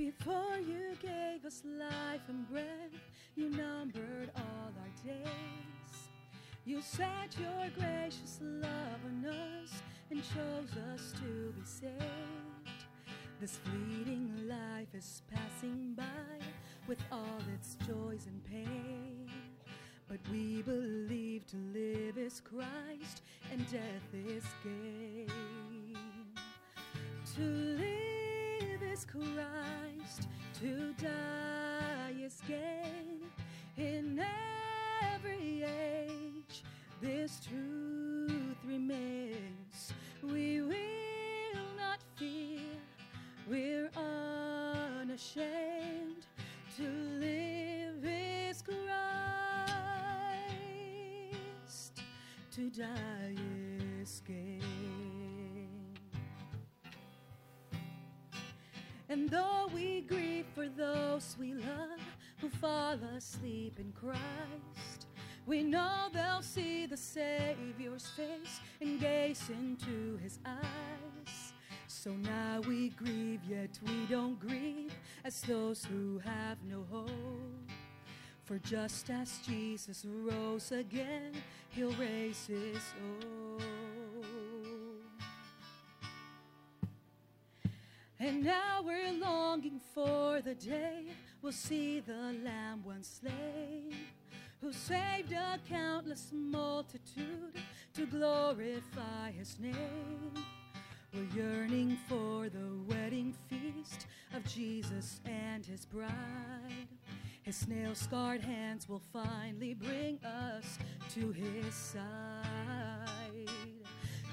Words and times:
Before 0.00 0.56
you 0.56 0.96
gave 1.02 1.44
us 1.44 1.62
life 1.78 2.22
and 2.28 2.50
breath, 2.50 2.64
you 3.36 3.50
numbered 3.50 4.30
all 4.34 4.72
our 4.80 5.06
days. 5.06 6.08
You 6.64 6.80
set 6.80 7.36
your 7.38 7.68
gracious 7.78 8.38
love 8.40 9.00
on 9.04 9.26
us 9.26 9.82
and 10.10 10.22
chose 10.22 10.74
us 10.94 11.12
to 11.20 11.52
be 11.52 11.60
saved. 11.66 12.80
This 13.42 13.58
fleeting 13.58 14.48
life 14.48 14.88
is 14.94 15.20
passing 15.30 15.92
by 15.94 16.46
with 16.88 16.98
all 17.12 17.42
its 17.54 17.76
joys 17.86 18.26
and 18.26 18.42
pain. 18.42 19.30
But 20.08 20.20
we 20.32 20.62
believe 20.62 21.46
to 21.48 21.56
live 21.74 22.16
is 22.16 22.40
Christ 22.40 23.20
and 23.52 23.70
death 23.70 24.14
is 24.14 24.44
gain. 24.64 25.28
To 27.36 27.42
live 27.42 28.19
is 28.92 29.04
Christ, 29.04 30.28
to 30.60 30.92
die 31.00 32.14
is 32.20 32.42
gain. 32.48 33.20
In 33.76 34.20
every 35.14 35.62
age, 35.62 36.64
this 37.00 37.40
truth 37.48 38.56
remains. 38.66 39.92
We 40.22 40.60
will 40.62 40.74
not 41.76 42.02
fear, 42.16 42.58
we're 43.48 43.90
unashamed. 43.96 45.46
To 46.76 46.88
live 47.18 48.04
is 48.04 48.62
Christ, 48.62 48.82
to 52.52 52.70
die 52.70 53.34
is 54.00 54.22
gain. 54.26 54.99
And 59.10 59.28
though 59.28 59.68
we 59.74 60.02
grieve 60.02 60.46
for 60.54 60.68
those 60.68 61.36
we 61.36 61.52
love 61.52 61.98
who 62.40 62.48
fall 62.48 62.96
asleep 63.16 63.80
in 63.80 63.92
Christ, 63.92 65.08
we 65.46 65.64
know 65.64 66.06
they'll 66.12 66.42
see 66.42 66.86
the 66.86 66.96
Savior's 66.96 68.06
face 68.16 68.60
and 68.80 69.00
gaze 69.00 69.50
into 69.50 70.16
his 70.18 70.38
eyes. 70.46 71.52
So 71.88 72.12
now 72.12 72.60
we 72.68 72.90
grieve, 72.90 73.40
yet 73.48 73.80
we 73.84 74.06
don't 74.06 74.38
grieve 74.38 74.94
as 75.24 75.40
those 75.40 75.84
who 75.84 76.20
have 76.20 76.58
no 76.62 76.86
hope. 76.88 77.10
For 78.44 78.58
just 78.58 79.10
as 79.10 79.38
Jesus 79.44 80.06
rose 80.08 80.70
again, 80.70 81.32
he'll 81.70 81.94
raise 81.94 82.46
his 82.46 82.82
own. 83.02 83.69
And 88.30 88.44
now 88.44 88.80
we're 88.84 89.10
longing 89.10 89.80
for 89.92 90.40
the 90.40 90.54
day 90.54 91.06
we'll 91.42 91.50
see 91.50 91.98
the 91.98 92.32
Lamb 92.44 92.80
once 92.86 93.20
slain, 93.20 93.92
who 94.60 94.72
saved 94.72 95.32
a 95.32 95.58
countless 95.68 96.30
multitude 96.32 97.56
to 97.92 98.06
glorify 98.06 99.32
his 99.36 99.58
name. 99.58 100.30
We're 101.12 101.42
yearning 101.42 101.98
for 102.08 102.48
the 102.48 102.70
wedding 102.86 103.34
feast 103.48 104.06
of 104.32 104.44
Jesus 104.44 105.20
and 105.26 105.66
his 105.66 105.84
bride. 105.84 106.86
His 107.42 107.66
nail 107.66 107.96
scarred 107.96 108.42
hands 108.42 108.88
will 108.88 109.02
finally 109.12 109.74
bring 109.74 110.20
us 110.24 110.78
to 111.14 111.32
his 111.32 111.74
side. 111.74 112.04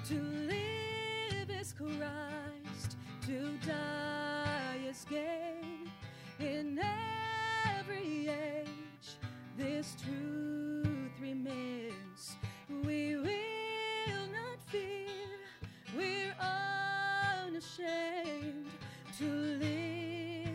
To 0.09 0.21
live 0.21 1.49
is 1.49 1.73
Christ, 1.73 2.56
to 3.27 3.57
die 3.67 4.79
is 4.89 5.05
gain. 5.09 5.91
In 6.39 6.79
every 7.77 8.29
age, 8.29 9.17
this 9.57 9.97
truth 10.01 11.11
remains. 11.19 12.37
We 12.85 13.17
will 13.17 14.27
not 14.31 14.63
fear, 14.67 15.41
we're 15.93 16.35
unashamed 17.43 18.71
to 19.17 19.25
live 19.25 20.47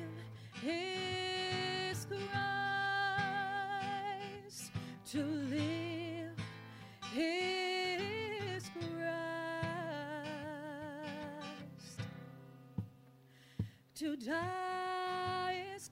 His 0.63 2.07
Christ, 2.07 2.23
to 5.11 5.42
to 14.03 14.17
die 14.17 15.63
is. 15.77 15.89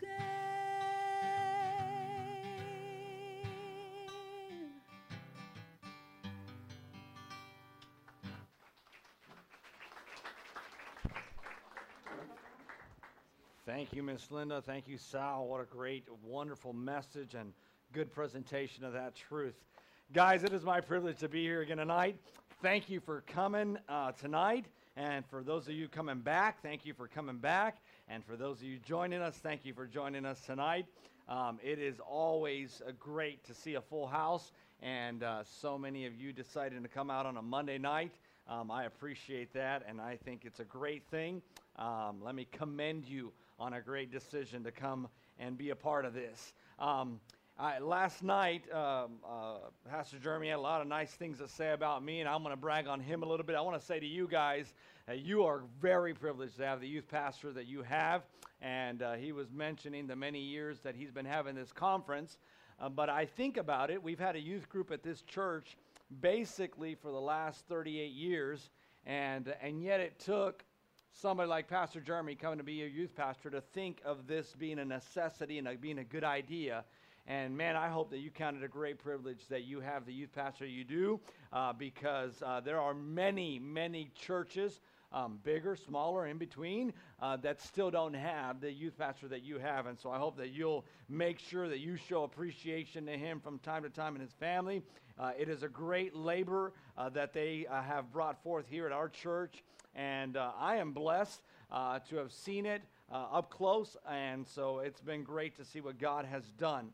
Thank 13.65 13.93
you, 13.93 14.03
Miss 14.03 14.28
Linda. 14.32 14.60
Thank 14.60 14.88
you, 14.88 14.98
Sal. 14.98 15.47
What 15.47 15.60
a 15.60 15.65
great, 15.65 16.04
wonderful 16.25 16.72
message 16.72 17.37
and 17.37 17.53
good 17.92 18.10
presentation 18.10 18.82
of 18.84 18.92
that 18.94 19.15
truth. 19.15 19.54
Guys, 20.12 20.42
it 20.42 20.53
is 20.53 20.65
my 20.65 20.81
privilege 20.81 21.19
to 21.19 21.28
be 21.28 21.42
here 21.44 21.60
again 21.60 21.77
tonight. 21.77 22.16
Thank 22.60 22.91
you 22.91 22.98
for 22.98 23.21
coming 23.28 23.78
uh, 23.88 24.10
tonight. 24.12 24.66
And 25.00 25.25
for 25.25 25.43
those 25.43 25.66
of 25.66 25.72
you 25.72 25.88
coming 25.88 26.21
back, 26.21 26.61
thank 26.61 26.84
you 26.84 26.93
for 26.93 27.09
coming 27.09 27.38
back. 27.38 27.78
And 28.06 28.22
for 28.22 28.37
those 28.37 28.59
of 28.59 28.65
you 28.65 28.78
joining 28.78 29.22
us, 29.22 29.34
thank 29.38 29.65
you 29.65 29.72
for 29.72 29.87
joining 29.87 30.27
us 30.27 30.43
tonight. 30.43 30.84
Um, 31.27 31.59
it 31.62 31.78
is 31.78 32.00
always 32.00 32.83
uh, 32.87 32.91
great 32.99 33.43
to 33.44 33.55
see 33.55 33.77
a 33.77 33.81
full 33.81 34.06
house, 34.06 34.53
and 34.83 35.22
uh, 35.22 35.43
so 35.43 35.78
many 35.78 36.05
of 36.05 36.15
you 36.15 36.34
deciding 36.34 36.83
to 36.83 36.89
come 36.91 37.09
out 37.09 37.25
on 37.25 37.39
a 37.39 37.43
Monday 37.43 37.78
night. 37.78 38.12
Um, 38.47 38.71
I 38.71 38.84
appreciate 38.84 39.55
that, 39.55 39.84
and 39.89 40.03
I 40.03 40.16
think 40.16 40.43
it's 40.44 40.60
a 40.60 40.65
great 40.65 41.05
thing. 41.10 41.41
Um, 41.77 42.21
let 42.22 42.34
me 42.34 42.47
commend 42.53 43.09
you 43.09 43.33
on 43.59 43.72
a 43.72 43.81
great 43.81 44.12
decision 44.12 44.62
to 44.65 44.71
come 44.71 45.09
and 45.39 45.56
be 45.56 45.71
a 45.71 45.77
part 45.77 46.05
of 46.05 46.12
this. 46.12 46.53
I, 47.60 47.78
last 47.78 48.22
night, 48.22 48.65
um, 48.72 49.19
uh, 49.22 49.56
Pastor 49.87 50.19
Jeremy 50.19 50.48
had 50.48 50.56
a 50.56 50.62
lot 50.62 50.81
of 50.81 50.87
nice 50.87 51.10
things 51.10 51.41
to 51.41 51.48
say 51.48 51.72
about 51.72 52.03
me, 52.03 52.21
and 52.21 52.28
I'm 52.28 52.43
going 52.43 52.54
to 52.54 52.60
brag 52.60 52.87
on 52.87 53.00
him 53.00 53.22
a 53.22 53.26
little 53.26 53.44
bit. 53.44 53.54
I 53.54 53.60
want 53.60 53.78
to 53.78 53.87
say 53.87 54.00
to 54.00 54.06
you 54.06 54.26
guys, 54.26 54.72
uh, 55.06 55.12
you 55.12 55.44
are 55.44 55.65
very 55.78 56.15
privileged 56.15 56.56
to 56.56 56.65
have 56.65 56.81
the 56.81 56.88
youth 56.88 57.06
pastor 57.06 57.53
that 57.53 57.66
you 57.66 57.82
have, 57.82 58.22
and 58.62 59.03
uh, 59.03 59.12
he 59.12 59.32
was 59.32 59.53
mentioning 59.53 60.06
the 60.06 60.16
many 60.16 60.41
years 60.41 60.81
that 60.81 60.94
he's 60.94 61.10
been 61.10 61.26
having 61.26 61.54
this 61.54 61.71
conference. 61.71 62.38
Uh, 62.81 62.88
but 62.88 63.10
I 63.10 63.26
think 63.26 63.59
about 63.59 63.91
it, 63.91 64.03
we've 64.03 64.19
had 64.19 64.37
a 64.37 64.41
youth 64.41 64.71
group 64.71 64.91
at 64.91 65.03
this 65.03 65.21
church 65.21 65.77
basically 66.22 66.94
for 66.94 67.10
the 67.12 67.21
last 67.21 67.66
38 67.69 68.10
years, 68.10 68.71
and, 69.04 69.53
and 69.60 69.82
yet 69.82 70.00
it 70.00 70.19
took 70.19 70.65
somebody 71.12 71.50
like 71.50 71.69
Pastor 71.69 72.00
Jeremy 72.00 72.37
coming 72.37 72.56
to 72.56 72.65
be 72.65 72.84
a 72.84 72.87
youth 72.87 73.15
pastor 73.15 73.50
to 73.50 73.60
think 73.60 74.00
of 74.03 74.27
this 74.27 74.54
being 74.59 74.78
a 74.78 74.84
necessity 74.84 75.59
and 75.59 75.69
a, 75.69 75.75
being 75.75 75.98
a 75.98 76.04
good 76.04 76.25
idea. 76.25 76.84
And 77.26 77.56
man, 77.56 77.76
I 77.76 77.88
hope 77.88 78.10
that 78.10 78.19
you 78.19 78.31
count 78.31 78.56
it 78.56 78.64
a 78.64 78.69
great 78.69 78.98
privilege 78.98 79.47
that 79.48 79.62
you 79.62 79.81
have 79.81 80.04
the 80.06 80.12
youth 80.12 80.32
pastor 80.34 80.66
you 80.66 80.84
do, 80.84 81.20
uh, 81.53 81.72
because 81.72 82.42
uh, 82.42 82.60
there 82.60 82.81
are 82.81 82.94
many, 82.94 83.58
many 83.58 84.10
churches, 84.14 84.80
um, 85.12 85.39
bigger, 85.42 85.77
smaller, 85.77 86.27
in 86.27 86.39
between, 86.39 86.92
uh, 87.21 87.36
that 87.36 87.60
still 87.60 87.91
don't 87.91 88.15
have 88.15 88.60
the 88.60 88.72
youth 88.72 88.97
pastor 88.98 89.28
that 89.28 89.42
you 89.42 89.59
have. 89.59 89.86
And 89.86 89.98
so 89.98 90.10
I 90.10 90.18
hope 90.18 90.36
that 90.39 90.50
you'll 90.50 90.84
make 91.09 91.39
sure 91.39 91.68
that 91.68 91.78
you 91.78 91.97
show 91.97 92.24
appreciation 92.24 93.06
to 93.06 93.12
him 93.12 93.41
from 93.41 93.59
time 93.59 93.83
to 93.83 93.91
time 93.91 94.15
and 94.15 94.22
his 94.22 94.33
family. 94.33 94.83
Uh, 95.18 95.33
it 95.39 95.48
is 95.48 95.62
a 95.62 95.68
great 95.68 96.16
labor 96.16 96.72
uh, 96.97 97.10
that 97.10 97.33
they 97.33 97.66
uh, 97.71 97.83
have 97.83 98.10
brought 98.10 98.42
forth 98.42 98.66
here 98.68 98.86
at 98.86 98.92
our 98.92 99.09
church. 99.09 99.62
And 99.95 100.36
uh, 100.36 100.53
I 100.59 100.77
am 100.77 100.92
blessed 100.92 101.42
uh, 101.71 101.98
to 102.09 102.16
have 102.16 102.33
seen 102.33 102.65
it 102.65 102.83
up 103.12 103.50
close. 103.50 103.97
And 104.09 104.47
so 104.47 104.78
it's 104.78 105.00
been 105.00 105.24
great 105.24 105.56
to 105.56 105.65
see 105.65 105.80
what 105.80 105.98
God 105.98 106.24
has 106.24 106.45
done. 106.53 106.91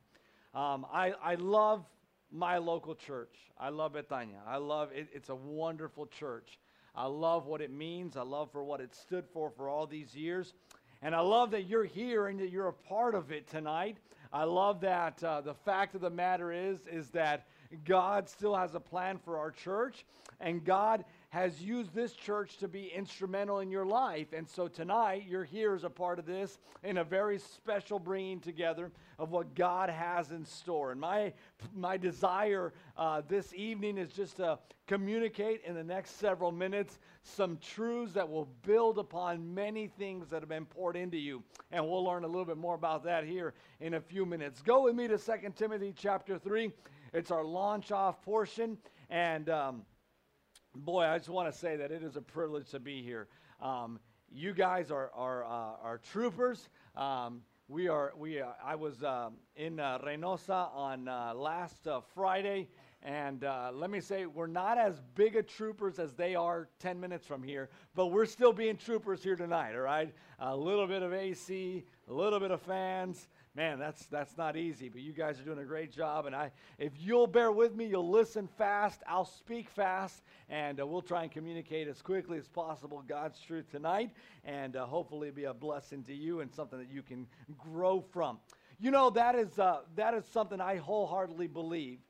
Um, 0.56 0.86
I, 0.90 1.12
I 1.22 1.34
love 1.34 1.84
my 2.32 2.56
local 2.56 2.94
church. 2.94 3.36
I 3.60 3.68
love 3.68 3.92
Betania. 3.92 4.40
I 4.46 4.56
love 4.56 4.88
it. 4.94 5.06
It's 5.12 5.28
a 5.28 5.34
wonderful 5.34 6.06
church. 6.06 6.58
I 6.94 7.04
love 7.04 7.44
what 7.44 7.60
it 7.60 7.70
means. 7.70 8.16
I 8.16 8.22
love 8.22 8.50
for 8.52 8.64
what 8.64 8.80
it 8.80 8.94
stood 8.94 9.26
for 9.34 9.50
for 9.50 9.68
all 9.68 9.86
these 9.86 10.16
years. 10.16 10.54
And 11.02 11.14
I 11.14 11.20
love 11.20 11.50
that 11.50 11.66
you're 11.66 11.84
here 11.84 12.28
and 12.28 12.40
that 12.40 12.48
you're 12.48 12.68
a 12.68 12.72
part 12.72 13.14
of 13.14 13.32
it 13.32 13.46
tonight. 13.46 13.98
I 14.32 14.44
love 14.44 14.80
that 14.80 15.22
uh, 15.22 15.42
the 15.42 15.52
fact 15.52 15.94
of 15.94 16.00
the 16.00 16.08
matter 16.08 16.50
is 16.50 16.78
is 16.90 17.10
that 17.10 17.46
God 17.84 18.26
still 18.26 18.56
has 18.56 18.74
a 18.74 18.80
plan 18.80 19.18
for 19.18 19.36
our 19.36 19.50
church 19.50 20.06
and 20.40 20.64
God 20.64 21.04
has 21.30 21.60
used 21.60 21.94
this 21.94 22.12
church 22.12 22.56
to 22.58 22.68
be 22.68 22.90
instrumental 22.94 23.60
in 23.60 23.70
your 23.70 23.84
life. 23.84 24.28
And 24.32 24.48
so 24.48 24.68
tonight, 24.68 25.24
you're 25.28 25.44
here 25.44 25.74
as 25.74 25.84
a 25.84 25.90
part 25.90 26.18
of 26.18 26.26
this 26.26 26.58
in 26.82 26.98
a 26.98 27.04
very 27.04 27.38
special 27.38 27.98
bringing 27.98 28.40
together 28.40 28.90
of 29.18 29.30
what 29.30 29.54
God 29.54 29.90
has 29.90 30.30
in 30.30 30.44
store. 30.44 30.92
And 30.92 31.00
my, 31.00 31.32
my 31.74 31.96
desire 31.96 32.72
uh, 32.96 33.22
this 33.28 33.52
evening 33.54 33.98
is 33.98 34.12
just 34.12 34.36
to 34.36 34.58
communicate 34.86 35.62
in 35.66 35.74
the 35.74 35.82
next 35.82 36.18
several 36.18 36.52
minutes 36.52 36.98
some 37.22 37.58
truths 37.58 38.12
that 38.14 38.28
will 38.28 38.48
build 38.64 38.98
upon 38.98 39.52
many 39.52 39.88
things 39.88 40.28
that 40.28 40.40
have 40.40 40.48
been 40.48 40.66
poured 40.66 40.96
into 40.96 41.16
you. 41.16 41.42
And 41.72 41.84
we'll 41.84 42.04
learn 42.04 42.24
a 42.24 42.28
little 42.28 42.44
bit 42.44 42.56
more 42.56 42.74
about 42.74 43.02
that 43.04 43.24
here 43.24 43.54
in 43.80 43.94
a 43.94 44.00
few 44.00 44.24
minutes. 44.24 44.62
Go 44.62 44.84
with 44.84 44.94
me 44.94 45.08
to 45.08 45.18
2 45.18 45.32
Timothy 45.56 45.92
chapter 45.96 46.38
3. 46.38 46.70
It's 47.12 47.30
our 47.30 47.44
launch 47.44 47.90
off 47.90 48.22
portion. 48.22 48.78
And 49.10 49.50
um, 49.50 49.82
boy, 50.84 51.04
I 51.04 51.18
just 51.18 51.30
want 51.30 51.52
to 51.52 51.58
say 51.58 51.76
that 51.76 51.90
it 51.90 52.02
is 52.02 52.16
a 52.16 52.20
privilege 52.20 52.70
to 52.70 52.80
be 52.80 53.02
here. 53.02 53.28
Um, 53.60 53.98
you 54.30 54.52
guys 54.52 54.90
are, 54.90 55.10
are, 55.14 55.44
uh, 55.44 55.82
are 55.82 55.98
troopers. 55.98 56.68
Um, 56.96 57.42
we 57.68 57.88
are, 57.88 58.12
we, 58.16 58.40
uh, 58.40 58.48
I 58.64 58.74
was 58.74 59.02
um, 59.02 59.34
in 59.56 59.80
uh, 59.80 59.98
Reynosa 59.98 60.74
on 60.74 61.08
uh, 61.08 61.32
last 61.34 61.86
uh, 61.88 62.00
Friday 62.14 62.68
and 63.02 63.42
let 63.72 63.88
me 63.88 64.00
say, 64.00 64.26
we're 64.26 64.48
not 64.48 64.78
as 64.78 65.00
big 65.14 65.36
a 65.36 65.42
troopers 65.42 66.00
as 66.00 66.14
they 66.14 66.34
are 66.34 66.68
10 66.80 66.98
minutes 66.98 67.24
from 67.24 67.40
here, 67.40 67.68
but 67.94 68.06
we're 68.08 68.26
still 68.26 68.52
being 68.52 68.76
troopers 68.76 69.22
here 69.22 69.36
tonight, 69.36 69.76
all 69.76 69.82
right? 69.82 70.12
A 70.40 70.56
little 70.56 70.88
bit 70.88 71.02
of 71.02 71.12
AC, 71.12 71.84
a 72.08 72.12
little 72.12 72.40
bit 72.40 72.50
of 72.50 72.60
fans. 72.62 73.28
Man, 73.56 73.78
that's, 73.78 74.04
that's 74.06 74.36
not 74.36 74.54
easy, 74.54 74.90
but 74.90 75.00
you 75.00 75.14
guys 75.14 75.40
are 75.40 75.42
doing 75.42 75.60
a 75.60 75.64
great 75.64 75.90
job. 75.90 76.26
And 76.26 76.36
I, 76.36 76.50
if 76.78 76.92
you'll 76.98 77.26
bear 77.26 77.50
with 77.50 77.74
me, 77.74 77.86
you'll 77.86 78.10
listen 78.10 78.46
fast, 78.58 79.00
I'll 79.08 79.24
speak 79.24 79.70
fast, 79.70 80.22
and 80.50 80.78
uh, 80.78 80.86
we'll 80.86 81.00
try 81.00 81.22
and 81.22 81.32
communicate 81.32 81.88
as 81.88 82.02
quickly 82.02 82.36
as 82.36 82.48
possible 82.48 83.02
God's 83.08 83.40
truth 83.40 83.70
tonight, 83.70 84.10
and 84.44 84.76
uh, 84.76 84.84
hopefully 84.84 85.30
be 85.30 85.44
a 85.44 85.54
blessing 85.54 86.04
to 86.04 86.14
you 86.14 86.40
and 86.40 86.52
something 86.52 86.78
that 86.78 86.90
you 86.90 87.00
can 87.00 87.26
grow 87.56 88.04
from. 88.12 88.38
You 88.78 88.90
know, 88.90 89.08
that 89.08 89.34
is, 89.34 89.58
uh, 89.58 89.78
that 89.94 90.12
is 90.12 90.26
something 90.26 90.60
I 90.60 90.76
wholeheartedly 90.76 91.46
believe 91.46 92.00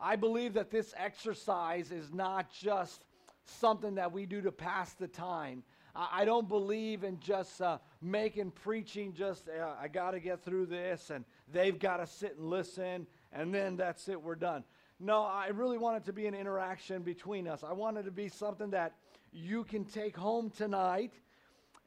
I 0.00 0.16
believe 0.16 0.54
that 0.54 0.70
this 0.70 0.92
exercise 0.96 1.90
is 1.90 2.12
not 2.12 2.50
just 2.50 3.04
something 3.44 3.94
that 3.94 4.12
we 4.12 4.26
do 4.26 4.42
to 4.42 4.52
pass 4.52 4.92
the 4.92 5.08
time. 5.08 5.62
I, 5.96 6.24
don't 6.24 6.48
believe 6.48 7.04
in 7.04 7.18
just 7.20 7.60
uh, 7.60 7.78
making 8.02 8.50
preaching 8.50 9.14
just, 9.14 9.48
uh, 9.48 9.74
I 9.80 9.88
got 9.88 10.10
to 10.10 10.20
get 10.20 10.44
through 10.44 10.66
this 10.66 11.10
and 11.10 11.24
they've 11.52 11.78
got 11.78 11.98
to 11.98 12.06
sit 12.06 12.36
and 12.36 12.50
listen 12.50 13.06
and 13.32 13.52
then 13.52 13.76
that's 13.76 14.08
it, 14.08 14.20
we're 14.20 14.34
done. 14.34 14.64
No, 15.00 15.22
I 15.22 15.48
really 15.48 15.78
want 15.78 15.98
it 15.98 16.04
to 16.06 16.12
be 16.12 16.26
an 16.26 16.34
interaction 16.34 17.02
between 17.02 17.48
us. 17.48 17.64
I 17.64 17.72
want 17.72 17.98
it 17.98 18.04
to 18.04 18.10
be 18.10 18.28
something 18.28 18.70
that 18.70 18.94
you 19.32 19.64
can 19.64 19.84
take 19.84 20.16
home 20.16 20.50
tonight 20.50 21.12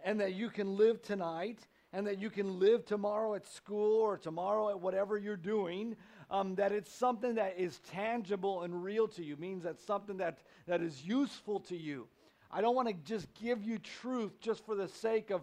and 0.04 0.20
that 0.20 0.34
you 0.34 0.50
can 0.50 0.78
live 0.78 1.02
tonight 1.02 1.60
and 1.92 2.06
that 2.08 2.20
you 2.20 2.30
can 2.30 2.60
live 2.60 2.86
tomorrow 2.86 3.34
at 3.34 3.48
school 3.48 4.02
or 4.02 4.18
tomorrow 4.18 4.70
at 4.70 4.80
whatever 4.80 5.18
you're 5.18 5.36
doing 5.36 5.96
um, 6.32 6.56
that 6.56 6.72
it's 6.72 6.92
something 6.92 7.36
that 7.36 7.56
is 7.58 7.80
tangible 7.92 8.62
and 8.62 8.84
real 8.84 9.08
to 9.08 9.24
you, 9.24 9.36
means 9.38 9.64
that 9.64 9.80
something 9.80 10.18
that, 10.18 10.40
that 10.68 10.82
is 10.82 11.04
useful 11.04 11.60
to 11.62 11.76
you. 11.76 12.08
I 12.52 12.62
don't 12.62 12.76
want 12.76 12.88
to 12.88 12.94
just 13.06 13.28
give 13.36 13.64
you 13.64 13.78
truth 13.78 14.40
just 14.42 14.66
for 14.66 14.76
the 14.76 14.88
sake 14.88 15.30
of 15.30 15.42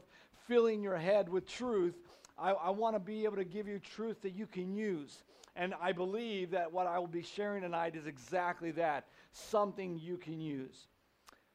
filling 0.49 0.83
your 0.83 0.97
head 0.97 1.29
with 1.29 1.47
truth. 1.47 1.95
I, 2.39 2.51
I 2.53 2.71
want 2.71 2.97
to 2.97 3.01
be 3.01 3.25
able 3.25 3.37
to 3.37 3.45
give 3.45 3.69
you 3.69 3.79
truth 3.79 4.23
that 4.23 4.35
you 4.35 4.47
can 4.47 4.75
use. 4.75 5.23
And 5.55 5.75
I 5.81 5.93
believe 5.93 6.51
that 6.51 6.71
what 6.71 6.87
I 6.87 6.99
will 6.99 7.07
be 7.07 7.23
sharing 7.23 7.63
tonight 7.63 7.97
is 7.97 8.07
exactly 8.07 8.73
that 8.73 9.07
something 9.33 9.99
you 9.99 10.19
can 10.19 10.41
use. 10.41 10.89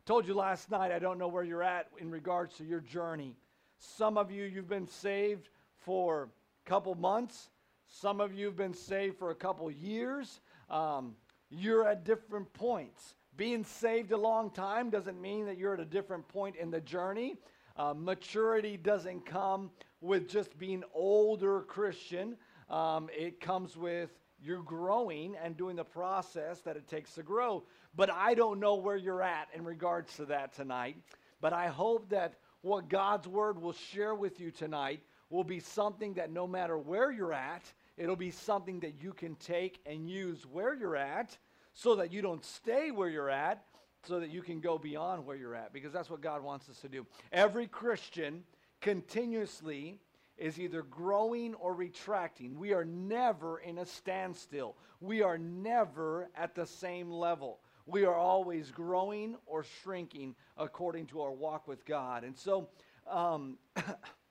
Told 0.06 0.28
you 0.28 0.34
last 0.34 0.72
night, 0.72 0.92
I 0.92 1.00
don't 1.00 1.20
know 1.20 1.28
where 1.28 1.44
you're 1.44 1.62
at 1.64 1.88
in 2.00 2.10
regards 2.10 2.56
to 2.58 2.64
your 2.64 2.80
journey. 2.80 3.36
Some 3.78 4.18
of 4.18 4.32
you, 4.32 4.46
you've 4.46 4.70
been 4.70 4.88
saved 4.88 5.50
for 5.80 6.30
a 6.66 6.70
couple 6.70 6.96
months. 6.96 7.50
Some 7.88 8.20
of 8.22 8.34
you 8.34 8.46
have 8.48 8.56
been 8.56 8.74
saved 8.74 9.18
for 9.20 9.30
a 9.32 9.36
couple 9.36 9.70
years. 9.70 10.40
Um, 10.70 11.16
you're 11.50 11.88
at 11.88 12.04
different 12.06 12.52
points. 12.54 13.16
Being 13.42 13.64
saved 13.64 14.12
a 14.12 14.18
long 14.18 14.52
time 14.52 14.92
doesn't 14.92 15.20
mean 15.20 15.48
that 15.48 15.58
you're 15.58 15.74
at 15.74 15.80
a 15.80 15.86
different 15.86 16.28
point 16.28 16.56
in 16.58 16.70
the 16.70 16.80
journey. 16.80 17.38
Uh, 17.76 17.92
maturity 17.98 18.78
doesn't 18.78 19.26
come 19.26 19.72
with 20.00 20.30
just 20.30 20.60
being 20.60 20.84
older 20.94 21.62
Christian. 21.62 22.38
Um, 22.70 23.10
it 23.12 23.40
comes 23.40 23.76
with 23.76 24.12
you're 24.44 24.62
growing 24.62 25.36
and 25.44 25.58
doing 25.58 25.76
the 25.76 25.84
process 25.84 26.60
that 26.60 26.78
it 26.78 26.88
takes 26.88 27.16
to 27.16 27.24
grow. 27.24 27.64
But 27.96 28.12
I 28.12 28.36
don't 28.36 28.60
know 28.60 28.76
where 28.76 28.96
you're 28.96 29.24
at 29.24 29.48
in 29.56 29.66
regards 29.66 30.16
to 30.18 30.26
that 30.26 30.54
tonight. 30.54 30.98
But 31.42 31.52
I 31.52 31.66
hope 31.66 32.10
that 32.10 32.36
what 32.62 32.90
God's 32.90 33.28
word 33.28 33.60
will 33.60 33.74
share 33.74 34.14
with 34.14 34.40
you 34.40 34.52
tonight 34.52 35.02
will 35.32 35.44
be 35.44 35.60
something 35.60 36.14
that 36.14 36.32
no 36.32 36.46
matter 36.46 36.78
where 36.78 37.12
you're 37.12 37.34
at, 37.34 37.64
It'll 37.98 38.16
be 38.16 38.32
something 38.32 38.80
that 38.80 39.04
you 39.04 39.14
can 39.14 39.36
take 39.36 39.80
and 39.86 40.10
use 40.10 40.46
where 40.46 40.74
you're 40.74 40.96
at 40.96 41.38
so 41.74 41.96
that 41.96 42.12
you 42.12 42.22
don't 42.22 42.44
stay 42.44 42.92
where 42.92 43.10
you're 43.10 43.30
at, 43.30 43.64
so 44.04 44.20
that 44.20 44.30
you 44.30 44.42
can 44.42 44.60
go 44.60 44.78
beyond 44.78 45.26
where 45.26 45.36
you're 45.36 45.56
at, 45.56 45.74
because 45.74 45.94
that's 45.94 46.10
what 46.10 46.22
God 46.22 46.44
wants 46.44 46.70
us 46.70 46.80
to 46.82 46.90
do. 46.90 47.06
Every 47.32 47.68
Christian 47.68 48.44
continuously 48.82 50.00
is 50.38 50.60
either 50.60 50.82
growing 50.82 51.54
or 51.56 51.74
retracting. 51.74 52.58
We 52.58 52.74
are 52.74 52.86
never 52.86 53.60
in 53.60 53.78
a 53.78 53.86
standstill, 53.86 54.76
we 55.00 55.22
are 55.22 55.38
never 55.38 56.30
at 56.36 56.56
the 56.56 56.66
same 56.66 57.12
level. 57.12 57.60
We 57.88 58.06
are 58.06 58.16
always 58.16 58.70
growing 58.70 59.36
or 59.48 59.66
shrinking 59.82 60.36
according 60.56 61.08
to 61.08 61.22
our 61.22 61.32
walk 61.32 61.68
with 61.68 61.84
God. 61.84 62.24
And 62.24 62.38
so, 62.38 62.70
um, 63.10 63.58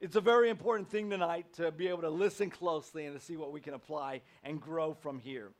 It's 0.00 0.16
a 0.16 0.20
very 0.22 0.48
important 0.48 0.88
thing 0.88 1.10
tonight 1.10 1.52
to 1.54 1.70
be 1.70 1.88
able 1.88 2.00
to 2.00 2.08
listen 2.08 2.48
closely 2.48 3.04
and 3.04 3.14
to 3.14 3.22
see 3.22 3.36
what 3.36 3.52
we 3.52 3.60
can 3.60 3.74
apply 3.74 4.22
and 4.42 4.58
grow 4.58 4.94
from 4.94 5.18
here. 5.18 5.50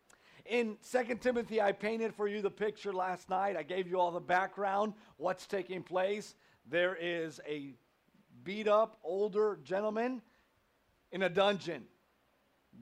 In 0.46 0.76
2 0.90 1.16
Timothy, 1.16 1.60
I 1.60 1.72
painted 1.72 2.14
for 2.14 2.28
you 2.28 2.42
the 2.42 2.50
picture 2.50 2.92
last 2.92 3.28
night. 3.28 3.56
I 3.56 3.62
gave 3.62 3.88
you 3.88 4.00
all 4.00 4.10
the 4.10 4.20
background, 4.20 4.94
what's 5.16 5.46
taking 5.46 5.82
place. 5.82 6.34
There 6.66 6.96
is 7.00 7.40
a 7.48 7.74
beat 8.44 8.68
up 8.68 8.98
older 9.02 9.58
gentleman 9.64 10.22
in 11.12 11.22
a 11.22 11.28
dungeon, 11.28 11.84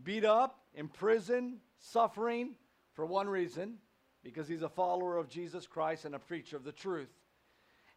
beat 0.03 0.25
up, 0.25 0.61
in 0.75 0.89
prison, 0.89 1.59
suffering 1.79 2.55
for 2.93 3.05
one 3.05 3.29
reason 3.29 3.79
because 4.23 4.47
he's 4.47 4.63
a 4.63 4.69
follower 4.69 5.17
of 5.17 5.29
Jesus 5.29 5.67
Christ 5.67 6.05
and 6.05 6.15
a 6.15 6.19
preacher 6.19 6.57
of 6.57 6.65
the 6.65 6.73
truth. 6.73 7.11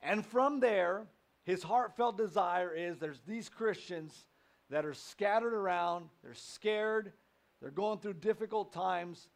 And 0.02 0.25
from 0.25 0.59
there, 0.59 1.07
his 1.44 1.64
heartfelt 1.64 2.18
desire 2.18 2.74
is 2.74 2.97
there's 2.97 3.21
these 3.28 3.50
Christians 3.50 4.26
that 4.69 4.85
are 4.85 4.94
scattered 4.94 5.54
around, 5.54 6.07
they're 6.24 6.33
scared, 6.33 7.12
they're 7.62 7.71
going 7.71 8.00
through 8.00 8.14
difficult 8.14 8.74
times, 8.74 9.28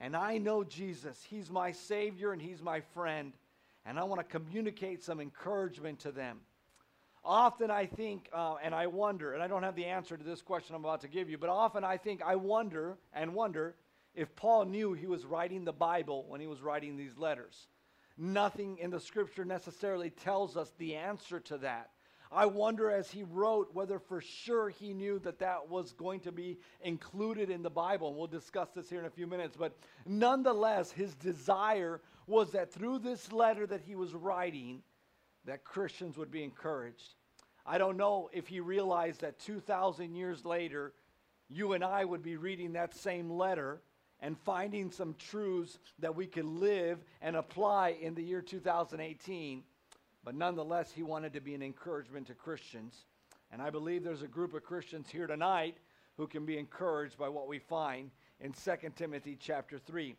and 0.00 0.16
I 0.16 0.38
know 0.38 0.64
Jesus. 0.64 1.22
He's 1.28 1.50
my 1.50 1.72
Savior 1.72 2.32
and 2.32 2.40
He's 2.40 2.62
my 2.62 2.80
friend, 2.80 3.32
and 3.84 3.98
I 3.98 4.04
want 4.04 4.20
to 4.20 4.38
communicate 4.38 5.02
some 5.02 5.20
encouragement 5.20 6.00
to 6.00 6.12
them. 6.12 6.38
Often 7.22 7.70
I 7.70 7.84
think, 7.84 8.30
uh, 8.32 8.54
and 8.62 8.74
I 8.74 8.86
wonder, 8.86 9.34
and 9.34 9.42
I 9.42 9.46
don't 9.46 9.62
have 9.62 9.76
the 9.76 9.84
answer 9.84 10.16
to 10.16 10.24
this 10.24 10.40
question 10.40 10.74
I'm 10.74 10.84
about 10.84 11.02
to 11.02 11.08
give 11.08 11.28
you, 11.28 11.36
but 11.36 11.50
often 11.50 11.84
I 11.84 11.98
think, 11.98 12.22
I 12.22 12.36
wonder 12.36 12.96
and 13.12 13.34
wonder 13.34 13.74
if 14.14 14.34
Paul 14.34 14.64
knew 14.64 14.94
he 14.94 15.06
was 15.06 15.26
writing 15.26 15.64
the 15.64 15.72
Bible 15.72 16.24
when 16.28 16.40
he 16.40 16.46
was 16.46 16.62
writing 16.62 16.96
these 16.96 17.18
letters. 17.18 17.68
Nothing 18.16 18.78
in 18.78 18.90
the 18.90 19.00
scripture 19.00 19.44
necessarily 19.44 20.10
tells 20.10 20.56
us 20.56 20.72
the 20.78 20.96
answer 20.96 21.40
to 21.40 21.58
that. 21.58 21.90
I 22.32 22.46
wonder 22.46 22.90
as 22.90 23.10
he 23.10 23.24
wrote 23.24 23.74
whether 23.74 23.98
for 23.98 24.20
sure 24.20 24.68
he 24.68 24.94
knew 24.94 25.18
that 25.20 25.40
that 25.40 25.68
was 25.68 25.92
going 25.92 26.20
to 26.20 26.32
be 26.32 26.58
included 26.80 27.50
in 27.50 27.62
the 27.62 27.70
Bible. 27.70 28.08
And 28.08 28.16
we'll 28.16 28.28
discuss 28.28 28.68
this 28.74 28.88
here 28.88 29.00
in 29.00 29.06
a 29.06 29.10
few 29.10 29.26
minutes. 29.26 29.56
But 29.56 29.76
nonetheless, 30.06 30.92
his 30.92 31.14
desire 31.16 32.00
was 32.28 32.52
that 32.52 32.72
through 32.72 33.00
this 33.00 33.32
letter 33.32 33.66
that 33.66 33.80
he 33.80 33.96
was 33.96 34.14
writing, 34.14 34.82
that 35.44 35.64
Christians 35.64 36.16
would 36.16 36.30
be 36.30 36.44
encouraged. 36.44 37.14
I 37.66 37.78
don't 37.78 37.96
know 37.96 38.30
if 38.32 38.46
he 38.46 38.60
realized 38.60 39.22
that 39.22 39.40
2,000 39.40 40.14
years 40.14 40.44
later, 40.44 40.92
you 41.48 41.72
and 41.72 41.82
I 41.82 42.04
would 42.04 42.22
be 42.22 42.36
reading 42.36 42.74
that 42.74 42.94
same 42.94 43.30
letter 43.30 43.80
and 44.20 44.38
finding 44.38 44.90
some 44.90 45.14
truths 45.14 45.78
that 45.98 46.14
we 46.14 46.26
could 46.26 46.44
live 46.44 47.02
and 47.20 47.34
apply 47.34 47.96
in 48.00 48.14
the 48.14 48.22
year 48.22 48.42
2018. 48.42 49.64
But 50.24 50.34
nonetheless, 50.34 50.92
he 50.92 51.02
wanted 51.02 51.32
to 51.32 51.40
be 51.40 51.54
an 51.54 51.62
encouragement 51.62 52.26
to 52.26 52.34
Christians. 52.34 52.94
And 53.52 53.60
I 53.62 53.70
believe 53.70 54.04
there's 54.04 54.22
a 54.22 54.28
group 54.28 54.54
of 54.54 54.62
Christians 54.62 55.08
here 55.10 55.26
tonight 55.26 55.78
who 56.16 56.26
can 56.26 56.44
be 56.44 56.58
encouraged 56.58 57.18
by 57.18 57.28
what 57.28 57.48
we 57.48 57.58
find 57.58 58.10
in 58.40 58.52
2 58.52 58.72
Timothy 58.96 59.36
chapter 59.40 59.78
3. 59.78 60.14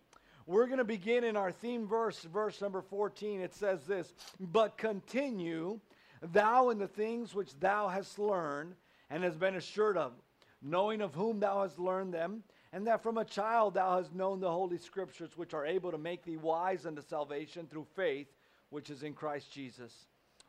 We're 0.47 0.65
going 0.65 0.79
to 0.79 0.83
begin 0.83 1.23
in 1.23 1.37
our 1.37 1.51
theme 1.51 1.87
verse, 1.87 2.19
verse 2.23 2.61
number 2.61 2.81
14. 2.81 3.41
It 3.41 3.53
says 3.53 3.85
this 3.85 4.13
But 4.39 4.77
continue 4.77 5.79
thou 6.21 6.69
in 6.69 6.79
the 6.79 6.87
things 6.87 7.35
which 7.35 7.57
thou 7.59 7.87
hast 7.87 8.17
learned 8.17 8.73
and 9.09 9.23
hast 9.23 9.39
been 9.39 9.55
assured 9.55 9.97
of, 9.97 10.13
knowing 10.61 11.01
of 11.01 11.13
whom 11.13 11.39
thou 11.39 11.61
hast 11.61 11.79
learned 11.79 12.13
them 12.13 12.43
and 12.73 12.87
that 12.87 13.03
from 13.03 13.17
a 13.17 13.25
child 13.25 13.73
thou 13.73 13.97
hast 13.97 14.13
known 14.13 14.39
the 14.39 14.49
holy 14.49 14.77
scriptures, 14.77 15.31
which 15.35 15.53
are 15.53 15.65
able 15.65 15.91
to 15.91 15.97
make 15.97 16.23
thee 16.23 16.37
wise 16.37 16.85
unto 16.85 17.01
salvation 17.01 17.67
through 17.67 17.85
faith, 17.95 18.27
which 18.71 18.89
is 18.89 19.03
in 19.03 19.13
Christ 19.13 19.51
Jesus. 19.51 19.93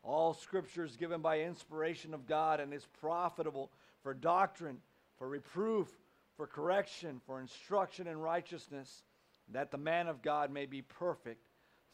All 0.02 0.32
scripture 0.32 0.84
is 0.84 0.96
given 0.96 1.20
by 1.20 1.40
inspiration 1.40 2.14
of 2.14 2.26
God 2.26 2.58
and 2.58 2.72
is 2.72 2.86
profitable 3.00 3.70
for 4.02 4.14
doctrine, 4.14 4.78
for 5.18 5.28
reproof, 5.28 5.88
for 6.36 6.46
correction, 6.46 7.20
for 7.26 7.40
instruction 7.40 8.06
in 8.06 8.18
righteousness, 8.18 9.02
that 9.52 9.70
the 9.70 9.78
man 9.78 10.08
of 10.08 10.22
God 10.22 10.50
may 10.50 10.66
be 10.66 10.82
perfect, 10.82 11.44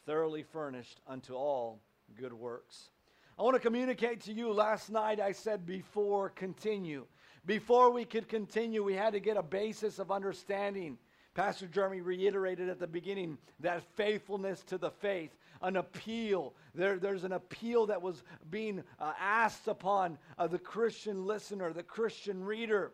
thoroughly 0.05 0.43
furnished 0.43 1.01
unto 1.05 1.33
all 1.33 1.81
good 2.17 2.33
works. 2.33 2.89
I 3.37 3.43
want 3.43 3.55
to 3.55 3.61
communicate 3.61 4.21
to 4.21 4.33
you. 4.33 4.51
Last 4.51 4.89
night 4.89 5.19
I 5.19 5.31
said 5.31 5.65
before 5.65 6.29
continue. 6.29 7.05
Before 7.45 7.91
we 7.91 8.05
could 8.05 8.27
continue, 8.27 8.83
we 8.83 8.95
had 8.95 9.13
to 9.13 9.19
get 9.19 9.37
a 9.37 9.43
basis 9.43 9.99
of 9.99 10.11
understanding. 10.11 10.97
Pastor 11.35 11.67
Jeremy 11.67 12.01
reiterated 12.01 12.69
at 12.69 12.79
the 12.79 12.87
beginning 12.87 13.37
that 13.61 13.83
faithfulness 13.95 14.63
to 14.63 14.77
the 14.77 14.91
faith, 14.91 15.31
an 15.61 15.75
appeal. 15.75 16.53
There, 16.75 16.97
there's 16.97 17.23
an 17.23 17.33
appeal 17.33 17.87
that 17.87 18.01
was 18.01 18.23
being 18.49 18.83
uh, 18.99 19.13
asked 19.19 19.67
upon 19.67 20.17
uh, 20.37 20.47
the 20.47 20.59
Christian 20.59 21.25
listener, 21.25 21.73
the 21.73 21.83
Christian 21.83 22.43
reader. 22.43 22.91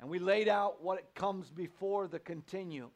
And 0.00 0.10
we 0.10 0.18
laid 0.18 0.48
out 0.48 0.82
what 0.82 1.14
comes 1.14 1.50
before 1.50 2.08
the 2.08 2.18
continue. 2.18 2.90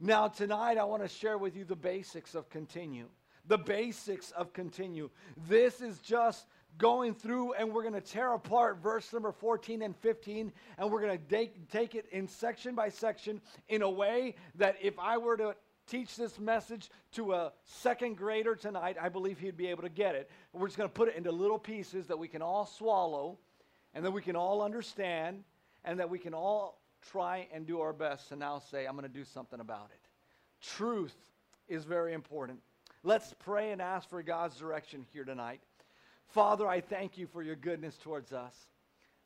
Now, 0.00 0.28
tonight, 0.28 0.78
I 0.78 0.84
want 0.84 1.02
to 1.02 1.08
share 1.08 1.38
with 1.38 1.56
you 1.56 1.64
the 1.64 1.74
basics 1.74 2.34
of 2.34 2.48
continue. 2.48 3.08
The 3.46 3.58
basics 3.58 4.30
of 4.32 4.52
continue. 4.52 5.10
This 5.48 5.80
is 5.80 5.98
just 5.98 6.46
going 6.76 7.14
through 7.14 7.54
and 7.54 7.72
we're 7.72 7.82
going 7.82 7.94
to 7.94 8.00
tear 8.00 8.34
apart 8.34 8.78
verse 8.80 9.12
number 9.12 9.32
14 9.32 9.82
and 9.82 9.96
15 9.96 10.52
and 10.78 10.90
we're 10.90 11.00
going 11.00 11.18
to 11.18 11.24
take, 11.24 11.68
take 11.70 11.94
it 11.94 12.06
in 12.12 12.28
section 12.28 12.74
by 12.74 12.88
section 12.88 13.40
in 13.68 13.82
a 13.82 13.90
way 13.90 14.36
that 14.54 14.76
if 14.80 14.96
I 14.98 15.18
were 15.18 15.36
to 15.38 15.56
teach 15.88 16.16
this 16.16 16.38
message 16.38 16.90
to 17.12 17.32
a 17.32 17.52
second 17.64 18.16
grader 18.16 18.54
tonight, 18.54 18.96
I 19.00 19.08
believe 19.08 19.38
he'd 19.38 19.56
be 19.56 19.68
able 19.68 19.82
to 19.82 19.88
get 19.88 20.14
it. 20.14 20.30
We're 20.52 20.66
just 20.66 20.78
going 20.78 20.88
to 20.88 20.94
put 20.94 21.08
it 21.08 21.16
into 21.16 21.32
little 21.32 21.58
pieces 21.58 22.06
that 22.06 22.18
we 22.18 22.28
can 22.28 22.42
all 22.42 22.66
swallow 22.66 23.38
and 23.94 24.04
that 24.04 24.12
we 24.12 24.22
can 24.22 24.36
all 24.36 24.62
understand 24.62 25.42
and 25.84 25.98
that 25.98 26.10
we 26.10 26.18
can 26.18 26.34
all 26.34 26.80
try 27.10 27.48
and 27.52 27.66
do 27.66 27.80
our 27.80 27.92
best 27.92 28.28
to 28.28 28.36
now 28.36 28.58
say, 28.58 28.86
I'm 28.86 28.92
going 28.92 29.10
to 29.10 29.18
do 29.18 29.24
something 29.24 29.60
about 29.60 29.90
it. 29.92 30.00
Truth 30.60 31.16
is 31.68 31.84
very 31.84 32.12
important. 32.12 32.60
Let's 33.02 33.34
pray 33.38 33.70
and 33.70 33.80
ask 33.80 34.08
for 34.08 34.22
God's 34.22 34.56
direction 34.56 35.06
here 35.12 35.24
tonight. 35.24 35.60
Father, 36.26 36.68
I 36.68 36.80
thank 36.80 37.16
you 37.16 37.26
for 37.26 37.42
your 37.42 37.56
goodness 37.56 37.96
towards 37.96 38.32
us. 38.32 38.54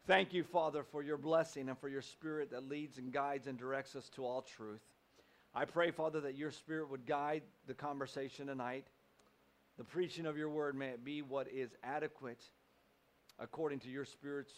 Thank 0.07 0.33
you, 0.33 0.45
Father, 0.45 0.83
for 0.83 1.03
your 1.03 1.17
blessing 1.17 1.69
and 1.69 1.79
for 1.79 1.89
your 1.89 2.03
spirit 2.03 2.51
that 2.51 2.69
leads 2.69 2.99
and 2.99 3.13
guides 3.13 3.47
and 3.47 3.57
directs 3.59 3.97
us 3.97 4.09
to 4.11 4.25
all 4.25 4.43
truth. 4.43 4.83
I 5.55 5.65
pray, 5.67 5.91
Father, 5.91 6.21
that 6.23 6.37
your 6.37 6.51
spirit 6.51 6.91
would 6.91 7.07
guide 7.07 7.43
the 7.67 7.75
conversation 7.75 8.47
tonight. 8.47 8.87
The 9.77 9.85
preaching 9.85 10.27
of 10.27 10.37
your 10.37 10.49
word 10.49 10.75
may 10.75 10.89
it 10.89 11.05
be 11.05 11.23
what 11.23 11.49
is 11.49 11.71
adequate 11.83 12.43
according 13.39 13.81
to 13.81 13.89
your 13.89 14.05
spirit's 14.05 14.53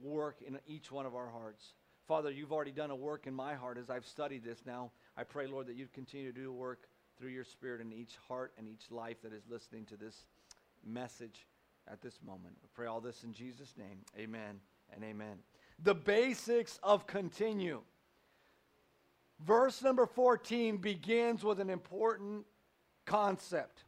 work 0.00 0.42
in 0.46 0.58
each 0.66 0.92
one 0.92 1.06
of 1.06 1.14
our 1.14 1.28
hearts. 1.28 1.74
Father, 2.06 2.30
you've 2.30 2.52
already 2.52 2.70
done 2.70 2.90
a 2.90 2.96
work 2.96 3.26
in 3.26 3.34
my 3.34 3.54
heart 3.54 3.78
as 3.78 3.90
I've 3.90 4.06
studied 4.06 4.44
this 4.44 4.62
now. 4.64 4.90
I 5.16 5.24
pray, 5.24 5.46
Lord, 5.46 5.66
that 5.66 5.76
you'd 5.76 5.92
continue 5.92 6.32
to 6.32 6.40
do 6.40 6.52
work 6.52 6.88
through 7.18 7.30
your 7.30 7.44
spirit 7.44 7.80
in 7.80 7.92
each 7.92 8.16
heart 8.28 8.52
and 8.56 8.68
each 8.68 8.90
life 8.90 9.20
that 9.22 9.32
is 9.32 9.42
listening 9.50 9.84
to 9.86 9.96
this 9.96 10.24
message 10.86 11.46
at 11.90 12.00
this 12.00 12.20
moment. 12.24 12.54
I 12.62 12.66
pray 12.74 12.86
all 12.86 13.00
this 13.00 13.24
in 13.24 13.32
Jesus' 13.32 13.74
name. 13.76 13.98
Amen 14.16 14.60
and 14.94 15.04
amen. 15.04 15.38
The 15.82 15.94
basics 15.94 16.78
of 16.82 17.06
continue. 17.06 17.82
Verse 19.44 19.82
number 19.82 20.06
14 20.06 20.78
begins 20.78 21.44
with 21.44 21.60
an 21.60 21.70
important 21.70 22.44
concept. 23.04 23.84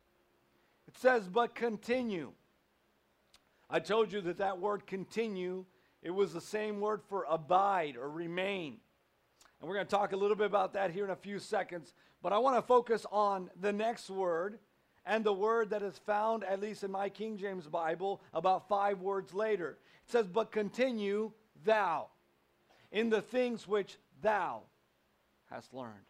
It 0.87 0.97
says, 0.99 1.29
but 1.29 1.55
continue. 1.55 2.33
I 3.69 3.81
told 3.81 4.13
you 4.13 4.21
that 4.23 4.39
that 4.39 4.59
word 4.59 4.87
continue, 4.87 5.65
it 6.03 6.11
was 6.11 6.33
the 6.33 6.41
same 6.41 6.81
word 6.81 7.03
for 7.09 7.27
abide 7.29 7.97
or 7.97 8.09
remain. 8.09 8.79
And 9.61 9.69
we're 9.69 9.75
going 9.75 9.87
to 9.87 9.91
talk 9.91 10.13
a 10.13 10.17
little 10.17 10.37
bit 10.37 10.47
about 10.47 10.73
that 10.73 10.91
here 10.91 11.05
in 11.05 11.11
a 11.11 11.17
few 11.17 11.39
seconds. 11.39 11.95
But 12.23 12.33
I 12.33 12.39
want 12.39 12.57
to 12.57 12.63
focus 12.63 13.05
on 13.13 13.51
the 13.61 13.73
next 13.73 14.09
word, 14.09 14.59
and 15.05 15.25
the 15.25 15.33
word 15.33 15.71
that 15.71 15.83
is 15.83 15.99
found, 15.99 16.45
at 16.45 16.61
least 16.61 16.85
in 16.85 16.91
my 16.91 17.09
King 17.09 17.37
James 17.37 17.67
Bible, 17.67 18.21
about 18.33 18.69
five 18.69 19.01
words 19.01 19.35
later. 19.35 19.79
It 20.07 20.11
says, 20.13 20.27
But 20.27 20.53
continue 20.53 21.33
thou 21.65 22.09
in 22.91 23.11
the 23.11 23.23
things 23.23 23.69
which 23.69 23.99
thou 24.23 24.63
hast 25.51 25.75
learned. 25.75 26.05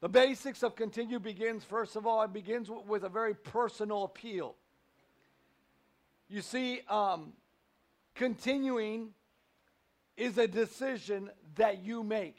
The 0.00 0.08
basics 0.08 0.62
of 0.62 0.74
continue 0.74 1.20
begins, 1.20 1.62
first 1.62 1.94
of 1.94 2.06
all, 2.06 2.22
it 2.22 2.32
begins 2.32 2.68
with 2.68 3.04
a 3.04 3.08
very 3.08 3.34
personal 3.34 4.04
appeal. 4.04 4.56
You 6.28 6.42
see, 6.42 6.80
um, 6.88 7.32
continuing 8.14 9.10
is 10.16 10.38
a 10.38 10.48
decision 10.48 11.30
that 11.54 11.84
you 11.84 12.02
make. 12.02 12.38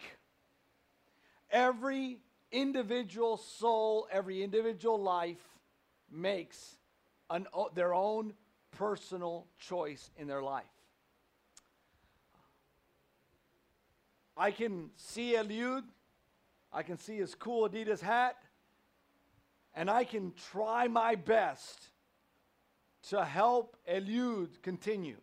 Every 1.49 2.19
individual 2.51 3.37
soul, 3.37 4.07
every 4.11 4.43
individual 4.43 5.01
life 5.01 5.41
makes 6.11 6.77
an, 7.29 7.47
their 7.75 7.93
own 7.93 8.33
personal 8.71 9.47
choice 9.59 10.09
in 10.17 10.27
their 10.27 10.41
life. 10.41 10.72
I 14.35 14.51
can 14.51 14.89
see 14.95 15.33
Eliud, 15.33 15.83
I 16.71 16.83
can 16.83 16.97
see 16.97 17.17
his 17.17 17.35
cool 17.35 17.69
Adidas 17.69 18.01
hat, 18.01 18.35
and 19.75 19.89
I 19.89 20.03
can 20.03 20.33
try 20.51 20.87
my 20.87 21.15
best 21.15 21.89
to 23.09 23.23
help 23.23 23.77
Eliud 23.89 24.61
continue. 24.61 25.17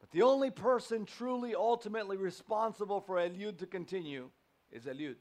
But 0.00 0.10
the 0.10 0.22
only 0.22 0.50
person 0.50 1.04
truly, 1.04 1.54
ultimately 1.54 2.16
responsible 2.16 3.00
for 3.00 3.16
Eliud 3.16 3.58
to 3.58 3.66
continue 3.66 4.30
is 4.70 4.84
Eliud. 4.84 5.16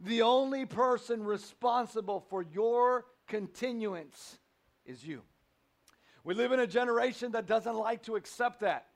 The 0.00 0.22
only 0.22 0.66
person 0.66 1.24
responsible 1.24 2.20
for 2.30 2.42
your 2.42 3.04
continuance 3.26 4.38
is 4.84 5.04
you. 5.04 5.22
We 6.24 6.34
live 6.34 6.52
in 6.52 6.60
a 6.60 6.66
generation 6.66 7.32
that 7.32 7.46
doesn't 7.46 7.76
like 7.76 8.02
to 8.04 8.16
accept 8.16 8.60
that. 8.60 8.86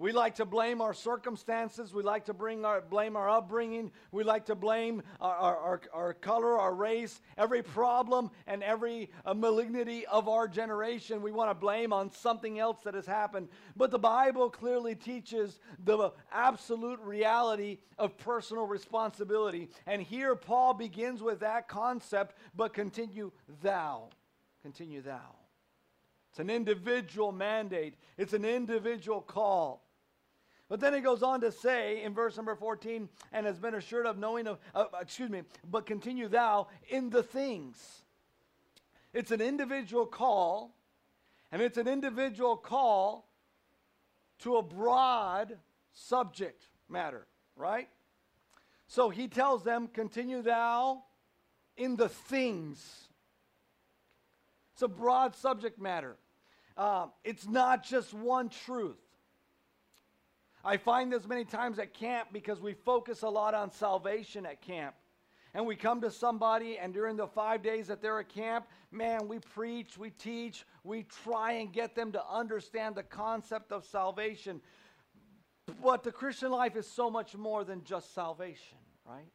We 0.00 0.12
like 0.12 0.36
to 0.36 0.46
blame 0.46 0.80
our 0.80 0.94
circumstances. 0.94 1.92
We 1.92 2.02
like 2.02 2.24
to 2.24 2.32
bring 2.32 2.64
our, 2.64 2.80
blame 2.80 3.16
our 3.16 3.28
upbringing. 3.28 3.92
We 4.12 4.24
like 4.24 4.46
to 4.46 4.54
blame 4.54 5.02
our, 5.20 5.58
our, 5.58 5.80
our 5.92 6.14
color, 6.14 6.58
our 6.58 6.74
race, 6.74 7.20
every 7.36 7.62
problem 7.62 8.30
and 8.46 8.62
every 8.62 9.10
uh, 9.26 9.34
malignity 9.34 10.06
of 10.06 10.26
our 10.26 10.48
generation. 10.48 11.20
We 11.20 11.32
want 11.32 11.50
to 11.50 11.54
blame 11.54 11.92
on 11.92 12.10
something 12.12 12.58
else 12.58 12.80
that 12.84 12.94
has 12.94 13.04
happened. 13.04 13.48
But 13.76 13.90
the 13.90 13.98
Bible 13.98 14.48
clearly 14.48 14.94
teaches 14.94 15.60
the 15.84 16.12
absolute 16.32 17.00
reality 17.00 17.76
of 17.98 18.16
personal 18.16 18.66
responsibility. 18.66 19.68
And 19.86 20.00
here 20.00 20.34
Paul 20.34 20.72
begins 20.72 21.22
with 21.22 21.40
that 21.40 21.68
concept, 21.68 22.38
but 22.56 22.72
continue 22.72 23.32
thou. 23.60 24.08
Continue 24.62 25.02
thou. 25.02 25.36
It's 26.30 26.38
an 26.38 26.48
individual 26.48 27.32
mandate, 27.32 27.96
it's 28.16 28.32
an 28.32 28.46
individual 28.46 29.20
call. 29.20 29.84
But 30.70 30.78
then 30.78 30.94
he 30.94 31.00
goes 31.00 31.24
on 31.24 31.40
to 31.40 31.50
say 31.50 32.00
in 32.04 32.14
verse 32.14 32.36
number 32.36 32.54
14, 32.54 33.08
and 33.32 33.44
has 33.44 33.58
been 33.58 33.74
assured 33.74 34.06
of 34.06 34.18
knowing 34.18 34.46
of, 34.46 34.60
uh, 34.72 34.84
excuse 35.00 35.28
me, 35.28 35.42
but 35.68 35.84
continue 35.84 36.28
thou 36.28 36.68
in 36.88 37.10
the 37.10 37.24
things. 37.24 38.04
It's 39.12 39.32
an 39.32 39.40
individual 39.40 40.06
call, 40.06 40.72
and 41.50 41.60
it's 41.60 41.76
an 41.76 41.88
individual 41.88 42.56
call 42.56 43.28
to 44.38 44.58
a 44.58 44.62
broad 44.62 45.58
subject 45.92 46.68
matter, 46.88 47.26
right? 47.56 47.88
So 48.86 49.10
he 49.10 49.26
tells 49.26 49.64
them, 49.64 49.88
continue 49.88 50.40
thou 50.40 51.02
in 51.76 51.96
the 51.96 52.08
things. 52.08 53.08
It's 54.74 54.82
a 54.82 54.88
broad 54.88 55.34
subject 55.34 55.80
matter. 55.80 56.16
Uh, 56.76 57.08
it's 57.24 57.48
not 57.48 57.82
just 57.82 58.14
one 58.14 58.50
truth. 58.50 59.00
I 60.64 60.76
find 60.76 61.12
this 61.12 61.26
many 61.26 61.44
times 61.44 61.78
at 61.78 61.94
camp 61.94 62.28
because 62.32 62.60
we 62.60 62.74
focus 62.74 63.22
a 63.22 63.28
lot 63.28 63.54
on 63.54 63.70
salvation 63.70 64.44
at 64.44 64.60
camp. 64.60 64.94
And 65.52 65.66
we 65.66 65.74
come 65.74 66.00
to 66.02 66.10
somebody, 66.12 66.78
and 66.78 66.94
during 66.94 67.16
the 67.16 67.26
five 67.26 67.62
days 67.62 67.88
that 67.88 68.00
they're 68.00 68.20
at 68.20 68.28
camp, 68.28 68.66
man, 68.92 69.26
we 69.26 69.40
preach, 69.40 69.98
we 69.98 70.10
teach, 70.10 70.64
we 70.84 71.04
try 71.24 71.52
and 71.52 71.72
get 71.72 71.96
them 71.96 72.12
to 72.12 72.22
understand 72.30 72.94
the 72.94 73.02
concept 73.02 73.72
of 73.72 73.84
salvation. 73.84 74.60
But 75.82 76.04
the 76.04 76.12
Christian 76.12 76.52
life 76.52 76.76
is 76.76 76.86
so 76.86 77.10
much 77.10 77.36
more 77.36 77.64
than 77.64 77.82
just 77.82 78.14
salvation, 78.14 78.78
right? 79.04 79.26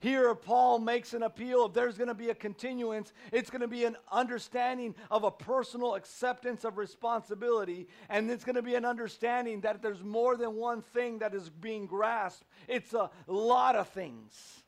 Here, 0.00 0.32
Paul 0.36 0.78
makes 0.78 1.12
an 1.12 1.24
appeal 1.24 1.66
if 1.66 1.72
there's 1.72 1.98
going 1.98 2.08
to 2.08 2.14
be 2.14 2.30
a 2.30 2.34
continuance, 2.34 3.12
it's 3.32 3.50
going 3.50 3.62
to 3.62 3.68
be 3.68 3.84
an 3.84 3.96
understanding 4.12 4.94
of 5.10 5.24
a 5.24 5.30
personal 5.30 5.96
acceptance 5.96 6.64
of 6.64 6.78
responsibility, 6.78 7.88
and 8.08 8.30
it's 8.30 8.44
going 8.44 8.54
to 8.54 8.62
be 8.62 8.76
an 8.76 8.84
understanding 8.84 9.62
that 9.62 9.82
there's 9.82 10.04
more 10.04 10.36
than 10.36 10.54
one 10.54 10.82
thing 10.82 11.18
that 11.18 11.34
is 11.34 11.50
being 11.50 11.86
grasped. 11.86 12.44
It's 12.68 12.94
a 12.94 13.10
lot 13.26 13.74
of 13.74 13.88
things 13.88 14.62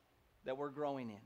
that 0.47 0.57
we're 0.57 0.71
growing 0.71 1.11
in. 1.11 1.17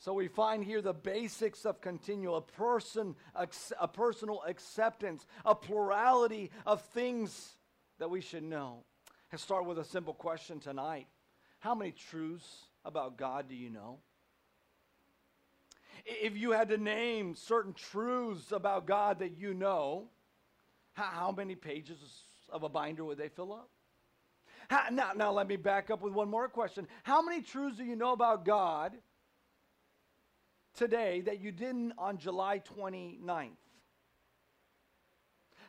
So 0.00 0.12
we 0.12 0.26
find 0.26 0.64
here 0.64 0.82
the 0.82 0.94
basics 0.94 1.64
of 1.64 1.80
continual, 1.80 2.36
a 2.36 2.42
person, 2.42 3.14
a 3.34 3.88
personal 3.88 4.42
acceptance, 4.46 5.26
a 5.44 5.54
plurality 5.54 6.50
of 6.66 6.82
things 6.82 7.56
that 7.98 8.10
we 8.10 8.20
should 8.20 8.44
know. 8.44 8.84
Let's 9.30 9.44
start 9.44 9.64
with 9.64 9.78
a 9.78 9.84
simple 9.84 10.14
question 10.14 10.58
tonight. 10.58 11.06
How 11.60 11.74
many 11.74 11.92
truths 11.92 12.66
about 12.84 13.16
God 13.16 13.48
do 13.48 13.54
you 13.54 13.70
know? 13.70 13.98
If 16.04 16.36
you 16.36 16.52
had 16.52 16.68
to 16.68 16.78
name 16.78 17.34
certain 17.34 17.72
truths 17.72 18.52
about 18.52 18.86
God 18.86 19.18
that 19.18 19.36
you 19.36 19.52
know, 19.52 20.08
how, 20.92 21.32
many 21.36 21.54
pages 21.54 21.98
of 22.48 22.62
a 22.62 22.68
binder 22.68 23.04
would 23.04 23.18
they 23.18 23.28
fill 23.28 23.52
up? 23.52 23.68
How, 24.68 24.84
now, 24.90 25.12
now, 25.16 25.32
let 25.32 25.48
me 25.48 25.56
back 25.56 25.90
up 25.90 26.02
with 26.02 26.12
one 26.12 26.28
more 26.28 26.48
question. 26.48 26.86
How 27.02 27.22
many 27.22 27.42
truths 27.42 27.78
do 27.78 27.84
you 27.84 27.96
know 27.96 28.12
about 28.12 28.44
God 28.44 28.92
today 30.76 31.22
that 31.22 31.40
you 31.40 31.52
didn't 31.52 31.92
on 31.98 32.18
July 32.18 32.60
29th? 32.60 33.50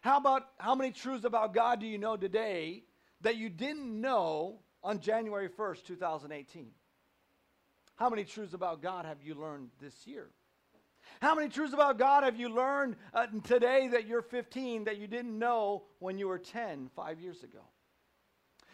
How 0.01 0.17
about 0.17 0.49
how 0.57 0.75
many 0.75 0.91
truths 0.91 1.25
about 1.25 1.53
God 1.53 1.79
do 1.79 1.85
you 1.85 1.97
know 1.97 2.15
today 2.15 2.83
that 3.21 3.35
you 3.35 3.49
didn't 3.49 3.99
know 3.99 4.59
on 4.83 4.99
January 4.99 5.49
1st, 5.49 5.83
2018? 5.85 6.71
How 7.95 8.09
many 8.09 8.23
truths 8.23 8.53
about 8.53 8.81
God 8.81 9.05
have 9.05 9.21
you 9.23 9.35
learned 9.35 9.69
this 9.81 10.07
year? 10.07 10.29
How 11.21 11.35
many 11.35 11.49
truths 11.49 11.73
about 11.73 11.97
God 11.97 12.23
have 12.23 12.39
you 12.39 12.49
learned 12.49 12.95
uh, 13.13 13.27
today 13.43 13.89
that 13.89 14.07
you're 14.07 14.21
15 14.21 14.85
that 14.85 14.97
you 14.97 15.07
didn't 15.07 15.37
know 15.37 15.83
when 15.99 16.17
you 16.17 16.27
were 16.27 16.39
10 16.39 16.89
five 16.95 17.19
years 17.19 17.43
ago? 17.43 17.59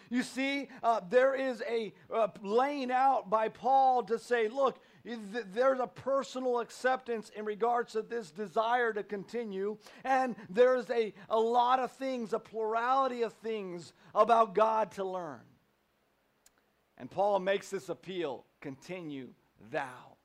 You 0.10 0.22
see, 0.22 0.68
uh, 0.84 1.02
there 1.10 1.34
is 1.34 1.64
a 1.68 1.92
uh, 2.14 2.28
laying 2.44 2.92
out 2.92 3.30
by 3.30 3.50
Paul 3.50 4.04
to 4.04 4.20
say, 4.20 4.48
look, 4.48 4.80
there's 5.04 5.80
a 5.80 5.88
personal 5.88 6.60
acceptance 6.60 7.32
in 7.36 7.46
regards 7.46 7.94
to 7.94 8.04
this 8.04 8.30
desire 8.30 8.94
to 8.94 9.04
continue, 9.04 9.78
and 10.04 10.36
there's 10.50 10.90
a, 10.92 11.14
a 11.30 11.40
lot 11.40 11.80
of 11.80 11.92
things, 11.94 12.34
a 12.34 12.40
plurality 12.40 13.24
of 13.24 13.34
things 13.34 13.94
about 14.14 14.54
God 14.54 14.92
to 14.92 15.04
learn. 15.04 15.42
And 16.98 17.12
Paul 17.12 17.40
makes 17.40 17.70
this 17.70 17.90
appeal 17.90 18.46
continue 18.62 19.30
thou. 19.72 20.18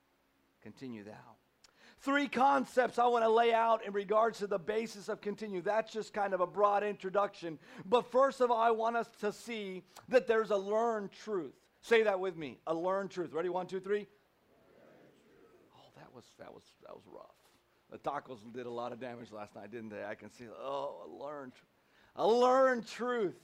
Continue 0.62 1.04
thou. 1.04 1.12
Three 2.02 2.28
concepts 2.28 2.98
I 2.98 3.06
want 3.08 3.24
to 3.24 3.28
lay 3.28 3.52
out 3.52 3.84
in 3.84 3.92
regards 3.92 4.38
to 4.38 4.46
the 4.46 4.58
basis 4.58 5.08
of 5.10 5.20
continue. 5.20 5.60
That's 5.60 5.92
just 5.92 6.14
kind 6.14 6.32
of 6.32 6.40
a 6.40 6.46
broad 6.46 6.82
introduction. 6.82 7.58
But 7.84 8.10
first 8.10 8.40
of 8.40 8.50
all, 8.50 8.60
I 8.60 8.70
want 8.70 8.96
us 8.96 9.08
to 9.20 9.32
see 9.32 9.82
that 10.08 10.26
there's 10.26 10.50
a 10.50 10.56
learned 10.56 11.12
truth. 11.12 11.52
Say 11.82 12.02
that 12.04 12.18
with 12.18 12.36
me 12.36 12.58
a 12.66 12.74
learned 12.74 13.10
truth. 13.10 13.32
Ready? 13.32 13.50
One, 13.50 13.66
two, 13.66 13.80
three. 13.80 14.06
Oh, 15.76 15.90
that 15.96 16.14
was, 16.14 16.24
that 16.38 16.52
was, 16.52 16.62
that 16.86 16.94
was 16.94 17.04
rough. 17.12 17.26
The 17.90 17.98
tacos 17.98 18.38
did 18.54 18.66
a 18.66 18.70
lot 18.70 18.92
of 18.92 19.00
damage 19.00 19.32
last 19.32 19.54
night, 19.54 19.70
didn't 19.70 19.90
they? 19.90 20.04
I 20.04 20.14
can 20.14 20.30
see, 20.30 20.44
oh, 20.58 21.06
a 21.06 21.22
learned, 21.22 21.52
a 22.16 22.26
learned 22.26 22.86
truth. 22.86 23.36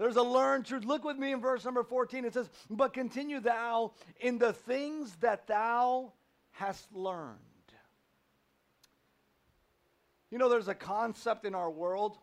There's 0.00 0.16
a 0.16 0.22
learned 0.22 0.64
truth. 0.64 0.86
Look 0.86 1.04
with 1.04 1.18
me 1.18 1.30
in 1.30 1.42
verse 1.42 1.62
number 1.62 1.84
14. 1.84 2.24
It 2.24 2.32
says, 2.32 2.48
But 2.70 2.94
continue 2.94 3.38
thou 3.38 3.92
in 4.18 4.38
the 4.38 4.54
things 4.54 5.14
that 5.16 5.46
thou 5.46 6.14
hast 6.52 6.90
learned. 6.94 7.36
You 10.30 10.38
know, 10.38 10.48
there's 10.48 10.68
a 10.68 10.74
concept 10.74 11.44
in 11.44 11.54
our 11.54 11.70
world. 11.70 12.16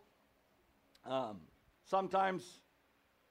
Um, 1.06 1.38
sometimes 1.84 2.42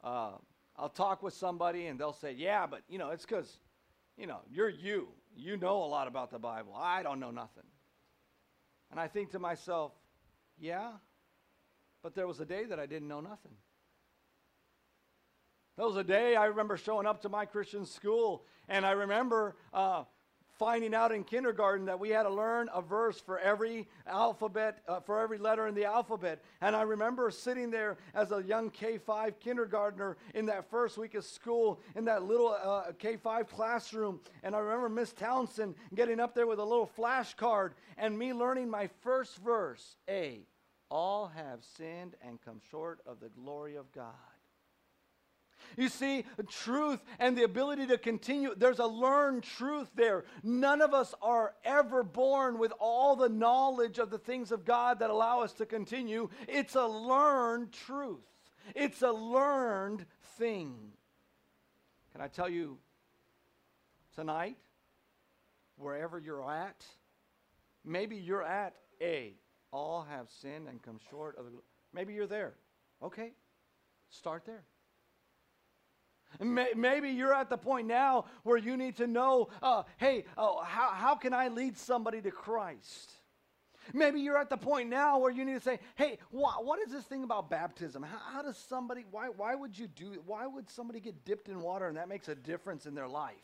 uh, 0.01 0.36
I'll 0.77 0.88
talk 0.88 1.22
with 1.22 1.34
somebody 1.34 1.88
and 1.88 2.00
they'll 2.00 2.13
say, 2.13 2.32
Yeah, 2.32 2.68
but, 2.68 2.84
you 2.88 3.00
know, 3.00 3.10
it's 3.10 3.25
because, 3.25 3.60
you 4.18 4.27
know, 4.27 4.39
you're 4.50 4.70
you. 4.70 5.10
You 5.36 5.58
know 5.58 5.84
a 5.84 5.89
lot 5.89 6.08
about 6.08 6.32
the 6.32 6.39
Bible. 6.39 6.74
I 6.74 7.04
don't 7.04 7.20
know 7.20 7.32
nothing. 7.32 7.66
And 8.92 8.98
I 8.98 9.10
think 9.10 9.32
to 9.32 9.39
myself, 9.39 9.92
Yeah, 10.57 10.92
but 12.01 12.16
there 12.16 12.27
was 12.27 12.40
a 12.40 12.46
day 12.46 12.64
that 12.64 12.79
I 12.79 12.86
didn't 12.86 13.10
know 13.10 13.20
nothing. 13.20 13.51
There 15.77 15.85
was 15.85 15.96
a 15.96 16.03
day 16.03 16.35
I 16.35 16.46
remember 16.46 16.75
showing 16.75 17.05
up 17.05 17.22
to 17.22 17.29
my 17.29 17.46
Christian 17.46 17.85
school, 17.85 18.44
and 18.68 18.83
I 18.83 18.94
remember 18.94 19.55
uh, 19.72 20.05
finding 20.57 20.96
out 20.96 21.11
in 21.11 21.24
kindergarten 21.24 21.85
that 21.85 22.00
we 22.00 22.09
had 22.09 22.24
to 22.24 22.31
learn 22.31 22.68
a 22.74 22.81
verse 22.81 23.22
for 23.22 23.37
every 23.37 23.87
alphabet, 24.07 24.79
uh, 24.87 25.01
for 25.01 25.20
every 25.20 25.37
letter 25.37 25.68
in 25.68 25.75
the 25.75 25.85
alphabet. 25.85 26.44
And 26.61 26.75
I 26.75 26.81
remember 26.81 27.29
sitting 27.29 27.70
there 27.70 27.98
as 28.16 28.31
a 28.31 28.42
young 28.42 28.72
K 28.72 28.98
5 28.98 29.40
kindergartner 29.40 30.18
in 30.33 30.48
that 30.48 30.68
first 30.72 30.98
week 30.98 31.13
of 31.13 31.24
school 31.24 31.79
in 31.96 32.05
that 32.05 32.24
little 32.24 32.57
uh, 32.59 32.92
K 32.98 33.16
5 33.16 33.48
classroom. 33.48 34.20
And 34.42 34.55
I 34.55 34.59
remember 34.59 34.90
Miss 34.90 35.13
Townsend 35.13 35.75
getting 35.94 36.20
up 36.20 36.33
there 36.33 36.48
with 36.48 36.57
a 36.57 36.66
little 36.66 36.90
flashcard 36.98 37.74
and 38.00 38.18
me 38.18 38.33
learning 38.33 38.68
my 38.68 38.90
first 39.01 39.37
verse 39.37 39.96
A. 40.09 40.40
All 40.90 41.27
have 41.27 41.59
sinned 41.77 42.16
and 42.27 42.42
come 42.42 42.61
short 42.72 43.00
of 43.05 43.20
the 43.20 43.29
glory 43.29 43.75
of 43.75 43.92
God. 43.92 44.36
You 45.75 45.90
see, 45.90 46.25
truth 46.50 47.03
and 47.20 47.38
the 47.38 47.44
ability 47.44 47.88
to 47.88 47.98
continue, 47.98 48.53
there's 48.56 48.80
a 48.80 48.86
learned 48.86 49.44
truth 49.44 49.90
there. 49.96 50.25
None 50.44 50.82
of 50.82 50.94
us 50.94 51.14
are 51.22 51.53
ever 51.66 52.03
born 52.03 52.58
with 52.58 52.72
all 52.80 53.16
the 53.16 53.30
knowledge 53.30 54.00
of 54.00 54.10
the 54.10 54.18
things 54.18 54.51
of 54.51 54.66
God 54.66 55.00
that 55.00 55.10
allow 55.10 55.42
us 55.42 55.53
to 55.53 55.66
continue. 55.66 56.30
It's 56.48 56.75
a 56.75 56.88
learned 56.88 57.72
truth, 57.74 58.25
it's 58.75 59.01
a 59.01 59.12
learned 59.12 60.06
thing. 60.38 60.75
Can 62.12 62.22
I 62.22 62.27
tell 62.27 62.50
you 62.50 62.77
tonight, 64.16 64.58
wherever 65.77 66.18
you're 66.18 66.50
at, 66.50 66.84
maybe 67.86 68.16
you're 68.16 68.44
at 68.44 68.75
A, 69.01 69.34
all 69.72 70.08
have 70.10 70.27
sinned 70.42 70.68
and 70.68 70.82
come 70.82 71.00
short 71.10 71.38
of 71.38 71.46
the. 71.46 71.51
Maybe 71.94 72.14
you're 72.14 72.27
there. 72.27 72.56
Okay, 73.03 73.34
start 74.10 74.46
there. 74.46 74.64
Maybe 76.40 77.09
you're 77.09 77.33
at 77.33 77.50
the 77.50 77.57
point 77.57 77.87
now 77.87 78.25
where 78.44 78.57
you 78.57 78.77
need 78.77 78.98
to 78.98 79.07
know 79.07 79.50
uh, 79.61 79.83
hey, 79.98 80.25
uh, 80.37 80.61
how, 80.63 80.90
how 80.90 81.16
can 81.16 81.33
I 81.33 81.48
lead 81.48 81.77
somebody 81.77 82.22
to 82.22 82.31
Christ? 82.31 83.11
Maybe 83.94 84.20
you're 84.20 84.37
at 84.37 84.50
the 84.50 84.57
point 84.57 84.90
now 84.90 85.18
where 85.20 85.31
you 85.31 85.46
need 85.46 85.53
to 85.53 85.61
say, 85.61 85.79
hey, 85.96 86.20
wh- 86.31 86.61
what 86.63 86.79
is 86.85 86.92
this 86.92 87.05
thing 87.05 87.24
about 87.24 87.50
baptism? 87.50 88.03
How, 88.03 88.18
how, 88.33 88.42
does 88.42 88.57
somebody, 88.57 89.05
why, 89.09 89.29
why 89.29 89.55
would 89.55 89.77
you 89.77 89.87
do, 89.87 90.22
why 90.25 90.46
would 90.46 90.70
somebody 90.70 91.00
get 91.00 91.24
dipped 91.25 91.48
in 91.48 91.61
water 91.61 91.87
and 91.87 91.98
that 91.98 92.09
makes 92.09 92.27
a 92.27 92.35
difference 92.35 92.85
in 92.85 92.96
their 92.96 93.07
life? 93.07 93.35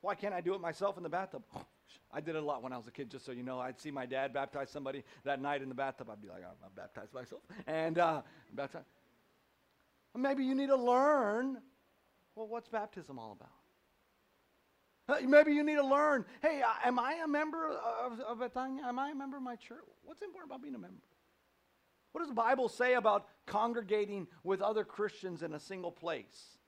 Why 0.00 0.14
can't 0.14 0.32
I 0.32 0.40
do 0.40 0.54
it 0.54 0.60
myself 0.60 0.96
in 0.96 1.02
the 1.02 1.08
bathtub? 1.08 1.42
I 2.12 2.20
did 2.20 2.36
it 2.36 2.42
a 2.42 2.44
lot 2.44 2.62
when 2.62 2.72
I 2.72 2.76
was 2.76 2.86
a 2.86 2.90
kid, 2.90 3.10
just 3.10 3.24
so 3.24 3.32
you 3.32 3.42
know. 3.42 3.60
I'd 3.60 3.78
see 3.80 3.90
my 3.90 4.06
dad 4.06 4.32
baptize 4.32 4.70
somebody 4.70 5.04
that 5.24 5.40
night 5.40 5.62
in 5.62 5.68
the 5.68 5.74
bathtub. 5.74 6.08
I'd 6.10 6.20
be 6.22 6.28
like, 6.28 6.42
I'm 6.44 6.70
baptized 6.74 7.12
myself. 7.12 7.42
And 7.66 7.98
uh, 7.98 8.22
baptize. 8.52 8.82
Maybe 10.16 10.44
you 10.44 10.54
need 10.54 10.68
to 10.68 10.76
learn 10.76 11.58
well, 12.34 12.48
what's 12.48 12.68
baptism 12.68 13.18
all 13.18 13.32
about? 13.32 13.50
Maybe 15.28 15.52
you 15.52 15.64
need 15.64 15.74
to 15.74 15.86
learn 15.86 16.24
hey, 16.40 16.62
am 16.84 16.98
I 16.98 17.20
a 17.24 17.28
member 17.28 17.68
of, 17.68 18.20
of 18.20 18.38
Betania? 18.38 18.84
Am 18.84 18.98
I 18.98 19.10
a 19.10 19.14
member 19.14 19.36
of 19.36 19.42
my 19.42 19.56
church? 19.56 19.84
What's 20.04 20.22
important 20.22 20.50
about 20.50 20.62
being 20.62 20.74
a 20.74 20.78
member? 20.78 21.02
What 22.12 22.20
does 22.20 22.28
the 22.28 22.34
Bible 22.34 22.68
say 22.68 22.94
about 22.94 23.26
congregating 23.46 24.26
with 24.42 24.62
other 24.62 24.84
Christians 24.84 25.42
in 25.42 25.52
a 25.54 25.60
single 25.60 25.92
place? 25.92 26.58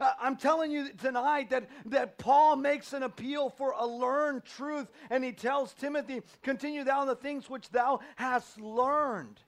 Uh, 0.00 0.12
I'm 0.20 0.36
telling 0.36 0.70
you 0.70 0.92
tonight 0.92 1.50
that, 1.50 1.68
that 1.86 2.18
Paul 2.18 2.56
makes 2.56 2.92
an 2.92 3.02
appeal 3.02 3.50
for 3.50 3.74
a 3.76 3.86
learned 3.86 4.44
truth, 4.44 4.88
and 5.08 5.24
he 5.24 5.32
tells 5.32 5.72
Timothy, 5.74 6.22
Continue 6.42 6.84
thou 6.84 7.02
in 7.02 7.08
the 7.08 7.16
things 7.16 7.48
which 7.48 7.70
thou 7.70 8.00
hast 8.16 8.60
learned. 8.60 9.40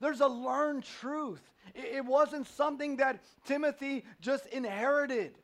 There's 0.00 0.20
a 0.20 0.28
learned 0.28 0.84
truth. 0.84 1.42
It 1.74 2.04
wasn't 2.04 2.46
something 2.46 2.96
that 2.96 3.22
Timothy 3.44 4.04
just 4.20 4.46
inherited. 4.46 5.36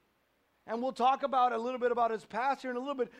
And 0.66 0.82
we'll 0.82 0.92
talk 0.92 1.22
about 1.22 1.52
a 1.52 1.58
little 1.58 1.80
bit 1.80 1.92
about 1.92 2.10
his 2.10 2.24
past 2.24 2.62
here 2.62 2.70
in 2.70 2.76
a 2.76 2.80
little 2.80 2.94
bit. 2.94 3.10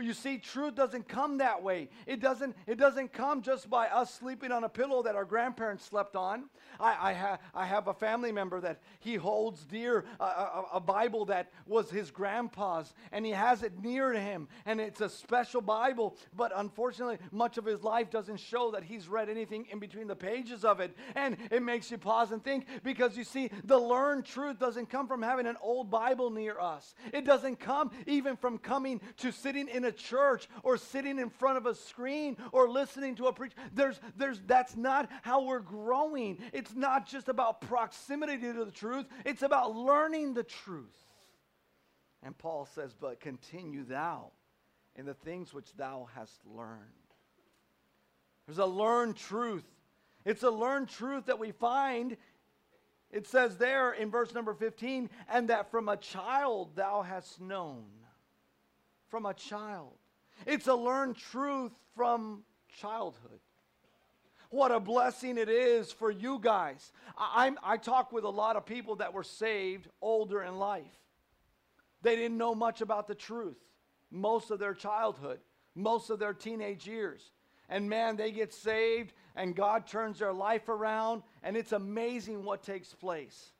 Well, 0.00 0.06
you 0.06 0.14
see, 0.14 0.38
truth 0.38 0.76
doesn't 0.76 1.08
come 1.08 1.36
that 1.38 1.62
way. 1.62 1.90
It 2.06 2.20
doesn't, 2.20 2.56
it 2.66 2.78
doesn't 2.78 3.12
come 3.12 3.42
just 3.42 3.68
by 3.68 3.88
us 3.88 4.14
sleeping 4.14 4.50
on 4.50 4.64
a 4.64 4.68
pillow 4.70 5.02
that 5.02 5.14
our 5.14 5.26
grandparents 5.26 5.84
slept 5.84 6.16
on. 6.16 6.44
I, 6.78 7.10
I, 7.10 7.12
ha, 7.12 7.38
I 7.54 7.66
have 7.66 7.86
a 7.86 7.92
family 7.92 8.32
member 8.32 8.62
that 8.62 8.80
he 9.00 9.16
holds 9.16 9.66
dear, 9.66 10.06
a, 10.18 10.24
a, 10.24 10.64
a 10.74 10.80
Bible 10.80 11.26
that 11.26 11.50
was 11.66 11.90
his 11.90 12.10
grandpa's, 12.10 12.94
and 13.12 13.26
he 13.26 13.32
has 13.32 13.62
it 13.62 13.78
near 13.82 14.12
to 14.12 14.18
him. 14.18 14.48
And 14.64 14.80
it's 14.80 15.02
a 15.02 15.08
special 15.10 15.60
Bible, 15.60 16.16
but 16.34 16.50
unfortunately, 16.54 17.18
much 17.30 17.58
of 17.58 17.66
his 17.66 17.82
life 17.82 18.10
doesn't 18.10 18.40
show 18.40 18.70
that 18.70 18.84
he's 18.84 19.06
read 19.06 19.28
anything 19.28 19.66
in 19.70 19.80
between 19.80 20.06
the 20.06 20.16
pages 20.16 20.64
of 20.64 20.80
it. 20.80 20.96
And 21.14 21.36
it 21.50 21.62
makes 21.62 21.90
you 21.90 21.98
pause 21.98 22.32
and 22.32 22.42
think 22.42 22.64
because 22.82 23.18
you 23.18 23.24
see, 23.24 23.50
the 23.64 23.78
learned 23.78 24.24
truth 24.24 24.58
doesn't 24.58 24.88
come 24.88 25.06
from 25.06 25.20
having 25.20 25.46
an 25.46 25.56
old 25.60 25.90
Bible 25.90 26.30
near 26.30 26.58
us, 26.58 26.94
it 27.12 27.26
doesn't 27.26 27.60
come 27.60 27.90
even 28.06 28.38
from 28.38 28.56
coming 28.56 29.02
to 29.18 29.30
sitting 29.30 29.68
in 29.68 29.84
a 29.84 29.89
a 29.90 29.92
church 29.92 30.48
or 30.62 30.76
sitting 30.76 31.18
in 31.18 31.28
front 31.28 31.58
of 31.58 31.66
a 31.66 31.74
screen 31.74 32.36
or 32.52 32.68
listening 32.68 33.16
to 33.16 33.26
a 33.26 33.32
preach. 33.32 33.52
There's, 33.74 34.00
there's, 34.16 34.40
that's 34.46 34.76
not 34.76 35.10
how 35.22 35.44
we're 35.44 35.60
growing. 35.60 36.38
It's 36.52 36.74
not 36.74 37.06
just 37.06 37.28
about 37.28 37.60
proximity 37.60 38.38
to 38.38 38.64
the 38.64 38.70
truth, 38.70 39.06
it's 39.26 39.42
about 39.42 39.76
learning 39.76 40.34
the 40.34 40.44
truth. 40.44 40.96
And 42.22 42.36
Paul 42.36 42.66
says, 42.74 42.94
But 42.98 43.20
continue 43.20 43.84
thou 43.84 44.30
in 44.96 45.06
the 45.06 45.14
things 45.14 45.52
which 45.52 45.74
thou 45.76 46.08
hast 46.14 46.40
learned. 46.46 46.80
There's 48.46 48.58
a 48.58 48.66
learned 48.66 49.16
truth. 49.16 49.64
It's 50.24 50.42
a 50.42 50.50
learned 50.50 50.88
truth 50.88 51.26
that 51.26 51.38
we 51.38 51.52
find. 51.52 52.16
It 53.10 53.26
says 53.26 53.56
there 53.56 53.92
in 53.92 54.10
verse 54.10 54.34
number 54.34 54.54
15, 54.54 55.10
and 55.32 55.48
that 55.48 55.70
from 55.70 55.88
a 55.88 55.96
child 55.96 56.76
thou 56.76 57.02
hast 57.02 57.40
known 57.40 57.84
from 59.10 59.26
a 59.26 59.34
child. 59.34 59.94
It's 60.46 60.68
a 60.68 60.74
learned 60.74 61.16
truth 61.16 61.72
from 61.94 62.44
childhood. 62.80 63.40
What 64.50 64.72
a 64.72 64.80
blessing 64.80 65.38
it 65.38 65.48
is 65.48 65.92
for 65.92 66.10
you 66.10 66.38
guys. 66.40 66.92
I, 67.16 67.52
I, 67.62 67.76
talk 67.76 68.10
with 68.10 68.24
a 68.24 68.30
lot 68.30 68.56
of 68.56 68.66
people 68.66 68.96
that 68.96 69.12
were 69.12 69.22
saved 69.22 69.86
older 70.02 70.42
in 70.42 70.58
life. 70.58 70.84
They 72.02 72.16
didn't 72.16 72.38
know 72.38 72.54
much 72.54 72.80
about 72.80 73.06
the 73.06 73.14
truth 73.14 73.58
most 74.10 74.50
of 74.50 74.58
their 74.58 74.74
childhood, 74.74 75.38
most 75.76 76.10
of 76.10 76.18
their 76.18 76.34
teenage 76.34 76.86
years. 76.86 77.30
And 77.68 77.88
man, 77.88 78.16
they 78.16 78.32
get 78.32 78.52
saved 78.52 79.12
and 79.36 79.54
God 79.54 79.86
turns 79.86 80.18
their 80.18 80.32
life 80.32 80.68
around, 80.68 81.22
and 81.42 81.56
it's 81.56 81.72
amazing 81.72 82.44
what 82.44 82.62
takes 82.62 82.92
place. 82.92 83.52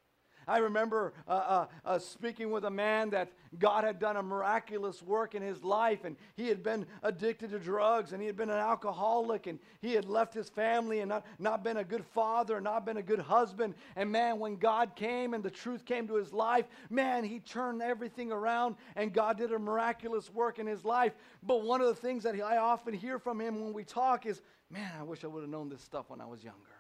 I 0.50 0.58
remember 0.58 1.12
uh, 1.28 1.30
uh, 1.30 1.66
uh, 1.84 1.98
speaking 2.00 2.50
with 2.50 2.64
a 2.64 2.70
man 2.70 3.10
that 3.10 3.30
God 3.60 3.84
had 3.84 4.00
done 4.00 4.16
a 4.16 4.22
miraculous 4.22 5.00
work 5.00 5.36
in 5.36 5.42
his 5.42 5.62
life, 5.62 6.04
and 6.04 6.16
he 6.36 6.48
had 6.48 6.64
been 6.64 6.86
addicted 7.04 7.50
to 7.50 7.60
drugs, 7.60 8.12
and 8.12 8.20
he 8.20 8.26
had 8.26 8.36
been 8.36 8.50
an 8.50 8.58
alcoholic, 8.58 9.46
and 9.46 9.60
he 9.80 9.92
had 9.92 10.06
left 10.06 10.34
his 10.34 10.48
family 10.48 11.00
and 11.00 11.08
not, 11.08 11.24
not 11.38 11.62
been 11.62 11.76
a 11.76 11.84
good 11.84 12.04
father, 12.04 12.56
and 12.56 12.64
not 12.64 12.84
been 12.84 12.96
a 12.96 13.02
good 13.02 13.20
husband. 13.20 13.74
And 13.94 14.10
man, 14.10 14.40
when 14.40 14.56
God 14.56 14.96
came 14.96 15.34
and 15.34 15.44
the 15.44 15.50
truth 15.50 15.84
came 15.84 16.08
to 16.08 16.14
his 16.14 16.32
life, 16.32 16.66
man, 16.90 17.22
he 17.22 17.38
turned 17.38 17.80
everything 17.80 18.32
around, 18.32 18.74
and 18.96 19.12
God 19.12 19.38
did 19.38 19.52
a 19.52 19.58
miraculous 19.58 20.34
work 20.34 20.58
in 20.58 20.66
his 20.66 20.84
life. 20.84 21.12
But 21.44 21.62
one 21.62 21.80
of 21.80 21.86
the 21.86 21.94
things 21.94 22.24
that 22.24 22.34
I 22.40 22.56
often 22.56 22.92
hear 22.92 23.20
from 23.20 23.40
him 23.40 23.60
when 23.60 23.72
we 23.72 23.84
talk 23.84 24.26
is, 24.26 24.42
man, 24.68 24.90
I 24.98 25.04
wish 25.04 25.22
I 25.22 25.28
would 25.28 25.42
have 25.42 25.50
known 25.50 25.68
this 25.68 25.82
stuff 25.82 26.10
when 26.10 26.20
I 26.20 26.26
was 26.26 26.42
younger. 26.42 26.80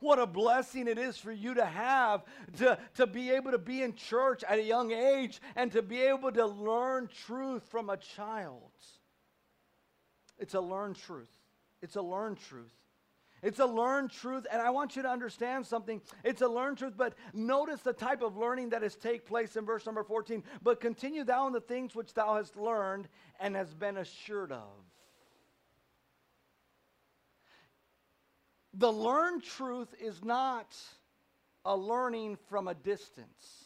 What 0.00 0.18
a 0.18 0.26
blessing 0.26 0.86
it 0.86 0.98
is 0.98 1.18
for 1.18 1.32
you 1.32 1.54
to 1.54 1.64
have 1.64 2.22
to, 2.58 2.78
to 2.94 3.06
be 3.06 3.30
able 3.30 3.50
to 3.50 3.58
be 3.58 3.82
in 3.82 3.94
church 3.94 4.44
at 4.48 4.58
a 4.58 4.62
young 4.62 4.92
age 4.92 5.40
and 5.56 5.72
to 5.72 5.82
be 5.82 6.00
able 6.02 6.30
to 6.32 6.46
learn 6.46 7.08
truth 7.26 7.64
from 7.68 7.90
a 7.90 7.96
child. 7.96 8.70
It's 10.38 10.54
a 10.54 10.60
learned 10.60 10.96
truth. 10.96 11.30
It's 11.82 11.96
a 11.96 12.02
learned 12.02 12.38
truth. 12.38 12.72
It's 13.42 13.60
a 13.60 13.66
learned 13.66 14.10
truth, 14.10 14.46
and 14.50 14.60
I 14.60 14.70
want 14.70 14.96
you 14.96 15.02
to 15.02 15.08
understand 15.08 15.64
something. 15.64 16.00
It's 16.24 16.42
a 16.42 16.48
learned 16.48 16.78
truth, 16.78 16.94
but 16.96 17.14
notice 17.32 17.80
the 17.82 17.92
type 17.92 18.20
of 18.20 18.36
learning 18.36 18.70
that 18.70 18.82
has 18.82 18.96
take 18.96 19.26
place 19.26 19.54
in 19.54 19.64
verse 19.64 19.86
number 19.86 20.02
14. 20.02 20.42
But 20.62 20.80
continue 20.80 21.22
thou 21.22 21.46
in 21.46 21.52
the 21.52 21.60
things 21.60 21.94
which 21.94 22.14
thou 22.14 22.36
hast 22.36 22.56
learned 22.56 23.08
and 23.38 23.54
has 23.54 23.74
been 23.74 23.96
assured 23.96 24.50
of. 24.50 24.87
The 28.78 28.92
learned 28.92 29.42
truth 29.42 29.92
is 30.00 30.24
not 30.24 30.76
a 31.64 31.76
learning 31.76 32.38
from 32.48 32.68
a 32.68 32.74
distance. 32.74 33.64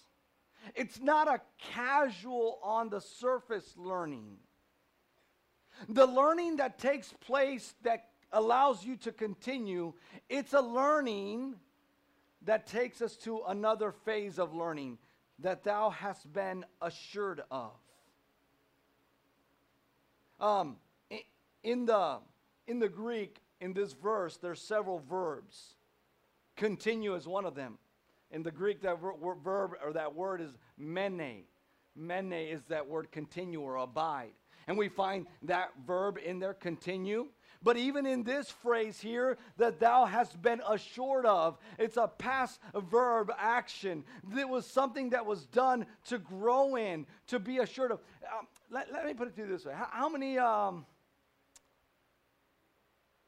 It's 0.74 1.00
not 1.00 1.28
a 1.28 1.40
casual 1.74 2.58
on 2.62 2.88
the 2.88 3.00
surface 3.00 3.74
learning. 3.76 4.38
The 5.88 6.06
learning 6.06 6.56
that 6.56 6.78
takes 6.78 7.12
place 7.12 7.74
that 7.82 8.08
allows 8.32 8.84
you 8.84 8.96
to 8.96 9.12
continue, 9.12 9.92
it's 10.30 10.54
a 10.54 10.62
learning 10.62 11.56
that 12.42 12.66
takes 12.66 13.02
us 13.02 13.16
to 13.18 13.42
another 13.48 13.92
phase 13.92 14.38
of 14.38 14.54
learning 14.54 14.96
that 15.40 15.62
thou 15.62 15.90
hast 15.90 16.32
been 16.32 16.64
assured 16.80 17.42
of. 17.50 17.72
Um, 20.40 20.76
in, 21.62 21.84
the, 21.84 22.18
in 22.66 22.78
the 22.78 22.88
Greek, 22.88 23.42
in 23.62 23.72
this 23.72 23.92
verse, 23.92 24.36
there's 24.38 24.60
several 24.60 24.98
verbs. 25.08 25.76
Continue 26.56 27.14
is 27.14 27.28
one 27.28 27.44
of 27.44 27.54
them. 27.54 27.78
In 28.32 28.42
the 28.42 28.50
Greek, 28.50 28.82
that 28.82 29.00
ver- 29.00 29.14
verb 29.42 29.72
or 29.84 29.92
that 29.92 30.14
word 30.14 30.40
is 30.40 30.50
mene. 30.76 31.44
Mene 31.94 32.32
is 32.32 32.62
that 32.68 32.88
word 32.88 33.12
continue 33.12 33.60
or 33.60 33.76
abide. 33.76 34.32
And 34.66 34.76
we 34.76 34.88
find 34.88 35.26
that 35.42 35.70
verb 35.86 36.18
in 36.24 36.40
there, 36.40 36.54
continue. 36.54 37.28
But 37.62 37.76
even 37.76 38.04
in 38.04 38.24
this 38.24 38.50
phrase 38.50 39.00
here, 39.00 39.38
that 39.58 39.78
thou 39.78 40.06
hast 40.06 40.42
been 40.42 40.60
assured 40.68 41.24
of, 41.24 41.56
it's 41.78 41.96
a 41.96 42.08
past 42.08 42.58
verb 42.74 43.30
action. 43.38 44.02
It 44.36 44.48
was 44.48 44.66
something 44.66 45.10
that 45.10 45.24
was 45.24 45.46
done 45.46 45.86
to 46.06 46.18
grow 46.18 46.74
in, 46.74 47.06
to 47.28 47.38
be 47.38 47.58
assured 47.58 47.92
of. 47.92 48.00
Um, 48.24 48.48
let, 48.70 48.92
let, 48.92 49.06
me 49.06 49.14
put 49.14 49.28
it 49.28 49.36
to 49.36 49.42
you 49.42 49.48
this 49.48 49.64
way. 49.64 49.74
How, 49.74 49.88
how 49.90 50.08
many, 50.08 50.38
um, 50.38 50.84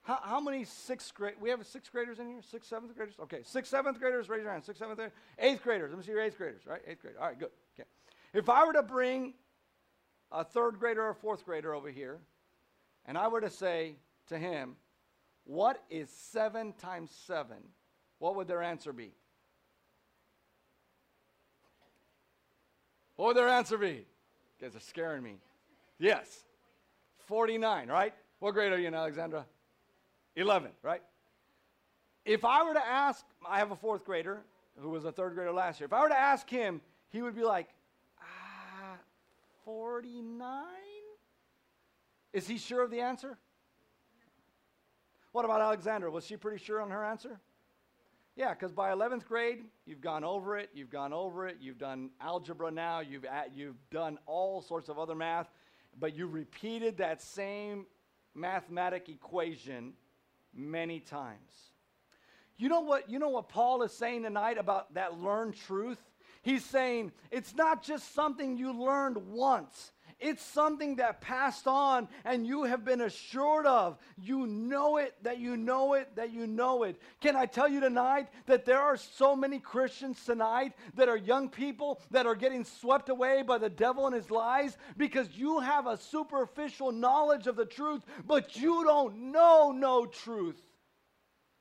how, 0.04 0.18
how 0.22 0.40
many 0.40 0.64
sixth 0.64 1.14
grade? 1.14 1.34
We 1.40 1.48
have 1.48 1.66
sixth 1.66 1.90
graders 1.90 2.18
in 2.18 2.28
here? 2.28 2.42
Sixth, 2.50 2.68
seventh 2.68 2.94
graders? 2.94 3.14
Okay, 3.22 3.40
sixth, 3.42 3.70
seventh 3.70 3.98
graders, 3.98 4.28
raise 4.28 4.42
your 4.42 4.52
hand. 4.52 4.62
Sixth, 4.62 4.78
seventh, 4.78 5.00
eighth 5.38 5.62
graders. 5.62 5.90
Let 5.90 5.98
me 5.98 6.04
see 6.04 6.12
your 6.12 6.20
eighth 6.20 6.36
graders, 6.36 6.66
right? 6.66 6.82
Eighth 6.86 7.00
grade. 7.00 7.14
All 7.18 7.26
right, 7.26 7.38
good. 7.38 7.48
Okay. 7.74 7.88
If 8.34 8.50
I 8.50 8.66
were 8.66 8.74
to 8.74 8.82
bring 8.82 9.32
a 10.30 10.44
third 10.44 10.78
grader 10.78 11.02
or 11.02 11.14
fourth 11.14 11.46
grader 11.46 11.74
over 11.74 11.90
here, 11.90 12.18
and 13.06 13.16
I 13.16 13.28
were 13.28 13.40
to 13.40 13.48
say 13.48 13.96
to 14.28 14.36
him, 14.36 14.76
What 15.44 15.82
is 15.88 16.10
seven 16.10 16.74
times 16.74 17.10
seven? 17.26 17.56
What 18.18 18.36
would 18.36 18.46
their 18.46 18.62
answer 18.62 18.92
be? 18.92 19.12
What 23.16 23.28
would 23.28 23.36
their 23.38 23.48
answer 23.48 23.78
be? 23.78 23.88
You 23.88 24.04
guys 24.60 24.76
are 24.76 24.80
scaring 24.80 25.22
me. 25.22 25.36
Yes. 25.98 26.44
49, 27.26 27.88
right? 27.88 28.12
What 28.40 28.52
grade 28.52 28.72
are 28.72 28.78
you 28.78 28.88
in, 28.88 28.94
Alexandra? 28.94 29.46
11, 30.36 30.70
right? 30.82 31.02
If 32.24 32.44
I 32.44 32.64
were 32.64 32.74
to 32.74 32.84
ask, 32.84 33.24
I 33.48 33.58
have 33.58 33.70
a 33.70 33.76
fourth 33.76 34.04
grader 34.04 34.40
who 34.80 34.90
was 34.90 35.04
a 35.04 35.12
third 35.12 35.34
grader 35.34 35.52
last 35.52 35.80
year. 35.80 35.86
If 35.86 35.92
I 35.92 36.00
were 36.02 36.08
to 36.08 36.18
ask 36.18 36.48
him, 36.48 36.80
he 37.10 37.22
would 37.22 37.36
be 37.36 37.44
like, 37.44 37.68
ah, 38.20 38.96
49? 39.64 40.64
Is 42.32 42.48
he 42.48 42.58
sure 42.58 42.82
of 42.82 42.90
the 42.90 43.00
answer? 43.00 43.38
What 45.32 45.44
about 45.44 45.60
Alexandra? 45.60 46.10
Was 46.10 46.26
she 46.26 46.36
pretty 46.36 46.62
sure 46.62 46.80
on 46.80 46.90
her 46.90 47.04
answer? 47.04 47.40
Yeah, 48.36 48.50
because 48.50 48.72
by 48.72 48.90
11th 48.90 49.26
grade, 49.26 49.64
you've 49.86 50.00
gone 50.00 50.24
over 50.24 50.56
it, 50.58 50.70
you've 50.74 50.90
gone 50.90 51.12
over 51.12 51.46
it, 51.46 51.58
you've 51.60 51.78
done 51.78 52.10
algebra 52.20 52.70
now, 52.70 52.98
you've, 52.98 53.24
at, 53.24 53.52
you've 53.54 53.76
done 53.90 54.18
all 54.26 54.60
sorts 54.60 54.88
of 54.88 54.98
other 54.98 55.14
math, 55.14 55.48
but 56.00 56.16
you 56.16 56.26
repeated 56.26 56.96
that 56.96 57.22
same 57.22 57.86
mathematic 58.34 59.08
equation 59.08 59.92
many 60.56 61.00
times. 61.00 61.72
You 62.56 62.68
know 62.68 62.80
what, 62.80 63.10
you 63.10 63.18
know 63.18 63.30
what 63.30 63.48
Paul 63.48 63.82
is 63.82 63.92
saying 63.92 64.22
tonight 64.22 64.58
about 64.58 64.94
that 64.94 65.18
learned 65.18 65.56
truth? 65.56 65.98
He's 66.42 66.64
saying 66.64 67.12
it's 67.30 67.54
not 67.54 67.82
just 67.82 68.14
something 68.14 68.56
you 68.56 68.72
learned 68.72 69.16
once. 69.16 69.92
It's 70.20 70.44
something 70.44 70.96
that 70.96 71.20
passed 71.20 71.66
on 71.66 72.08
and 72.24 72.46
you 72.46 72.64
have 72.64 72.84
been 72.84 73.00
assured 73.00 73.66
of. 73.66 73.98
You 74.16 74.46
know 74.46 74.96
it, 74.98 75.14
that 75.22 75.38
you 75.38 75.56
know 75.56 75.94
it, 75.94 76.14
that 76.16 76.32
you 76.32 76.46
know 76.46 76.84
it. 76.84 77.00
Can 77.20 77.36
I 77.36 77.46
tell 77.46 77.68
you 77.68 77.80
tonight 77.80 78.28
that 78.46 78.64
there 78.64 78.80
are 78.80 78.96
so 78.96 79.34
many 79.34 79.58
Christians 79.58 80.24
tonight 80.24 80.72
that 80.94 81.08
are 81.08 81.16
young 81.16 81.48
people 81.48 82.00
that 82.10 82.26
are 82.26 82.34
getting 82.34 82.64
swept 82.64 83.08
away 83.08 83.42
by 83.42 83.58
the 83.58 83.70
devil 83.70 84.06
and 84.06 84.14
his 84.14 84.30
lies 84.30 84.76
because 84.96 85.28
you 85.34 85.60
have 85.60 85.86
a 85.86 85.96
superficial 85.96 86.92
knowledge 86.92 87.46
of 87.46 87.56
the 87.56 87.66
truth, 87.66 88.02
but 88.26 88.56
you 88.56 88.84
don't 88.84 89.32
know 89.32 89.72
no 89.72 90.06
truth. 90.06 90.60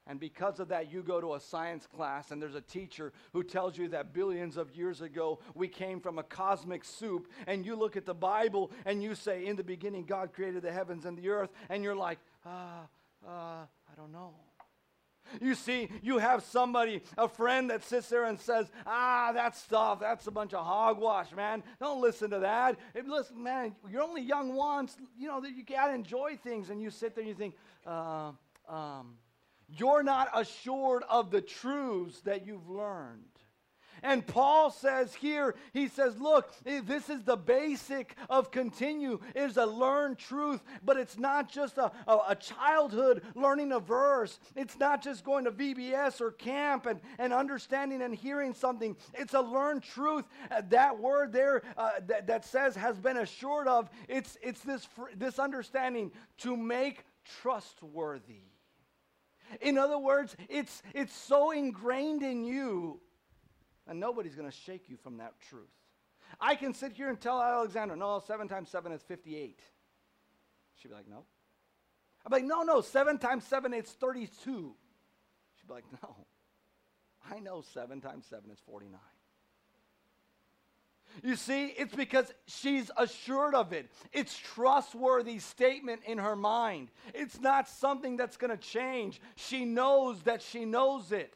And 0.06 0.20
because 0.20 0.60
of 0.60 0.68
that, 0.68 0.92
you 0.92 1.02
go 1.02 1.22
to 1.22 1.36
a 1.36 1.40
science 1.40 1.88
class, 1.88 2.32
and 2.32 2.42
there's 2.42 2.56
a 2.56 2.62
teacher 2.62 3.14
who 3.32 3.42
tells 3.42 3.78
you 3.78 3.88
that 3.90 4.14
billions 4.14 4.58
of 4.58 4.76
years 4.76 5.02
ago 5.02 5.40
we 5.56 5.70
came 5.70 6.02
from 6.02 6.20
a 6.20 6.24
cosmic 6.24 6.84
soup. 6.84 7.32
And 7.48 7.66
you 7.66 7.76
look 7.76 7.96
at 7.96 8.06
the 8.06 8.14
Bible 8.14 8.72
and 8.86 9.02
you 9.02 9.16
say, 9.16 9.46
In 9.46 9.56
the 9.56 9.64
beginning, 9.64 10.06
God 10.06 10.34
created 10.34 10.62
the 10.62 10.72
heavens 10.72 11.06
and 11.06 11.18
the 11.18 11.30
earth. 11.30 11.52
And 11.70 11.84
you're 11.84 11.96
like, 11.96 12.20
Ah, 12.46 12.82
uh, 13.26 13.28
uh, 13.28 13.30
I 13.32 13.96
don't 13.96 14.12
know. 14.12 14.34
You 15.42 15.56
see, 15.56 15.90
you 16.02 16.18
have 16.20 16.44
somebody, 16.44 17.02
a 17.18 17.28
friend 17.28 17.70
that 17.70 17.84
sits 17.84 18.10
there 18.10 18.26
and 18.26 18.40
says, 18.40 18.70
ah, 18.86 19.32
that 19.34 19.56
stuff, 19.56 20.00
that's 20.00 20.28
a 20.28 20.32
bunch 20.32 20.54
of 20.54 20.66
hogwash, 20.66 21.32
man. 21.32 21.64
Don't 21.80 22.02
listen 22.02 22.30
to 22.32 22.40
that. 22.40 22.78
And 22.94 23.10
listen, 23.10 23.42
man, 23.42 23.76
you're 23.90 24.04
only 24.04 24.22
young 24.22 24.54
once. 24.54 24.96
You 25.18 25.28
know, 25.28 25.44
you 25.44 25.64
got 25.64 25.88
to 25.88 25.94
enjoy 25.94 26.38
things. 26.44 26.70
And 26.70 26.82
you 26.82 26.92
sit 26.92 27.16
there 27.16 27.24
and 27.24 27.30
you 27.30 27.36
think, 27.36 27.56
uh, 27.86 28.32
um, 28.68 29.16
you're 29.78 30.04
not 30.04 30.30
assured 30.34 31.04
of 31.10 31.32
the 31.32 31.42
truths 31.42 32.22
that 32.22 32.46
you've 32.46 32.70
learned. 32.70 33.24
And 34.04 34.28
Paul 34.28 34.70
says 34.70 35.16
here, 35.16 35.56
he 35.72 35.88
says, 35.88 36.20
look, 36.20 36.54
eh, 36.66 36.82
this 36.84 37.10
is 37.10 37.24
the 37.24 37.38
basic 37.38 38.16
of 38.30 38.52
continue, 38.52 39.20
is 39.34 39.56
a 39.56 39.66
learned 39.66 40.18
truth, 40.18 40.62
but 40.84 40.98
it's 40.98 41.18
not 41.18 41.50
just 41.50 41.78
a, 41.78 41.90
a, 42.06 42.20
a, 42.30 42.36
childhood 42.36 43.24
learning 43.34 43.72
a 43.72 43.80
verse. 43.80 44.40
It's 44.58 44.78
not 44.78 45.02
just 45.02 45.24
going 45.24 45.46
to 45.46 45.52
VBS 45.52 46.20
or 46.20 46.32
camp 46.32 46.86
and, 46.86 47.00
and 47.18 47.32
understanding 47.32 48.02
and 48.02 48.14
hearing 48.14 48.54
something. 48.54 48.98
It's 49.14 49.34
a 49.34 49.42
learned 49.42 49.84
truth. 49.84 50.26
Uh, 50.52 50.62
that 50.70 51.00
word 51.00 51.32
there 51.32 51.62
uh, 51.78 51.92
that, 52.08 52.28
that 52.28 52.44
says 52.44 52.76
has 52.76 53.00
been 53.00 53.18
assured 53.18 53.70
of, 53.70 53.90
it's, 54.10 54.38
it's 54.44 54.62
this, 54.62 54.86
this 55.16 55.40
understanding 55.40 56.12
to 56.40 56.58
make 56.58 57.06
trustworthy. 57.42 58.53
In 59.62 59.78
other 59.78 59.98
words, 59.98 60.36
it's, 60.50 60.82
it's 60.94 61.16
so 61.16 61.52
ingrained 61.52 62.24
in 62.24 62.44
you, 62.44 63.00
and 63.88 64.00
nobody's 64.00 64.36
going 64.36 64.50
to 64.50 64.56
shake 64.56 64.90
you 64.90 64.98
from 64.98 65.18
that 65.18 65.34
truth. 65.50 65.70
I 66.40 66.56
can 66.56 66.74
sit 66.74 66.94
here 66.94 67.10
and 67.10 67.20
tell 67.20 67.42
Alexandra, 67.42 67.96
no, 67.96 68.20
7 68.26 68.48
times 68.48 68.70
7 68.70 68.92
is 68.92 69.02
58. 69.04 69.60
She'd 70.76 70.88
be 70.88 70.94
like, 70.94 71.10
no. 71.10 71.26
I'm 72.26 72.32
like, 72.32 72.46
no, 72.46 72.64
no, 72.64 72.82
7 72.82 73.18
times 73.18 73.46
7 73.46 73.74
is 73.74 73.86
32. 73.90 74.76
She'd 75.56 75.68
be 75.68 75.74
like, 75.74 75.86
no. 76.02 76.16
I 77.30 77.40
know 77.40 77.62
7 77.62 78.02
times 78.02 78.26
7 78.30 78.50
is 78.52 78.60
49. 78.66 79.00
You 81.22 81.36
see, 81.36 81.68
it's 81.68 81.96
because 81.96 82.34
she's 82.48 82.90
assured 82.98 83.54
of 83.54 83.74
it. 83.74 83.90
It's 84.12 84.38
trustworthy 84.38 85.40
statement 85.40 86.02
in 86.06 86.18
her 86.18 86.36
mind. 86.36 86.90
It's 87.14 87.40
not 87.40 87.68
something 87.68 88.18
that's 88.18 88.38
going 88.38 88.52
to 88.52 88.58
change. 88.58 89.22
She 89.36 89.66
knows 89.66 90.22
that 90.24 90.42
she 90.42 90.66
knows 90.66 91.12
it. 91.12 91.36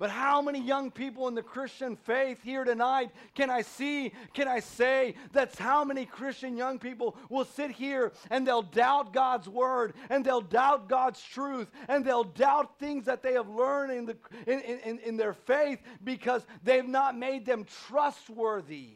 But 0.00 0.08
how 0.08 0.40
many 0.40 0.62
young 0.62 0.90
people 0.90 1.28
in 1.28 1.34
the 1.34 1.42
Christian 1.42 1.94
faith 1.94 2.42
here 2.42 2.64
tonight 2.64 3.10
can 3.34 3.50
I 3.50 3.60
see, 3.60 4.14
can 4.32 4.48
I 4.48 4.60
say 4.60 5.14
that's 5.30 5.58
how 5.58 5.84
many 5.84 6.06
Christian 6.06 6.56
young 6.56 6.78
people 6.78 7.18
will 7.28 7.44
sit 7.44 7.70
here 7.70 8.12
and 8.30 8.46
they'll 8.46 8.62
doubt 8.62 9.12
God's 9.12 9.46
word 9.46 9.92
and 10.08 10.24
they'll 10.24 10.40
doubt 10.40 10.88
God's 10.88 11.22
truth 11.22 11.70
and 11.86 12.02
they'll 12.02 12.24
doubt 12.24 12.78
things 12.78 13.04
that 13.04 13.22
they 13.22 13.34
have 13.34 13.50
learned 13.50 13.92
in, 13.92 14.06
the, 14.06 14.16
in, 14.46 14.60
in, 14.60 14.98
in 15.00 15.16
their 15.18 15.34
faith 15.34 15.80
because 16.02 16.46
they've 16.64 16.88
not 16.88 17.14
made 17.14 17.44
them 17.44 17.66
trustworthy. 17.86 18.94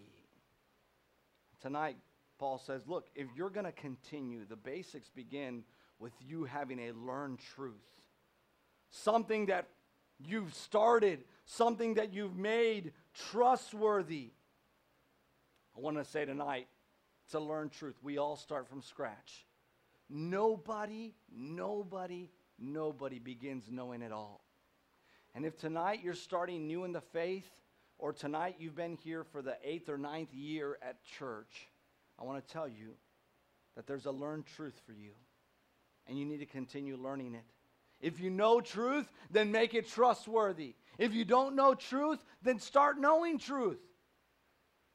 Tonight, 1.61 1.99
Paul 2.39 2.57
says, 2.57 2.81
look, 2.87 3.09
if 3.15 3.27
you're 3.37 3.51
going 3.51 3.67
to 3.67 3.73
continue, 3.73 4.47
the 4.49 4.57
basics 4.57 5.11
begin 5.11 5.65
with 5.99 6.15
you 6.27 6.45
having 6.45 6.79
a 6.79 6.93
learned 6.93 7.41
truth. 7.41 7.75
Something 8.89 9.47
that 9.47 9.69
you've 10.29 10.55
started, 10.55 11.25
something 11.45 11.95
that 11.95 12.13
you've 12.13 12.37
made 12.37 12.93
trustworthy. 13.31 14.31
I 15.77 15.81
want 15.81 15.97
to 15.97 16.05
say 16.05 16.25
tonight, 16.25 16.69
to 17.31 17.41
learn 17.41 17.69
truth. 17.69 17.97
We 18.03 18.19
all 18.19 18.37
start 18.37 18.69
from 18.69 18.83
scratch. 18.83 19.47
Nobody, 20.09 21.15
nobody, 21.35 22.31
nobody 22.59 23.19
begins 23.19 23.65
knowing 23.71 24.03
it 24.03 24.13
all. 24.13 24.45
And 25.35 25.45
if 25.45 25.57
tonight 25.57 26.01
you're 26.03 26.15
starting 26.15 26.67
new 26.67 26.85
in 26.85 26.93
the 26.93 27.01
faith, 27.01 27.51
or 27.99 28.13
tonight 28.13 28.57
you've 28.59 28.77
been 28.77 28.97
here 28.97 29.25
for 29.25 29.43
the 29.43 29.57
eighth 29.65 29.89
or 29.89 29.99
ninth 29.99 30.33
year 30.33 30.79
at 30.83 31.03
church, 31.19 31.69
I 32.19 32.25
want 32.25 32.47
to 32.47 32.53
tell 32.53 32.69
you 32.69 32.95
that 33.77 33.87
there's 33.87 34.07
a 34.07 34.11
learned 34.11 34.47
truth 34.47 34.81
for 34.87 34.93
you, 34.93 35.13
and 36.07 36.19
you 36.19 36.25
need 36.25 36.39
to 36.39 36.47
continue 36.47 36.97
learning 36.97 37.35
it. 37.35 37.45
If 38.05 38.21
you 38.21 38.29
know 38.29 38.61
truth, 38.61 39.11
then 39.31 39.51
make 39.51 39.73
it 39.73 39.89
trustworthy. 39.89 40.75
If 40.99 41.15
you 41.15 41.25
don't 41.25 41.57
know 41.57 41.75
truth, 41.75 42.23
then 42.43 42.59
start 42.59 43.01
knowing 43.01 43.39
truth. 43.39 43.81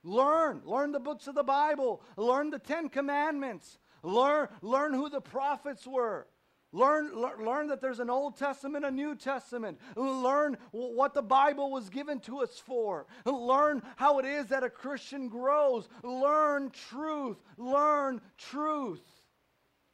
Learn. 0.04 0.62
Learn 0.64 0.92
the 0.92 1.00
books 1.00 1.26
of 1.26 1.34
the 1.34 1.44
Bible. 1.44 2.04
Learn 2.18 2.52
the 2.52 2.60
Ten 2.60 2.88
Commandments. 2.88 3.80
Learn, 4.04 4.48
learn 4.62 4.94
who 4.94 5.10
the 5.10 5.22
prophets 5.22 5.88
were. 5.88 6.28
Learn, 6.72 7.16
learn, 7.16 7.44
learn 7.44 7.68
that 7.70 7.82
there's 7.82 8.00
an 8.00 8.12
Old 8.12 8.38
Testament, 8.38 8.86
a 8.86 8.92
New 8.92 9.16
Testament. 9.16 9.80
Learn 9.96 10.56
what 10.70 11.16
the 11.16 11.24
Bible 11.24 11.72
was 11.72 11.90
given 11.90 12.20
to 12.22 12.42
us 12.42 12.60
for. 12.60 13.08
Learn 13.26 13.82
how 13.96 14.20
it 14.20 14.26
is 14.26 14.50
that 14.50 14.64
a 14.64 14.70
Christian 14.70 15.30
grows. 15.30 15.90
Learn 16.04 16.70
truth. 16.92 17.38
Learn 17.58 18.22
truth. 18.38 19.02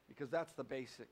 Because 0.09 0.29
that's 0.29 0.51
the 0.51 0.65
basic 0.65 1.07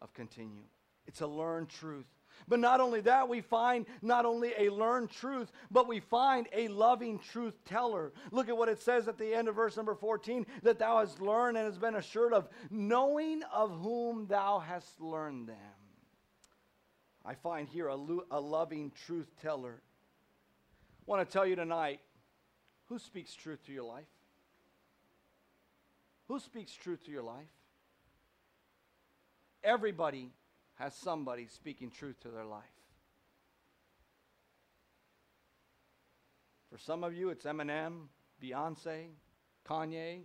of 0.00 0.14
continue. 0.14 0.64
It's 1.06 1.20
a 1.20 1.26
learned 1.26 1.68
truth. 1.68 2.06
But 2.46 2.58
not 2.58 2.80
only 2.80 3.00
that, 3.02 3.28
we 3.28 3.40
find 3.40 3.86
not 4.02 4.26
only 4.26 4.52
a 4.58 4.68
learned 4.68 5.10
truth, 5.10 5.50
but 5.70 5.88
we 5.88 6.00
find 6.00 6.48
a 6.52 6.68
loving 6.68 7.18
truth 7.18 7.54
teller. 7.64 8.12
Look 8.32 8.48
at 8.48 8.56
what 8.56 8.68
it 8.68 8.82
says 8.82 9.08
at 9.08 9.18
the 9.18 9.34
end 9.34 9.48
of 9.48 9.54
verse 9.54 9.76
number 9.76 9.94
14 9.94 10.44
that 10.62 10.78
thou 10.78 10.98
hast 10.98 11.20
learned 11.20 11.56
and 11.56 11.66
has 11.66 11.78
been 11.78 11.94
assured 11.94 12.34
of, 12.34 12.48
knowing 12.70 13.42
of 13.52 13.70
whom 13.80 14.26
thou 14.26 14.58
hast 14.58 15.00
learned 15.00 15.48
them. 15.48 15.56
I 17.24 17.34
find 17.34 17.68
here 17.68 17.86
a, 17.86 17.96
lo- 17.96 18.26
a 18.30 18.40
loving 18.40 18.92
truth 19.06 19.30
teller. 19.40 19.80
I 19.80 21.02
want 21.06 21.26
to 21.26 21.32
tell 21.32 21.46
you 21.46 21.56
tonight 21.56 22.00
who 22.86 22.98
speaks 22.98 23.34
truth 23.34 23.64
to 23.66 23.72
your 23.72 23.84
life? 23.84 24.04
Who 26.28 26.38
speaks 26.38 26.72
truth 26.74 27.04
to 27.06 27.10
your 27.10 27.22
life? 27.22 27.48
Everybody 29.62 30.30
has 30.76 30.94
somebody 30.94 31.46
speaking 31.46 31.90
truth 31.90 32.20
to 32.20 32.28
their 32.28 32.44
life. 32.44 32.64
For 36.70 36.78
some 36.78 37.04
of 37.04 37.14
you, 37.14 37.30
it's 37.30 37.44
Eminem, 37.44 38.08
Beyonce, 38.42 39.06
Kanye. 39.68 40.22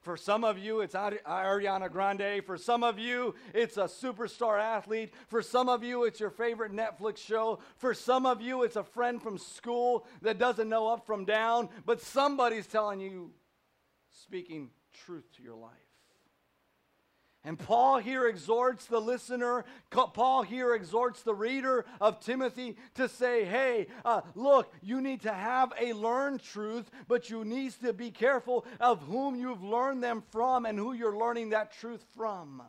For 0.00 0.16
some 0.16 0.42
of 0.42 0.58
you, 0.58 0.80
it's 0.80 0.96
Ariana 0.96 1.88
Grande. 1.88 2.44
For 2.44 2.58
some 2.58 2.82
of 2.82 2.98
you, 2.98 3.36
it's 3.54 3.76
a 3.76 3.84
superstar 3.84 4.60
athlete. 4.60 5.14
For 5.28 5.40
some 5.40 5.68
of 5.68 5.84
you, 5.84 6.02
it's 6.02 6.18
your 6.18 6.30
favorite 6.30 6.72
Netflix 6.72 7.18
show. 7.18 7.60
For 7.76 7.94
some 7.94 8.26
of 8.26 8.40
you, 8.40 8.64
it's 8.64 8.74
a 8.74 8.82
friend 8.82 9.22
from 9.22 9.38
school 9.38 10.04
that 10.22 10.38
doesn't 10.38 10.68
know 10.68 10.88
up 10.88 11.06
from 11.06 11.24
down, 11.24 11.68
but 11.86 12.00
somebody's 12.00 12.66
telling 12.66 12.98
you, 12.98 13.30
speaking 14.10 14.70
truth 14.92 15.30
to 15.36 15.42
your 15.44 15.54
life. 15.54 15.70
And 17.44 17.58
Paul 17.58 17.98
here 17.98 18.28
exhorts 18.28 18.86
the 18.86 19.00
listener, 19.00 19.64
Paul 19.90 20.42
here 20.42 20.74
exhorts 20.74 21.22
the 21.22 21.34
reader 21.34 21.84
of 22.00 22.20
Timothy 22.20 22.76
to 22.94 23.08
say, 23.08 23.44
hey, 23.44 23.88
uh, 24.04 24.20
look, 24.36 24.72
you 24.80 25.00
need 25.00 25.22
to 25.22 25.32
have 25.32 25.72
a 25.80 25.92
learned 25.92 26.42
truth, 26.42 26.88
but 27.08 27.30
you 27.30 27.44
need 27.44 27.72
to 27.82 27.92
be 27.92 28.12
careful 28.12 28.64
of 28.78 29.00
whom 29.02 29.34
you've 29.34 29.62
learned 29.62 30.04
them 30.04 30.22
from 30.30 30.66
and 30.66 30.78
who 30.78 30.92
you're 30.92 31.16
learning 31.16 31.50
that 31.50 31.72
truth 31.72 32.04
from. 32.16 32.62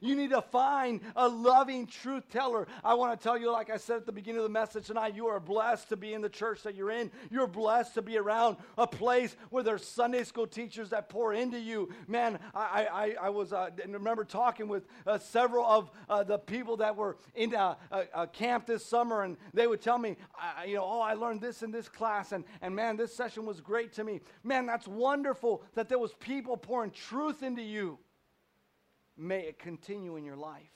You 0.00 0.14
need 0.16 0.30
to 0.30 0.42
find 0.42 1.00
a 1.14 1.28
loving 1.28 1.86
truth 1.86 2.28
teller. 2.30 2.66
I 2.84 2.94
want 2.94 3.18
to 3.18 3.22
tell 3.22 3.38
you, 3.38 3.50
like 3.50 3.70
I 3.70 3.76
said 3.76 3.96
at 3.96 4.06
the 4.06 4.12
beginning 4.12 4.38
of 4.38 4.44
the 4.44 4.50
message 4.50 4.86
tonight, 4.86 5.14
you 5.14 5.26
are 5.26 5.40
blessed 5.40 5.88
to 5.90 5.96
be 5.96 6.14
in 6.14 6.20
the 6.20 6.28
church 6.28 6.62
that 6.62 6.74
you're 6.74 6.90
in. 6.90 7.10
You're 7.30 7.46
blessed 7.46 7.94
to 7.94 8.02
be 8.02 8.16
around 8.18 8.56
a 8.76 8.86
place 8.86 9.36
where 9.50 9.62
there's 9.62 9.86
Sunday 9.86 10.24
school 10.24 10.46
teachers 10.46 10.90
that 10.90 11.08
pour 11.08 11.32
into 11.32 11.58
you. 11.58 11.88
Man, 12.06 12.38
I, 12.54 12.86
I, 13.20 13.26
I 13.26 13.28
was, 13.30 13.52
uh, 13.52 13.70
remember 13.86 14.24
talking 14.24 14.68
with 14.68 14.86
uh, 15.06 15.18
several 15.18 15.64
of 15.66 15.90
uh, 16.08 16.22
the 16.24 16.38
people 16.38 16.76
that 16.78 16.96
were 16.96 17.16
in 17.34 17.54
a, 17.54 17.76
a, 17.90 18.04
a, 18.14 18.26
camp 18.26 18.66
this 18.66 18.84
summer, 18.84 19.22
and 19.22 19.36
they 19.54 19.66
would 19.66 19.80
tell 19.80 19.98
me, 19.98 20.16
you 20.66 20.74
know, 20.74 20.84
oh, 20.84 21.00
I 21.00 21.14
learned 21.14 21.40
this 21.40 21.62
in 21.62 21.70
this 21.70 21.88
class, 21.88 22.32
and, 22.32 22.44
and 22.60 22.74
man, 22.74 22.96
this 22.96 23.14
session 23.14 23.46
was 23.46 23.60
great 23.60 23.92
to 23.94 24.04
me. 24.04 24.20
Man, 24.44 24.66
that's 24.66 24.86
wonderful 24.86 25.62
that 25.74 25.88
there 25.88 25.98
was 25.98 26.12
people 26.14 26.56
pouring 26.56 26.90
truth 26.90 27.42
into 27.42 27.62
you. 27.62 27.98
May 29.16 29.40
it 29.40 29.58
continue 29.58 30.16
in 30.16 30.24
your 30.24 30.36
life. 30.36 30.75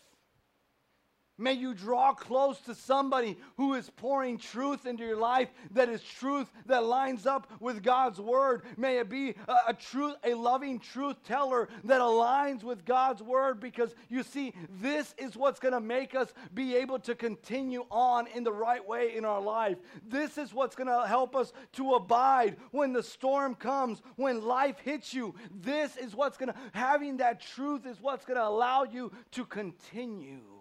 May 1.40 1.54
you 1.54 1.72
draw 1.72 2.12
close 2.12 2.60
to 2.60 2.74
somebody 2.74 3.38
who 3.56 3.72
is 3.72 3.88
pouring 3.88 4.36
truth 4.36 4.84
into 4.84 5.04
your 5.04 5.16
life 5.16 5.48
that 5.70 5.88
is 5.88 6.02
truth 6.02 6.52
that 6.66 6.84
lines 6.84 7.24
up 7.24 7.50
with 7.60 7.82
God's 7.82 8.20
word. 8.20 8.62
May 8.76 8.98
it 8.98 9.08
be 9.08 9.34
a, 9.48 9.56
a 9.68 9.74
truth, 9.74 10.16
a 10.22 10.34
loving 10.34 10.78
truth 10.78 11.16
teller 11.24 11.70
that 11.84 12.02
aligns 12.02 12.62
with 12.62 12.84
God's 12.84 13.22
word 13.22 13.58
because 13.58 13.94
you 14.10 14.22
see, 14.22 14.52
this 14.82 15.14
is 15.16 15.34
what's 15.34 15.58
going 15.58 15.72
to 15.72 15.80
make 15.80 16.14
us 16.14 16.34
be 16.52 16.76
able 16.76 16.98
to 16.98 17.14
continue 17.14 17.86
on 17.90 18.26
in 18.26 18.44
the 18.44 18.52
right 18.52 18.86
way 18.86 19.16
in 19.16 19.24
our 19.24 19.40
life. 19.40 19.78
This 20.06 20.36
is 20.36 20.52
what's 20.52 20.76
going 20.76 20.88
to 20.88 21.08
help 21.08 21.34
us 21.34 21.54
to 21.72 21.94
abide 21.94 22.58
when 22.70 22.92
the 22.92 23.02
storm 23.02 23.54
comes, 23.54 24.02
when 24.16 24.44
life 24.44 24.78
hits 24.84 25.14
you. 25.14 25.34
This 25.62 25.96
is 25.96 26.14
what's 26.14 26.36
going 26.36 26.52
to, 26.52 26.58
having 26.74 27.16
that 27.16 27.40
truth 27.40 27.86
is 27.86 27.96
what's 27.98 28.26
going 28.26 28.36
to 28.36 28.46
allow 28.46 28.84
you 28.84 29.10
to 29.32 29.46
continue 29.46 30.59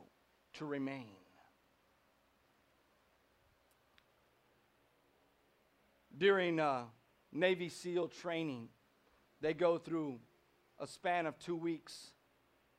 to 0.60 0.66
remain. 0.66 1.08
During 6.18 6.60
uh, 6.60 6.84
Navy 7.32 7.70
SEAL 7.70 8.10
training, 8.10 8.68
they 9.40 9.54
go 9.54 9.78
through 9.78 10.20
a 10.78 10.86
span 10.86 11.26
of 11.26 11.40
two 11.40 11.56
weeks. 11.56 12.08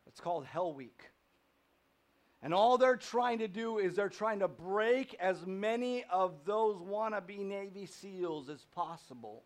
It's 0.06 0.20
called 0.20 0.44
Hell 0.44 0.74
Week. 0.74 1.10
And 2.42 2.52
all 2.52 2.76
they're 2.76 2.96
trying 2.96 3.38
to 3.38 3.48
do 3.48 3.78
is 3.78 3.94
they're 3.94 4.10
trying 4.10 4.40
to 4.40 4.48
break 4.48 5.16
as 5.18 5.46
many 5.46 6.04
of 6.12 6.44
those 6.44 6.76
wannabe 6.82 7.38
Navy 7.38 7.86
SEALs 7.86 8.50
as 8.50 8.66
possible. 8.74 9.44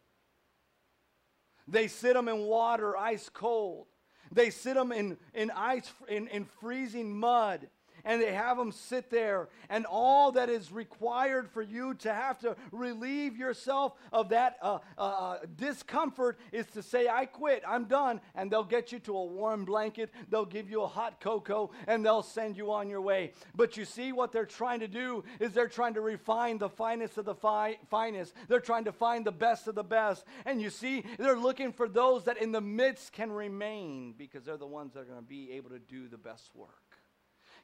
They 1.69 1.87
sit 1.87 2.15
them 2.15 2.27
in 2.27 2.41
water 2.41 2.97
ice 2.97 3.29
cold. 3.29 3.87
They 4.33 4.51
sit 4.51 4.75
them 4.75 4.91
in, 4.91 5.19
in 5.35 5.53
ice, 5.53 5.93
in, 6.09 6.27
in 6.29 6.47
freezing 6.61 7.17
mud 7.17 7.69
and 8.05 8.21
they 8.21 8.33
have 8.33 8.57
them 8.57 8.73
sit 8.73 9.11
there. 9.11 9.49
And 9.69 9.87
all 9.87 10.33
that 10.33 10.49
is 10.49 10.73
required 10.73 11.51
for 11.51 11.63
you 11.63 11.95
to 11.95 12.13
have 12.13 12.39
to 12.41 12.57
relieve 12.73 13.37
yourself 13.37 13.95
of 14.13 14.29
that 14.31 14.57
uh, 14.63 14.79
uh, 14.99 15.01
uh, 15.01 15.39
discomfort 15.57 16.39
is 16.53 16.67
to 16.69 16.83
say, 16.83 17.09
I 17.09 17.27
quit, 17.27 17.63
I'm 17.67 17.85
done. 17.85 18.21
And 18.35 18.51
they'll 18.51 18.65
get 18.65 18.93
you 18.93 18.99
to 19.01 19.17
a 19.17 19.25
warm 19.25 19.65
blanket, 19.65 20.11
they'll 20.31 20.45
give 20.45 20.71
you 20.71 20.83
a 20.83 20.87
hot 20.87 21.21
cocoa, 21.21 21.71
and 21.87 22.05
they'll 22.05 22.23
send 22.23 22.57
you 22.57 22.73
on 22.73 22.89
your 22.89 23.01
way. 23.01 23.33
But 23.55 23.77
you 23.77 23.85
see, 23.85 24.13
what 24.13 24.33
they're 24.33 24.47
trying 24.47 24.81
to 24.81 24.89
do 24.89 25.25
is 25.41 25.53
they're 25.53 25.69
trying 25.69 25.95
to 25.95 26.01
refine 26.01 26.59
the 26.59 26.69
finest 26.69 27.19
of 27.19 27.25
the 27.25 27.35
fi- 27.35 27.79
finest. 27.91 28.35
They're 28.49 28.61
trying 28.61 28.85
to 28.85 28.93
find 28.93 29.25
the 29.25 29.33
best 29.33 29.69
of 29.69 29.75
the 29.75 29.85
best. 29.85 30.25
And 30.45 30.61
you 30.61 30.71
see, 30.71 31.05
they're 31.19 31.39
looking 31.39 31.73
for 31.73 31.89
those 31.89 32.25
that 32.25 32.41
in 32.41 32.53
the 32.53 32.61
midst 32.61 33.13
can 33.13 33.33
remain 33.33 34.15
because 34.17 34.45
they're 34.45 34.57
the 34.57 34.67
ones 34.67 34.95
that 34.95 35.01
are 35.01 35.05
going 35.05 35.19
to 35.19 35.23
be 35.23 35.53
able 35.53 35.71
to 35.71 35.79
do 35.79 36.09
the 36.09 36.19
best 36.19 36.51
work. 36.55 36.84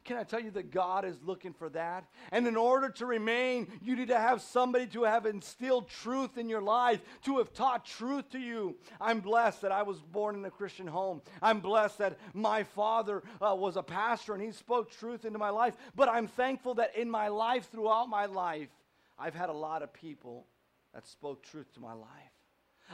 Can 0.05 0.17
I 0.17 0.25
tell 0.25 0.41
you 0.41 0.51
that 0.53 0.71
God 0.71 1.05
is 1.05 1.17
looking 1.23 1.53
for 1.53 1.69
that? 1.71 2.05
And 2.33 2.47
in 2.47 2.57
order 2.57 2.89
to 2.89 3.07
remain, 3.07 3.69
you 3.83 3.95
need 3.95 4.09
to 4.09 4.19
have 4.19 4.41
somebody 4.41 4.87
to 4.89 5.05
have 5.05 5.27
instilled 5.27 5.89
truth 5.89 6.39
in 6.39 6.49
your 6.49 6.63
life, 6.63 7.01
to 7.25 7.39
have 7.39 7.53
taught 7.53 7.85
truth 7.85 8.31
to 8.31 8.39
you. 8.39 8.77
I'm 9.01 9.21
blessed 9.21 9.61
that 9.63 9.73
I 9.73 9.83
was 9.83 10.01
born 10.01 10.37
in 10.37 10.45
a 10.45 10.51
Christian 10.51 10.87
home. 10.87 11.21
I'm 11.43 11.61
blessed 11.61 11.99
that 11.99 12.19
my 12.33 12.63
father 12.63 13.23
uh, 13.43 13.55
was 13.55 13.77
a 13.77 13.83
pastor 13.83 14.33
and 14.33 14.43
he 14.43 14.53
spoke 14.53 14.91
truth 14.91 15.25
into 15.27 15.39
my 15.39 15.51
life. 15.51 15.77
But 15.95 16.09
I'm 16.09 16.27
thankful 16.27 16.75
that 16.75 16.97
in 16.97 17.11
my 17.11 17.29
life, 17.29 17.69
throughout 17.71 18.09
my 18.09 18.25
life, 18.25 18.71
I've 19.19 19.35
had 19.35 19.51
a 19.51 19.55
lot 19.55 19.83
of 19.83 19.93
people 19.93 20.47
that 20.95 21.07
spoke 21.07 21.43
truth 21.43 21.73
to 21.75 21.81
my 21.81 21.93
life. 21.93 22.30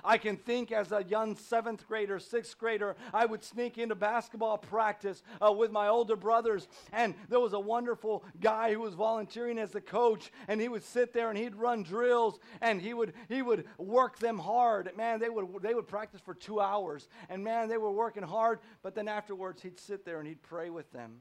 I 0.04 0.18
can 0.18 0.36
think 0.36 0.72
as 0.72 0.92
a 0.92 1.04
young 1.04 1.36
seventh 1.36 1.86
grader, 1.86 2.18
sixth 2.18 2.58
grader, 2.58 2.96
I 3.12 3.26
would 3.26 3.42
sneak 3.42 3.78
into 3.78 3.94
basketball 3.94 4.58
practice 4.58 5.22
uh, 5.44 5.52
with 5.52 5.70
my 5.70 5.88
older 5.88 6.16
brothers. 6.16 6.68
And 6.92 7.14
there 7.28 7.40
was 7.40 7.52
a 7.52 7.60
wonderful 7.60 8.24
guy 8.40 8.72
who 8.72 8.80
was 8.80 8.94
volunteering 8.94 9.58
as 9.58 9.70
the 9.70 9.80
coach, 9.80 10.32
and 10.48 10.60
he 10.60 10.68
would 10.68 10.84
sit 10.84 11.12
there 11.12 11.30
and 11.30 11.38
he'd 11.38 11.56
run 11.56 11.82
drills 11.82 12.38
and 12.60 12.80
he 12.80 12.94
would, 12.94 13.12
he 13.28 13.42
would 13.42 13.64
work 13.78 14.18
them 14.18 14.38
hard. 14.38 14.90
Man, 14.96 15.20
they 15.20 15.28
would, 15.28 15.46
they 15.62 15.74
would 15.74 15.86
practice 15.86 16.20
for 16.20 16.34
two 16.34 16.60
hours. 16.60 17.08
And 17.28 17.42
man, 17.42 17.68
they 17.68 17.78
were 17.78 17.92
working 17.92 18.22
hard, 18.22 18.60
but 18.82 18.94
then 18.94 19.08
afterwards 19.08 19.62
he'd 19.62 19.80
sit 19.80 20.04
there 20.04 20.18
and 20.18 20.28
he'd 20.28 20.42
pray 20.42 20.70
with 20.70 20.90
them. 20.92 21.20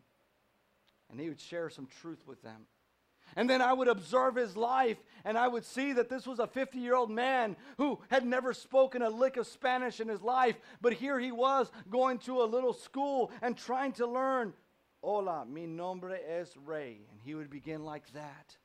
And 1.09 1.19
he 1.19 1.29
would 1.29 1.39
share 1.39 1.69
some 1.69 1.87
truth 2.01 2.23
with 2.25 2.41
them. 2.41 2.65
And 3.35 3.49
then 3.49 3.61
I 3.61 3.73
would 3.73 3.87
observe 3.87 4.35
his 4.35 4.55
life 4.55 4.97
and 5.23 5.37
I 5.37 5.47
would 5.47 5.65
see 5.65 5.93
that 5.93 6.09
this 6.09 6.25
was 6.27 6.39
a 6.39 6.47
50 6.47 6.79
year 6.79 6.95
old 6.95 7.11
man 7.11 7.55
who 7.77 7.99
had 8.09 8.25
never 8.25 8.53
spoken 8.53 9.01
a 9.01 9.09
lick 9.09 9.37
of 9.37 9.47
Spanish 9.47 9.99
in 9.99 10.07
his 10.07 10.21
life. 10.21 10.55
But 10.81 10.93
here 10.93 11.19
he 11.19 11.31
was 11.31 11.71
going 11.89 12.19
to 12.19 12.41
a 12.41 12.45
little 12.45 12.73
school 12.73 13.31
and 13.41 13.57
trying 13.57 13.93
to 13.93 14.07
learn, 14.07 14.53
Hola, 15.01 15.45
mi 15.45 15.65
nombre 15.65 16.17
es 16.27 16.55
Rey. 16.57 16.99
And 17.11 17.19
he 17.21 17.35
would 17.35 17.49
begin 17.49 17.83
like 17.83 18.11
that. 18.13 18.57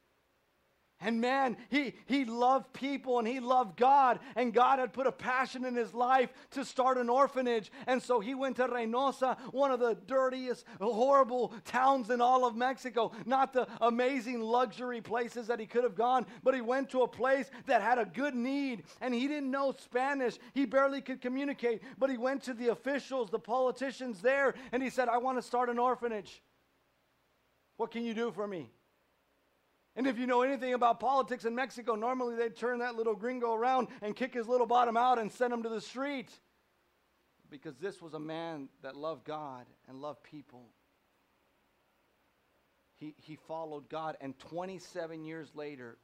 And 1.02 1.18
man, 1.18 1.56
he, 1.70 1.94
he 2.04 2.26
loved 2.26 2.74
people 2.74 3.18
and 3.18 3.26
he 3.26 3.40
loved 3.40 3.78
God. 3.78 4.20
And 4.36 4.52
God 4.52 4.78
had 4.78 4.92
put 4.92 5.06
a 5.06 5.12
passion 5.12 5.64
in 5.64 5.74
his 5.74 5.94
life 5.94 6.30
to 6.50 6.64
start 6.64 6.98
an 6.98 7.08
orphanage. 7.08 7.72
And 7.86 8.02
so 8.02 8.20
he 8.20 8.34
went 8.34 8.56
to 8.56 8.68
Reynosa, 8.68 9.38
one 9.52 9.70
of 9.70 9.80
the 9.80 9.96
dirtiest, 10.06 10.66
horrible 10.78 11.54
towns 11.64 12.10
in 12.10 12.20
all 12.20 12.44
of 12.44 12.54
Mexico. 12.54 13.12
Not 13.24 13.54
the 13.54 13.66
amazing 13.80 14.40
luxury 14.40 15.00
places 15.00 15.46
that 15.46 15.58
he 15.58 15.66
could 15.66 15.84
have 15.84 15.94
gone, 15.94 16.26
but 16.42 16.54
he 16.54 16.60
went 16.60 16.90
to 16.90 17.02
a 17.02 17.08
place 17.08 17.50
that 17.64 17.80
had 17.80 17.98
a 17.98 18.04
good 18.04 18.34
need. 18.34 18.82
And 19.00 19.14
he 19.14 19.26
didn't 19.26 19.50
know 19.50 19.74
Spanish. 19.78 20.36
He 20.52 20.66
barely 20.66 21.00
could 21.00 21.22
communicate. 21.22 21.82
But 21.98 22.10
he 22.10 22.18
went 22.18 22.42
to 22.42 22.52
the 22.52 22.68
officials, 22.68 23.30
the 23.30 23.38
politicians 23.38 24.20
there, 24.20 24.54
and 24.70 24.82
he 24.82 24.90
said, 24.90 25.08
I 25.08 25.16
want 25.16 25.38
to 25.38 25.42
start 25.42 25.70
an 25.70 25.78
orphanage. 25.78 26.42
What 27.78 27.90
can 27.90 28.04
you 28.04 28.12
do 28.12 28.30
for 28.30 28.46
me? 28.46 28.70
And 29.96 30.06
if 30.06 30.18
you 30.18 30.26
know 30.26 30.42
anything 30.42 30.74
about 30.74 31.00
politics 31.00 31.44
in 31.44 31.54
Mexico, 31.54 31.94
normally 31.94 32.36
they'd 32.36 32.56
turn 32.56 32.78
that 32.78 32.94
little 32.94 33.14
gringo 33.14 33.54
around 33.54 33.88
and 34.02 34.14
kick 34.14 34.34
his 34.34 34.46
little 34.46 34.66
bottom 34.66 34.96
out 34.96 35.18
and 35.18 35.30
send 35.32 35.52
him 35.52 35.62
to 35.64 35.68
the 35.68 35.80
street. 35.80 36.30
Because 37.50 37.76
this 37.78 38.00
was 38.00 38.14
a 38.14 38.20
man 38.20 38.68
that 38.82 38.94
loved 38.94 39.24
God 39.24 39.66
and 39.88 40.00
loved 40.00 40.22
people. 40.22 40.66
He, 42.94 43.14
he 43.16 43.36
followed 43.48 43.88
God, 43.88 44.16
and 44.20 44.38
27 44.38 45.24
years 45.24 45.50
later, 45.54 45.96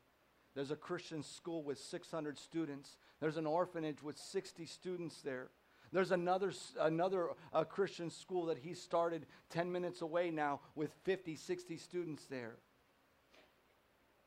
there's 0.54 0.70
a 0.70 0.76
Christian 0.76 1.22
school 1.22 1.62
with 1.62 1.78
600 1.78 2.38
students. 2.38 2.96
There's 3.20 3.36
an 3.36 3.46
orphanage 3.46 4.02
with 4.02 4.18
60 4.18 4.64
students 4.66 5.20
there. 5.20 5.50
There's 5.92 6.10
another, 6.10 6.52
another 6.80 7.28
uh, 7.52 7.64
Christian 7.64 8.10
school 8.10 8.46
that 8.46 8.58
he 8.58 8.74
started 8.74 9.26
10 9.50 9.70
minutes 9.70 10.00
away 10.00 10.30
now 10.30 10.60
with 10.74 10.90
50, 11.04 11.36
60 11.36 11.76
students 11.76 12.24
there 12.24 12.56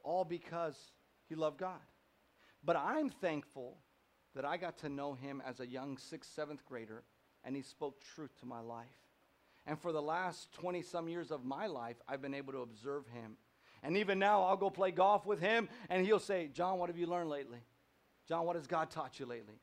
all 0.04 0.26
because 0.26 0.76
he 1.28 1.36
loved 1.36 1.58
God. 1.58 1.80
But 2.64 2.76
I'm 2.76 3.10
thankful 3.10 3.78
that 4.36 4.46
I 4.46 4.58
got 4.58 4.78
to 4.80 4.90
know 4.90 5.14
him 5.14 5.42
as 5.46 5.60
a 5.60 5.68
young 5.68 5.98
sixth, 5.98 6.32
seventh 6.34 6.66
grader, 6.66 7.04
and 7.44 7.56
he 7.56 7.62
spoke 7.62 8.02
truth 8.16 8.32
to 8.40 8.46
my 8.46 8.60
life. 8.60 8.88
And 9.66 9.80
for 9.80 9.92
the 9.92 10.02
last 10.02 10.52
20 10.54 10.82
some 10.82 11.08
years 11.08 11.32
of 11.32 11.46
my 11.46 11.68
life, 11.68 11.98
I've 12.08 12.22
been 12.22 12.34
able 12.34 12.54
to 12.54 12.60
observe 12.60 13.08
him. 13.08 13.38
And 13.84 13.98
even 13.98 14.20
now, 14.20 14.44
I'll 14.44 14.58
go 14.58 14.70
play 14.70 14.92
golf 14.92 15.26
with 15.26 15.40
him, 15.40 15.70
and 15.90 16.06
he'll 16.06 16.20
say, 16.20 16.50
John, 16.54 16.80
what 16.80 16.90
have 16.90 16.98
you 16.98 17.08
learned 17.08 17.30
lately? 17.30 17.60
John, 18.28 18.46
what 18.46 18.56
has 18.56 18.68
God 18.68 18.92
taught 18.92 19.20
you 19.20 19.26
lately? 19.26 19.56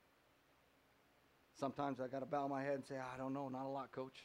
Sometimes 1.58 2.00
I 2.00 2.08
got 2.08 2.20
to 2.20 2.26
bow 2.26 2.48
my 2.48 2.62
head 2.62 2.74
and 2.74 2.84
say, 2.84 2.96
I 2.96 3.16
don't 3.18 3.32
know, 3.32 3.48
not 3.48 3.64
a 3.64 3.68
lot, 3.68 3.92
coach. 3.92 4.16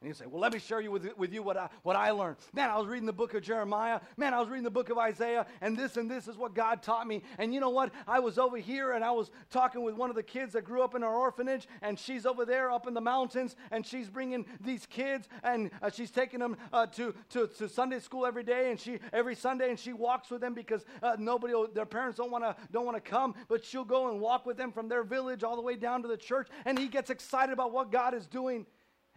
And 0.00 0.06
you 0.06 0.14
say, 0.14 0.26
well, 0.26 0.40
let 0.40 0.52
me 0.52 0.60
share 0.60 0.80
you 0.80 0.92
with, 0.92 1.18
with 1.18 1.32
you 1.32 1.42
what 1.42 1.56
I, 1.56 1.68
what 1.82 1.96
I 1.96 2.12
learned. 2.12 2.36
Man, 2.52 2.70
I 2.70 2.78
was 2.78 2.86
reading 2.86 3.06
the 3.06 3.12
book 3.12 3.34
of 3.34 3.42
Jeremiah. 3.42 3.98
Man, 4.16 4.32
I 4.32 4.38
was 4.38 4.48
reading 4.48 4.62
the 4.62 4.70
book 4.70 4.90
of 4.90 4.98
Isaiah, 4.98 5.44
and 5.60 5.76
this 5.76 5.96
and 5.96 6.08
this 6.08 6.28
is 6.28 6.36
what 6.36 6.54
God 6.54 6.84
taught 6.84 7.08
me. 7.08 7.24
And 7.36 7.52
you 7.52 7.58
know 7.58 7.70
what? 7.70 7.92
I 8.06 8.20
was 8.20 8.38
over 8.38 8.58
here, 8.58 8.92
and 8.92 9.02
I 9.02 9.10
was 9.10 9.32
talking 9.50 9.82
with 9.82 9.96
one 9.96 10.08
of 10.08 10.14
the 10.14 10.22
kids 10.22 10.52
that 10.52 10.62
grew 10.62 10.82
up 10.82 10.94
in 10.94 11.02
our 11.02 11.16
orphanage, 11.16 11.66
and 11.82 11.98
she's 11.98 12.26
over 12.26 12.44
there 12.44 12.70
up 12.70 12.86
in 12.86 12.94
the 12.94 13.00
mountains, 13.00 13.56
and 13.72 13.84
she's 13.84 14.08
bringing 14.08 14.46
these 14.60 14.86
kids, 14.86 15.28
and 15.42 15.68
uh, 15.82 15.90
she's 15.90 16.12
taking 16.12 16.38
them 16.38 16.56
uh, 16.72 16.86
to, 16.86 17.12
to, 17.30 17.48
to 17.58 17.68
Sunday 17.68 17.98
school 17.98 18.24
every 18.24 18.44
day, 18.44 18.70
and 18.70 18.78
she 18.78 19.00
every 19.12 19.34
Sunday, 19.34 19.68
and 19.68 19.80
she 19.80 19.92
walks 19.92 20.30
with 20.30 20.40
them 20.40 20.54
because 20.54 20.84
uh, 21.02 21.16
nobody, 21.18 21.54
their 21.74 21.86
parents 21.86 22.18
don't 22.18 22.30
want 22.30 22.44
to 22.44 22.54
don't 22.70 22.86
want 22.86 22.96
to 22.96 23.10
come, 23.10 23.34
but 23.48 23.64
she'll 23.64 23.84
go 23.84 24.12
and 24.12 24.20
walk 24.20 24.46
with 24.46 24.56
them 24.56 24.70
from 24.70 24.88
their 24.88 25.02
village 25.02 25.42
all 25.42 25.56
the 25.56 25.62
way 25.62 25.74
down 25.74 26.02
to 26.02 26.08
the 26.08 26.16
church, 26.16 26.46
and 26.66 26.78
he 26.78 26.86
gets 26.86 27.10
excited 27.10 27.52
about 27.52 27.72
what 27.72 27.90
God 27.90 28.14
is 28.14 28.24
doing. 28.28 28.64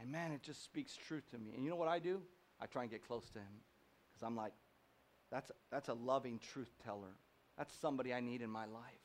And 0.01 0.11
man, 0.11 0.31
it 0.31 0.41
just 0.41 0.63
speaks 0.63 0.97
truth 0.97 1.29
to 1.31 1.37
me. 1.37 1.51
And 1.55 1.63
you 1.63 1.69
know 1.69 1.75
what 1.75 1.87
I 1.87 1.99
do? 1.99 2.21
I 2.59 2.65
try 2.65 2.81
and 2.81 2.91
get 2.91 3.05
close 3.05 3.29
to 3.29 3.39
him 3.39 3.61
because 4.09 4.25
I'm 4.25 4.35
like, 4.35 4.53
that's, 5.31 5.51
that's 5.71 5.89
a 5.89 5.93
loving 5.93 6.39
truth 6.39 6.71
teller. 6.83 7.15
That's 7.57 7.73
somebody 7.75 8.13
I 8.13 8.19
need 8.19 8.41
in 8.41 8.49
my 8.49 8.65
life. 8.65 9.00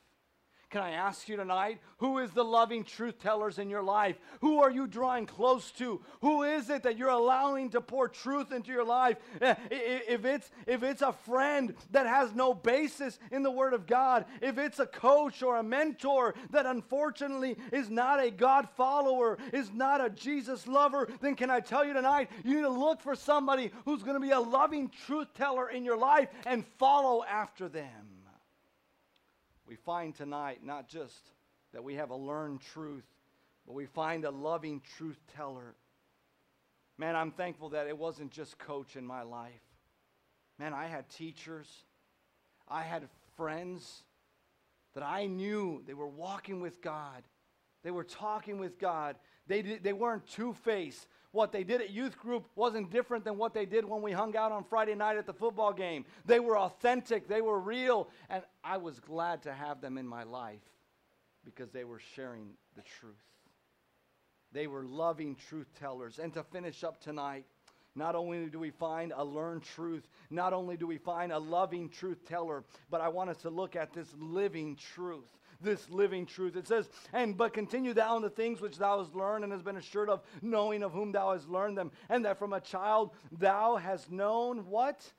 Can 0.69 0.81
I 0.81 0.91
ask 0.91 1.29
you 1.29 1.37
tonight, 1.37 1.79
who 1.99 2.17
is 2.17 2.31
the 2.31 2.43
loving 2.43 2.83
truth 2.83 3.19
tellers 3.19 3.57
in 3.57 3.69
your 3.69 3.81
life? 3.81 4.17
Who 4.41 4.61
are 4.61 4.69
you 4.69 4.85
drawing 4.85 5.25
close 5.25 5.71
to? 5.71 6.01
Who 6.19 6.43
is 6.43 6.69
it 6.69 6.83
that 6.83 6.97
you're 6.97 7.07
allowing 7.07 7.69
to 7.69 7.79
pour 7.79 8.09
truth 8.09 8.51
into 8.51 8.73
your 8.73 8.83
life? 8.83 9.15
Eh, 9.39 9.55
if 9.71 10.25
it's, 10.25 10.51
if 10.65 10.83
it's 10.83 11.01
a 11.01 11.13
friend 11.13 11.73
that 11.91 12.05
has 12.05 12.33
no 12.33 12.53
basis 12.53 13.17
in 13.31 13.43
the 13.43 13.51
Word 13.51 13.73
of 13.73 13.87
God, 13.87 14.25
if 14.41 14.57
it's 14.57 14.79
a 14.79 14.85
coach 14.85 15.41
or 15.41 15.55
a 15.55 15.63
mentor 15.63 16.35
that 16.49 16.65
unfortunately 16.65 17.55
is 17.71 17.89
not 17.89 18.21
a 18.21 18.29
God 18.29 18.67
follower, 18.75 19.37
is 19.53 19.71
not 19.71 20.03
a 20.03 20.09
Jesus 20.09 20.67
lover, 20.67 21.07
then 21.21 21.35
can 21.35 21.49
I 21.49 21.61
tell 21.61 21.85
you 21.85 21.93
tonight, 21.93 22.29
you 22.43 22.55
need 22.55 22.63
to 22.63 22.69
look 22.69 23.01
for 23.01 23.15
somebody 23.15 23.71
who's 23.85 24.03
going 24.03 24.15
to 24.15 24.27
be 24.27 24.31
a 24.31 24.39
loving 24.39 24.91
truth 25.05 25.33
teller 25.33 25.69
in 25.69 25.85
your 25.85 25.97
life 25.97 26.27
and 26.45 26.65
follow 26.77 27.23
after 27.23 27.69
them 27.69 28.06
we 29.67 29.75
find 29.75 30.15
tonight 30.15 30.59
not 30.63 30.87
just 30.87 31.31
that 31.73 31.83
we 31.83 31.95
have 31.95 32.09
a 32.09 32.15
learned 32.15 32.61
truth, 32.61 33.05
but 33.65 33.73
we 33.73 33.85
find 33.85 34.23
a 34.23 34.31
loving 34.31 34.81
truth 34.97 35.19
teller. 35.35 35.75
Man, 36.97 37.15
I'm 37.15 37.31
thankful 37.31 37.69
that 37.69 37.87
it 37.87 37.97
wasn't 37.97 38.31
just 38.31 38.57
coach 38.57 38.95
in 38.95 39.05
my 39.05 39.23
life. 39.23 39.51
Man, 40.57 40.73
I 40.73 40.87
had 40.87 41.09
teachers, 41.09 41.67
I 42.67 42.81
had 42.81 43.07
friends 43.35 44.03
that 44.95 45.03
I 45.03 45.27
knew 45.27 45.83
they 45.85 45.93
were 45.93 46.07
walking 46.07 46.59
with 46.59 46.81
God. 46.81 47.23
They 47.83 47.91
were 47.91 48.03
talking 48.03 48.57
with 48.57 48.79
God. 48.79 49.15
They, 49.45 49.61
they 49.61 49.93
weren't 49.93 50.25
two 50.27 50.53
faced. 50.53 51.07
What 51.37 51.51
they 51.51 51.63
did 51.63 51.81
at 51.81 51.91
youth 51.91 52.17
group 52.17 52.47
wasn't 52.55 52.89
different 52.89 53.23
than 53.23 53.37
what 53.37 53.53
they 53.53 53.67
did 53.67 53.85
when 53.85 54.01
we 54.01 54.11
hung 54.11 54.35
out 54.35 54.51
on 54.51 54.63
Friday 54.63 54.95
night 54.95 55.17
at 55.17 55.27
the 55.27 55.35
football 55.35 55.71
game. 55.71 56.03
They 56.25 56.39
were 56.39 56.57
authentic, 56.57 57.27
they 57.27 57.41
were 57.41 57.59
real, 57.59 58.09
and 58.27 58.41
I 58.63 58.77
was 58.77 58.99
glad 58.99 59.43
to 59.43 59.53
have 59.53 59.79
them 59.79 59.99
in 59.99 60.07
my 60.07 60.23
life 60.23 60.63
because 61.45 61.69
they 61.69 61.83
were 61.83 61.99
sharing 62.15 62.53
the 62.75 62.81
truth. 62.81 63.13
They 64.51 64.65
were 64.65 64.83
loving 64.83 65.35
truth 65.47 65.67
tellers. 65.79 66.17
And 66.17 66.33
to 66.33 66.41
finish 66.41 66.83
up 66.83 66.99
tonight, 66.99 67.45
not 67.93 68.15
only 68.15 68.47
do 68.47 68.57
we 68.57 68.71
find 68.71 69.13
a 69.15 69.23
learned 69.23 69.61
truth, 69.61 70.07
not 70.31 70.53
only 70.53 70.75
do 70.75 70.87
we 70.87 70.97
find 70.97 71.31
a 71.31 71.37
loving 71.37 71.87
truth 71.87 72.25
teller, 72.27 72.63
but 72.89 72.99
I 72.99 73.09
want 73.09 73.29
us 73.29 73.37
to 73.43 73.51
look 73.51 73.75
at 73.75 73.93
this 73.93 74.07
living 74.17 74.75
truth 74.75 75.37
this 75.61 75.89
living 75.89 76.25
truth. 76.25 76.55
It 76.55 76.67
says, 76.67 76.89
and 77.13 77.35
but 77.37 77.53
continue 77.53 77.93
thou 77.93 78.15
in 78.17 78.21
the 78.21 78.29
things 78.29 78.61
which 78.61 78.77
thou 78.77 78.99
hast 78.99 79.15
learned 79.15 79.43
and 79.43 79.53
hast 79.53 79.65
been 79.65 79.77
assured 79.77 80.09
of, 80.09 80.21
knowing 80.41 80.83
of 80.83 80.91
whom 80.91 81.11
thou 81.11 81.33
hast 81.33 81.49
learned 81.49 81.77
them, 81.77 81.91
and 82.09 82.25
that 82.25 82.39
from 82.39 82.53
a 82.53 82.61
child 82.61 83.11
thou 83.31 83.75
hast 83.75 84.11
known 84.11 84.67
what? 84.67 85.11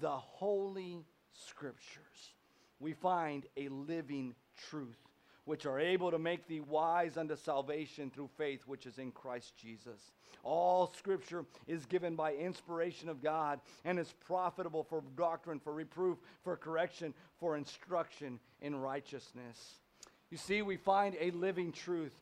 The 0.00 0.10
holy 0.10 1.04
scriptures. 1.32 2.34
We 2.78 2.94
find 2.94 3.44
a 3.56 3.68
living 3.68 4.34
truth 4.68 5.09
which 5.44 5.66
are 5.66 5.80
able 5.80 6.10
to 6.10 6.18
make 6.18 6.46
thee 6.46 6.60
wise 6.60 7.16
unto 7.16 7.36
salvation 7.36 8.10
through 8.10 8.30
faith 8.36 8.62
which 8.66 8.86
is 8.86 8.98
in 8.98 9.10
Christ 9.10 9.56
Jesus. 9.56 10.12
All 10.42 10.92
scripture 10.96 11.44
is 11.66 11.86
given 11.86 12.16
by 12.16 12.34
inspiration 12.34 13.08
of 13.08 13.22
God 13.22 13.60
and 13.84 13.98
is 13.98 14.14
profitable 14.26 14.84
for 14.84 15.02
doctrine, 15.16 15.60
for 15.60 15.72
reproof, 15.72 16.18
for 16.42 16.56
correction, 16.56 17.14
for 17.38 17.56
instruction 17.56 18.38
in 18.60 18.76
righteousness. 18.76 19.74
You 20.30 20.38
see, 20.38 20.62
we 20.62 20.76
find 20.76 21.16
a 21.20 21.30
living 21.32 21.72
truth. 21.72 22.14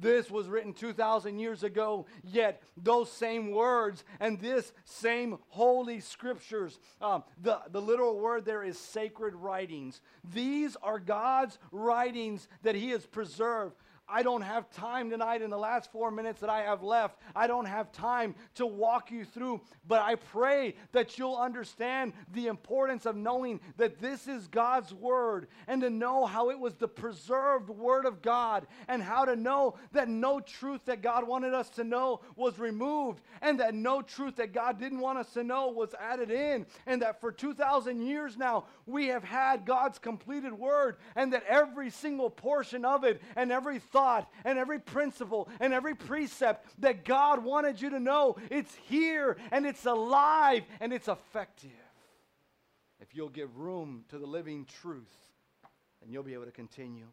This 0.00 0.30
was 0.30 0.48
written 0.48 0.72
2,000 0.72 1.38
years 1.38 1.62
ago, 1.62 2.06
yet 2.22 2.62
those 2.76 3.10
same 3.10 3.50
words 3.50 4.04
and 4.20 4.38
this 4.40 4.72
same 4.84 5.38
holy 5.48 6.00
scriptures, 6.00 6.78
um, 7.00 7.24
the, 7.42 7.60
the 7.70 7.80
literal 7.80 8.18
word 8.18 8.44
there 8.44 8.62
is 8.62 8.78
sacred 8.78 9.34
writings. 9.34 10.00
These 10.32 10.76
are 10.82 10.98
God's 10.98 11.58
writings 11.72 12.48
that 12.62 12.74
He 12.74 12.90
has 12.90 13.06
preserved. 13.06 13.76
I 14.08 14.22
don't 14.22 14.42
have 14.42 14.70
time 14.70 15.10
tonight 15.10 15.42
in 15.42 15.50
the 15.50 15.58
last 15.58 15.90
four 15.90 16.10
minutes 16.10 16.40
that 16.40 16.50
I 16.50 16.62
have 16.62 16.82
left. 16.82 17.18
I 17.34 17.46
don't 17.46 17.66
have 17.66 17.90
time 17.90 18.36
to 18.54 18.64
walk 18.64 19.10
you 19.10 19.24
through, 19.24 19.60
but 19.88 20.00
I 20.00 20.14
pray 20.14 20.74
that 20.92 21.18
you'll 21.18 21.36
understand 21.36 22.12
the 22.32 22.46
importance 22.46 23.04
of 23.04 23.16
knowing 23.16 23.60
that 23.78 24.00
this 24.00 24.28
is 24.28 24.46
God's 24.46 24.94
Word 24.94 25.48
and 25.66 25.82
to 25.82 25.90
know 25.90 26.24
how 26.24 26.50
it 26.50 26.58
was 26.58 26.74
the 26.74 26.86
preserved 26.86 27.68
Word 27.68 28.06
of 28.06 28.22
God 28.22 28.66
and 28.86 29.02
how 29.02 29.24
to 29.24 29.34
know 29.34 29.74
that 29.92 30.08
no 30.08 30.40
truth 30.40 30.84
that 30.84 31.02
God 31.02 31.26
wanted 31.26 31.52
us 31.52 31.68
to 31.70 31.84
know 31.84 32.20
was 32.36 32.60
removed 32.60 33.20
and 33.42 33.58
that 33.58 33.74
no 33.74 34.02
truth 34.02 34.36
that 34.36 34.52
God 34.52 34.78
didn't 34.78 35.00
want 35.00 35.18
us 35.18 35.32
to 35.32 35.42
know 35.42 35.68
was 35.68 35.94
added 35.94 36.30
in 36.30 36.66
and 36.86 37.02
that 37.02 37.20
for 37.20 37.32
2,000 37.32 38.06
years 38.06 38.36
now 38.36 38.66
we 38.86 39.08
have 39.08 39.24
had 39.24 39.66
God's 39.66 39.98
completed 39.98 40.52
Word 40.52 40.96
and 41.14 41.32
that 41.32 41.44
every 41.48 41.90
single 41.90 42.30
portion 42.30 42.84
of 42.84 43.04
it 43.04 43.20
and 43.34 43.50
every 43.50 43.80
thought 43.80 44.30
and 44.44 44.58
every 44.58 44.78
principle 44.78 45.48
and 45.60 45.74
every 45.74 45.94
precept 45.94 46.66
that 46.80 47.04
God 47.04 47.44
wanted 47.44 47.80
you 47.80 47.90
to 47.90 48.00
know. 48.00 48.36
It's 48.50 48.74
here 48.88 49.36
and 49.50 49.66
it's 49.66 49.84
alive 49.84 50.62
and 50.80 50.92
it's 50.92 51.08
effective. 51.08 51.70
If 53.00 53.14
you'll 53.14 53.28
give 53.28 53.58
room 53.58 54.04
to 54.08 54.18
the 54.18 54.26
living 54.26 54.66
truth, 54.80 55.12
then 56.00 56.10
you'll 56.12 56.22
be 56.22 56.34
able 56.34 56.46
to 56.46 56.52
continue 56.52 57.06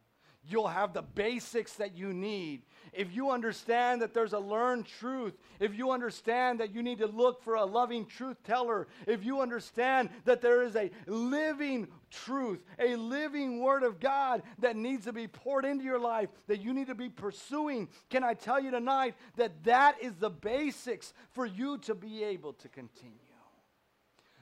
you'll 0.47 0.67
have 0.67 0.93
the 0.93 1.01
basics 1.01 1.73
that 1.73 1.95
you 1.95 2.13
need. 2.13 2.63
If 2.91 3.13
you 3.15 3.31
understand 3.31 4.01
that 4.01 4.13
there's 4.13 4.33
a 4.33 4.39
learned 4.39 4.85
truth, 4.85 5.33
if 5.59 5.75
you 5.75 5.91
understand 5.91 6.59
that 6.59 6.73
you 6.73 6.83
need 6.83 6.99
to 6.99 7.07
look 7.07 7.43
for 7.43 7.55
a 7.55 7.65
loving 7.65 8.05
truth 8.05 8.37
teller, 8.43 8.87
if 9.07 9.23
you 9.23 9.41
understand 9.41 10.09
that 10.25 10.41
there 10.41 10.61
is 10.61 10.75
a 10.75 10.91
living 11.07 11.87
truth, 12.11 12.63
a 12.77 12.95
living 12.95 13.61
word 13.61 13.83
of 13.83 13.99
God 13.99 14.43
that 14.59 14.75
needs 14.75 15.05
to 15.05 15.13
be 15.13 15.27
poured 15.27 15.65
into 15.65 15.83
your 15.83 15.99
life, 15.99 16.29
that 16.47 16.61
you 16.61 16.73
need 16.73 16.87
to 16.87 16.95
be 16.95 17.09
pursuing, 17.09 17.87
can 18.09 18.23
I 18.23 18.33
tell 18.33 18.59
you 18.59 18.69
tonight 18.69 19.15
that 19.37 19.63
that 19.63 20.01
is 20.01 20.13
the 20.15 20.29
basics 20.29 21.13
for 21.31 21.45
you 21.45 21.77
to 21.79 21.95
be 21.95 22.23
able 22.23 22.53
to 22.53 22.67
continue? 22.67 23.22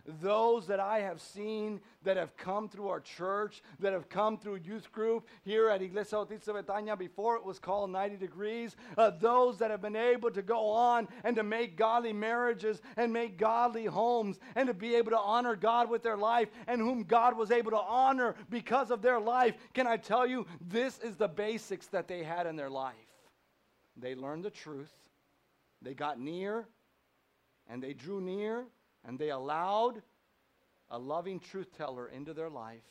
Those 0.05 0.67
that 0.67 0.79
I 0.79 0.99
have 0.99 1.21
seen 1.21 1.79
that 2.03 2.17
have 2.17 2.35
come 2.37 2.67
through 2.67 2.89
our 2.89 2.99
church, 2.99 3.61
that 3.79 3.93
have 3.93 4.09
come 4.09 4.37
through 4.37 4.61
youth 4.63 4.91
group 4.91 5.27
here 5.43 5.69
at 5.69 5.81
Iglesia 5.81 6.15
Bautista 6.15 6.53
Betania 6.53 6.97
before 6.97 7.35
it 7.35 7.45
was 7.45 7.59
called 7.59 7.91
90 7.91 8.17
Degrees, 8.17 8.75
uh, 8.97 9.11
those 9.11 9.57
that 9.59 9.71
have 9.71 9.81
been 9.81 9.95
able 9.95 10.31
to 10.31 10.41
go 10.41 10.69
on 10.69 11.07
and 11.23 11.35
to 11.35 11.43
make 11.43 11.77
godly 11.77 12.13
marriages 12.13 12.81
and 12.97 13.13
make 13.13 13.37
godly 13.37 13.85
homes 13.85 14.39
and 14.55 14.67
to 14.67 14.73
be 14.73 14.95
able 14.95 15.11
to 15.11 15.19
honor 15.19 15.55
God 15.55 15.89
with 15.89 16.03
their 16.03 16.17
life 16.17 16.49
and 16.67 16.81
whom 16.81 17.03
God 17.03 17.37
was 17.37 17.51
able 17.51 17.71
to 17.71 17.77
honor 17.79 18.35
because 18.49 18.91
of 18.91 19.01
their 19.01 19.19
life. 19.19 19.55
Can 19.73 19.87
I 19.87 19.97
tell 19.97 20.25
you, 20.25 20.45
this 20.59 20.99
is 20.99 21.15
the 21.15 21.27
basics 21.27 21.87
that 21.87 22.07
they 22.07 22.23
had 22.23 22.47
in 22.47 22.55
their 22.55 22.69
life. 22.69 22.95
They 23.97 24.15
learned 24.15 24.43
the 24.43 24.49
truth, 24.49 24.93
they 25.81 25.93
got 25.93 26.19
near, 26.19 26.67
and 27.69 27.83
they 27.83 27.93
drew 27.93 28.21
near 28.21 28.65
and 29.05 29.17
they 29.17 29.29
allowed 29.29 30.01
a 30.89 30.99
loving 30.99 31.39
truth 31.39 31.75
teller 31.77 32.07
into 32.07 32.33
their 32.33 32.49
life. 32.49 32.83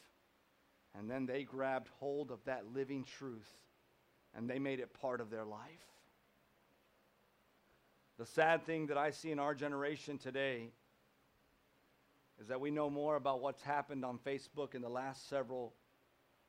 And 0.98 1.08
then 1.08 1.26
they 1.26 1.44
grabbed 1.44 1.88
hold 2.00 2.30
of 2.30 2.44
that 2.46 2.64
living 2.74 3.04
truth 3.18 3.48
and 4.34 4.48
they 4.48 4.58
made 4.58 4.80
it 4.80 4.92
part 5.00 5.20
of 5.20 5.30
their 5.30 5.44
life. 5.44 5.60
The 8.18 8.26
sad 8.26 8.66
thing 8.66 8.88
that 8.88 8.98
I 8.98 9.10
see 9.10 9.30
in 9.30 9.38
our 9.38 9.54
generation 9.54 10.18
today 10.18 10.72
is 12.40 12.48
that 12.48 12.60
we 12.60 12.70
know 12.70 12.90
more 12.90 13.16
about 13.16 13.40
what's 13.40 13.62
happened 13.62 14.04
on 14.04 14.18
Facebook 14.18 14.74
in 14.74 14.82
the 14.82 14.88
last 14.88 15.28
several 15.28 15.74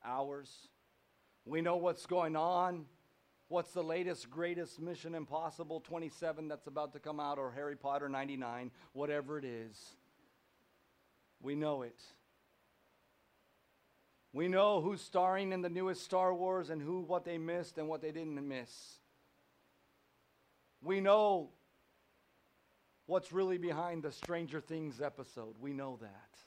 hours. 0.04 0.68
We 1.44 1.60
know 1.60 1.76
what's 1.76 2.06
going 2.06 2.36
on 2.36 2.86
What's 3.52 3.72
the 3.72 3.84
latest, 3.84 4.30
greatest 4.30 4.80
Mission 4.80 5.14
Impossible 5.14 5.80
27 5.80 6.48
that's 6.48 6.66
about 6.66 6.94
to 6.94 6.98
come 6.98 7.20
out, 7.20 7.38
or 7.38 7.52
Harry 7.52 7.76
Potter 7.76 8.08
99, 8.08 8.70
whatever 8.94 9.38
it 9.38 9.44
is? 9.44 9.78
We 11.38 11.54
know 11.54 11.82
it. 11.82 12.00
We 14.32 14.48
know 14.48 14.80
who's 14.80 15.02
starring 15.02 15.52
in 15.52 15.60
the 15.60 15.68
newest 15.68 16.02
Star 16.02 16.32
Wars 16.32 16.70
and 16.70 16.80
who 16.80 17.00
what 17.00 17.26
they 17.26 17.36
missed 17.36 17.76
and 17.76 17.88
what 17.88 18.00
they 18.00 18.10
didn't 18.10 18.36
miss. 18.48 18.70
We 20.82 21.02
know 21.02 21.50
what's 23.04 23.32
really 23.32 23.58
behind 23.58 24.02
the 24.02 24.12
Stranger 24.12 24.62
Things 24.62 25.02
episode. 25.02 25.56
We 25.60 25.74
know 25.74 25.98
that. 26.00 26.38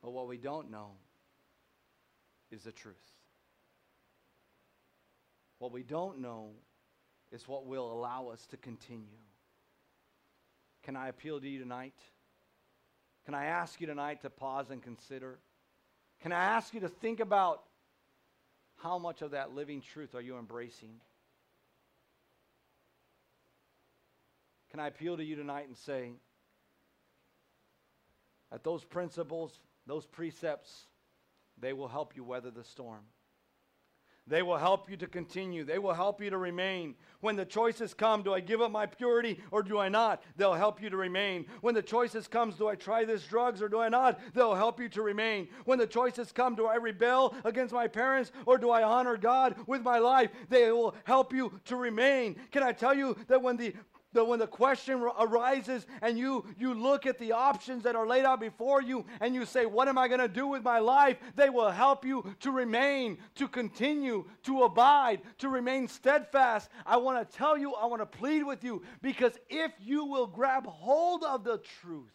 But 0.00 0.12
what 0.12 0.26
we 0.26 0.38
don't 0.38 0.70
know 0.70 0.92
is 2.50 2.62
the 2.62 2.72
truth. 2.72 2.96
What 5.64 5.72
we 5.72 5.82
don't 5.82 6.18
know 6.18 6.50
is 7.32 7.48
what 7.48 7.64
will 7.64 7.90
allow 7.90 8.28
us 8.28 8.44
to 8.48 8.58
continue. 8.58 9.16
Can 10.82 10.94
I 10.94 11.08
appeal 11.08 11.40
to 11.40 11.48
you 11.48 11.58
tonight? 11.58 11.94
Can 13.24 13.32
I 13.32 13.46
ask 13.46 13.80
you 13.80 13.86
tonight 13.86 14.20
to 14.20 14.28
pause 14.28 14.68
and 14.68 14.82
consider? 14.82 15.38
Can 16.20 16.32
I 16.32 16.44
ask 16.44 16.74
you 16.74 16.80
to 16.80 16.88
think 16.90 17.20
about 17.20 17.62
how 18.76 18.98
much 18.98 19.22
of 19.22 19.30
that 19.30 19.54
living 19.54 19.80
truth 19.80 20.14
are 20.14 20.20
you 20.20 20.36
embracing? 20.36 21.00
Can 24.70 24.80
I 24.80 24.88
appeal 24.88 25.16
to 25.16 25.24
you 25.24 25.34
tonight 25.34 25.66
and 25.66 25.78
say 25.78 26.10
that 28.52 28.62
those 28.64 28.84
principles, 28.84 29.58
those 29.86 30.04
precepts, 30.04 30.88
they 31.58 31.72
will 31.72 31.88
help 31.88 32.16
you 32.16 32.22
weather 32.22 32.50
the 32.50 32.64
storm? 32.64 33.00
They 34.26 34.42
will 34.42 34.56
help 34.56 34.88
you 34.90 34.96
to 34.96 35.06
continue. 35.06 35.64
They 35.64 35.78
will 35.78 35.92
help 35.92 36.22
you 36.22 36.30
to 36.30 36.38
remain. 36.38 36.94
When 37.20 37.36
the 37.36 37.44
choices 37.44 37.92
come, 37.92 38.22
do 38.22 38.32
I 38.32 38.40
give 38.40 38.62
up 38.62 38.70
my 38.70 38.86
purity 38.86 39.38
or 39.50 39.62
do 39.62 39.78
I 39.78 39.90
not? 39.90 40.22
They'll 40.36 40.54
help 40.54 40.80
you 40.80 40.88
to 40.88 40.96
remain. 40.96 41.44
When 41.60 41.74
the 41.74 41.82
choices 41.82 42.26
comes, 42.26 42.56
do 42.56 42.66
I 42.66 42.74
try 42.74 43.04
this 43.04 43.26
drugs 43.26 43.60
or 43.60 43.68
do 43.68 43.80
I 43.80 43.90
not? 43.90 44.18
They'll 44.34 44.54
help 44.54 44.80
you 44.80 44.88
to 44.90 45.02
remain. 45.02 45.48
When 45.66 45.78
the 45.78 45.86
choices 45.86 46.32
come, 46.32 46.54
do 46.54 46.66
I 46.66 46.76
rebel 46.76 47.34
against 47.44 47.74
my 47.74 47.86
parents 47.86 48.32
or 48.46 48.56
do 48.56 48.70
I 48.70 48.82
honor 48.82 49.18
God 49.18 49.56
with 49.66 49.82
my 49.82 49.98
life? 49.98 50.30
They 50.48 50.72
will 50.72 50.94
help 51.04 51.32
you 51.34 51.60
to 51.66 51.76
remain. 51.76 52.36
Can 52.50 52.62
I 52.62 52.72
tell 52.72 52.94
you 52.94 53.16
that 53.28 53.42
when 53.42 53.58
the 53.58 53.74
that 54.14 54.26
when 54.26 54.38
the 54.38 54.46
question 54.46 55.02
arises 55.20 55.86
and 56.02 56.18
you, 56.18 56.44
you 56.58 56.74
look 56.74 57.06
at 57.06 57.18
the 57.18 57.32
options 57.32 57.82
that 57.82 57.94
are 57.94 58.06
laid 58.06 58.24
out 58.24 58.40
before 58.40 58.80
you 58.80 59.04
and 59.20 59.34
you 59.34 59.44
say, 59.44 59.66
What 59.66 59.88
am 59.88 59.98
I 59.98 60.08
going 60.08 60.20
to 60.20 60.28
do 60.28 60.46
with 60.46 60.62
my 60.62 60.78
life? 60.78 61.18
They 61.36 61.50
will 61.50 61.70
help 61.70 62.04
you 62.04 62.34
to 62.40 62.50
remain, 62.50 63.18
to 63.36 63.46
continue, 63.46 64.24
to 64.44 64.62
abide, 64.62 65.20
to 65.38 65.48
remain 65.48 65.86
steadfast. 65.86 66.70
I 66.86 66.96
want 66.96 67.30
to 67.30 67.36
tell 67.36 67.58
you, 67.58 67.74
I 67.74 67.86
want 67.86 68.00
to 68.00 68.06
plead 68.06 68.44
with 68.44 68.64
you 68.64 68.82
because 69.02 69.32
if 69.50 69.72
you 69.80 70.04
will 70.04 70.26
grab 70.26 70.66
hold 70.66 71.22
of 71.22 71.44
the 71.44 71.58
truth, 71.80 72.12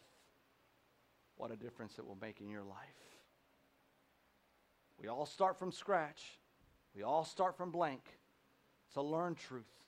what 1.37 1.51
a 1.51 1.55
difference 1.55 1.99
it 1.99 2.05
will 2.05 2.17
make 2.19 2.41
in 2.41 2.49
your 2.49 2.63
life. 2.63 2.77
We 5.01 5.07
all 5.07 5.25
start 5.25 5.57
from 5.57 5.71
scratch, 5.71 6.21
we 6.95 7.03
all 7.03 7.23
start 7.23 7.55
from 7.55 7.71
blank. 7.71 8.01
So 8.93 9.03
learn 9.03 9.35
truth. 9.35 9.78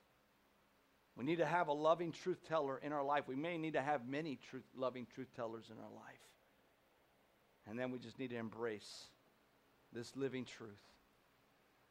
We 1.17 1.25
need 1.25 1.37
to 1.37 1.45
have 1.45 1.67
a 1.67 1.73
loving 1.73 2.11
truth 2.11 2.39
teller 2.47 2.79
in 2.81 2.93
our 2.93 3.03
life. 3.03 3.27
We 3.27 3.35
may 3.35 3.57
need 3.57 3.73
to 3.73 3.81
have 3.81 4.07
many 4.07 4.39
truth, 4.49 4.63
loving 4.75 5.05
truth 5.13 5.27
tellers 5.35 5.65
in 5.69 5.77
our 5.77 5.91
life. 5.91 6.15
And 7.69 7.77
then 7.77 7.91
we 7.91 7.99
just 7.99 8.17
need 8.17 8.29
to 8.29 8.37
embrace 8.37 9.05
this 9.93 10.15
living 10.15 10.45
truth. 10.45 10.79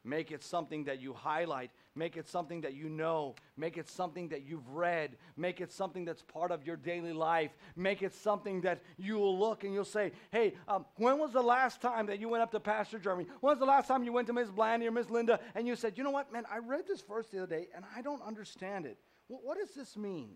Make 0.03 0.31
it 0.31 0.43
something 0.43 0.85
that 0.85 0.99
you 0.99 1.13
highlight. 1.13 1.69
Make 1.93 2.17
it 2.17 2.27
something 2.27 2.61
that 2.61 2.73
you 2.73 2.89
know. 2.89 3.35
Make 3.55 3.77
it 3.77 3.87
something 3.87 4.29
that 4.29 4.43
you've 4.43 4.67
read. 4.69 5.15
Make 5.37 5.61
it 5.61 5.71
something 5.71 6.05
that's 6.05 6.23
part 6.23 6.51
of 6.51 6.65
your 6.65 6.75
daily 6.75 7.13
life. 7.13 7.51
Make 7.75 8.01
it 8.01 8.15
something 8.15 8.61
that 8.61 8.81
you 8.97 9.19
will 9.19 9.37
look 9.37 9.63
and 9.63 9.73
you'll 9.75 9.85
say, 9.85 10.11
hey, 10.31 10.55
um, 10.67 10.85
when 10.95 11.19
was 11.19 11.33
the 11.33 11.43
last 11.43 11.81
time 11.81 12.07
that 12.07 12.19
you 12.19 12.29
went 12.29 12.41
up 12.41 12.51
to 12.51 12.59
Pastor 12.59 12.97
Jeremy? 12.97 13.27
When 13.41 13.51
was 13.51 13.59
the 13.59 13.65
last 13.65 13.87
time 13.87 14.03
you 14.03 14.11
went 14.11 14.25
to 14.27 14.33
Miss 14.33 14.49
Blandy 14.49 14.87
or 14.87 14.91
Miss 14.91 15.11
Linda 15.11 15.39
and 15.53 15.67
you 15.67 15.75
said, 15.75 15.99
you 15.99 16.03
know 16.03 16.09
what, 16.09 16.33
man, 16.33 16.45
I 16.51 16.57
read 16.57 16.87
this 16.87 17.01
verse 17.01 17.27
the 17.27 17.43
other 17.43 17.55
day 17.55 17.67
and 17.75 17.85
I 17.95 18.01
don't 18.01 18.23
understand 18.23 18.87
it. 18.87 18.97
What 19.39 19.57
does 19.57 19.73
this 19.73 19.95
mean? 19.95 20.31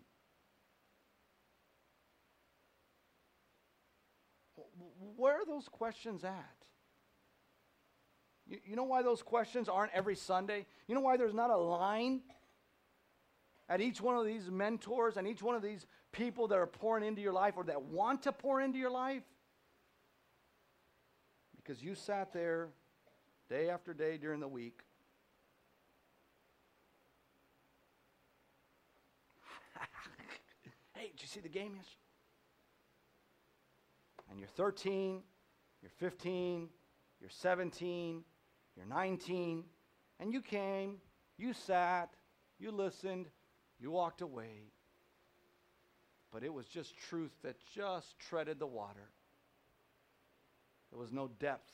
Where 5.18 5.34
are 5.34 5.46
those 5.46 5.68
questions 5.68 6.24
at? 6.24 6.56
You, 8.48 8.60
you, 8.66 8.76
know 8.76 8.84
why 8.84 9.02
those 9.02 9.22
questions 9.22 9.68
aren't 9.68 9.92
every 9.94 10.16
Sunday? 10.16 10.66
You 10.88 10.96
know 10.96 11.02
why 11.02 11.18
there's 11.18 11.34
not 11.34 11.50
a 11.50 11.58
line 11.58 12.22
at 13.68 13.82
each 13.82 14.00
one 14.00 14.16
of 14.16 14.26
these 14.26 14.50
mentors 14.50 15.18
and 15.18 15.28
each 15.28 15.44
one 15.44 15.56
of 15.56 15.62
these 15.62 15.86
people 16.12 16.48
that 16.48 16.58
are 16.58 16.68
pouring 16.68 17.04
into 17.04 17.22
your 17.22 17.34
life 17.34 17.56
or 17.58 17.66
that 17.66 17.82
want 17.82 18.24
to 18.24 18.32
pour 18.32 18.62
into 18.62 18.78
your 18.78 18.92
life? 18.92 19.24
Because 21.58 21.84
you 21.84 21.96
sat 21.96 22.32
there 22.32 22.70
day 23.50 23.70
after 23.70 23.94
day 23.94 24.18
during 24.18 24.40
the 24.40 24.48
week 24.48 24.84
Hey, 30.96 31.05
did 31.16 31.22
you 31.22 31.28
see 31.30 31.40
the 31.40 31.48
game 31.48 31.76
yesterday? 31.76 32.02
And 34.30 34.38
you're 34.38 34.50
13, 34.50 35.22
you're 35.82 35.92
15, 35.98 36.68
you're 37.22 37.30
17, 37.30 38.24
you're 38.76 38.86
19, 38.86 39.64
and 40.20 40.34
you 40.34 40.42
came, 40.42 40.98
you 41.38 41.54
sat, 41.54 42.10
you 42.60 42.70
listened, 42.72 43.28
you 43.80 43.92
walked 43.92 44.22
away. 44.22 44.72
But 46.34 46.44
it 46.44 46.54
was 46.54 46.66
just 46.66 46.98
truth 47.08 47.32
that 47.44 47.56
just 47.74 48.20
treaded 48.20 48.60
the 48.60 48.68
water. 48.68 49.10
There 50.92 51.00
was 51.00 51.14
no 51.14 51.30
depth. 51.40 51.72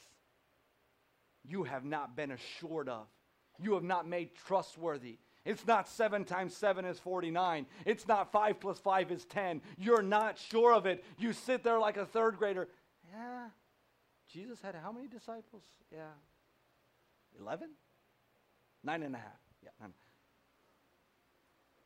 You 1.44 1.64
have 1.64 1.84
not 1.84 2.16
been 2.16 2.30
assured 2.30 2.90
of. 2.90 3.08
You 3.58 3.74
have 3.74 3.84
not 3.84 4.08
made 4.08 4.36
trustworthy. 4.36 5.18
It's 5.44 5.66
not 5.66 5.88
7 5.88 6.24
times 6.24 6.56
7 6.56 6.86
is 6.86 7.00
49. 7.00 7.66
It's 7.86 8.08
not 8.08 8.32
5 8.32 8.60
plus 8.60 8.80
5 8.80 9.12
is 9.12 9.26
10. 9.26 9.62
You're 9.78 10.04
not 10.04 10.38
sure 10.38 10.74
of 10.74 10.86
it. 10.86 11.04
You 11.18 11.34
sit 11.34 11.64
there 11.64 11.80
like 11.80 11.98
a 11.98 12.06
third 12.06 12.38
grader. 12.38 12.68
Yeah. 13.12 13.48
Jesus 14.32 14.62
had 14.62 14.76
how 14.76 14.92
many 14.92 15.08
disciples? 15.08 15.64
Yeah. 15.92 16.12
11? 17.40 17.70
Nine 18.84 19.04
and 19.04 19.16
a 19.16 19.18
half. 19.18 19.40
Yeah. 19.64 19.70
Nine. 19.80 19.94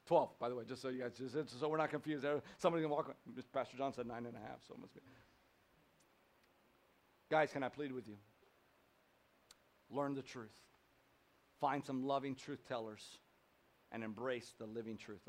12, 0.07 0.37
by 0.37 0.49
the 0.49 0.55
way, 0.55 0.63
just 0.67 0.81
so 0.81 0.89
you 0.89 1.01
guys, 1.01 1.13
just, 1.17 1.59
so 1.59 1.67
we're 1.67 1.77
not 1.77 1.89
confused. 1.89 2.25
Somebody 2.57 2.83
can 2.83 2.91
walk. 2.91 3.15
Pastor 3.53 3.77
John 3.77 3.91
said 3.91 4.05
nine 4.05 4.25
and 4.25 4.35
a 4.35 4.39
half, 4.39 4.59
so 4.67 4.75
it 4.75 4.79
must 4.79 4.93
be. 4.93 5.01
Guys, 7.31 7.51
can 7.51 7.63
I 7.63 7.69
plead 7.69 7.91
with 7.91 8.07
you? 8.07 8.17
Learn 9.89 10.13
the 10.13 10.21
truth. 10.21 10.53
Find 11.59 11.83
some 11.83 12.05
loving 12.05 12.35
truth 12.35 12.67
tellers 12.67 13.17
and 13.95 14.03
embrace 14.03 14.53
the 14.59 14.65
living 14.65 14.97
truth. 14.97 15.21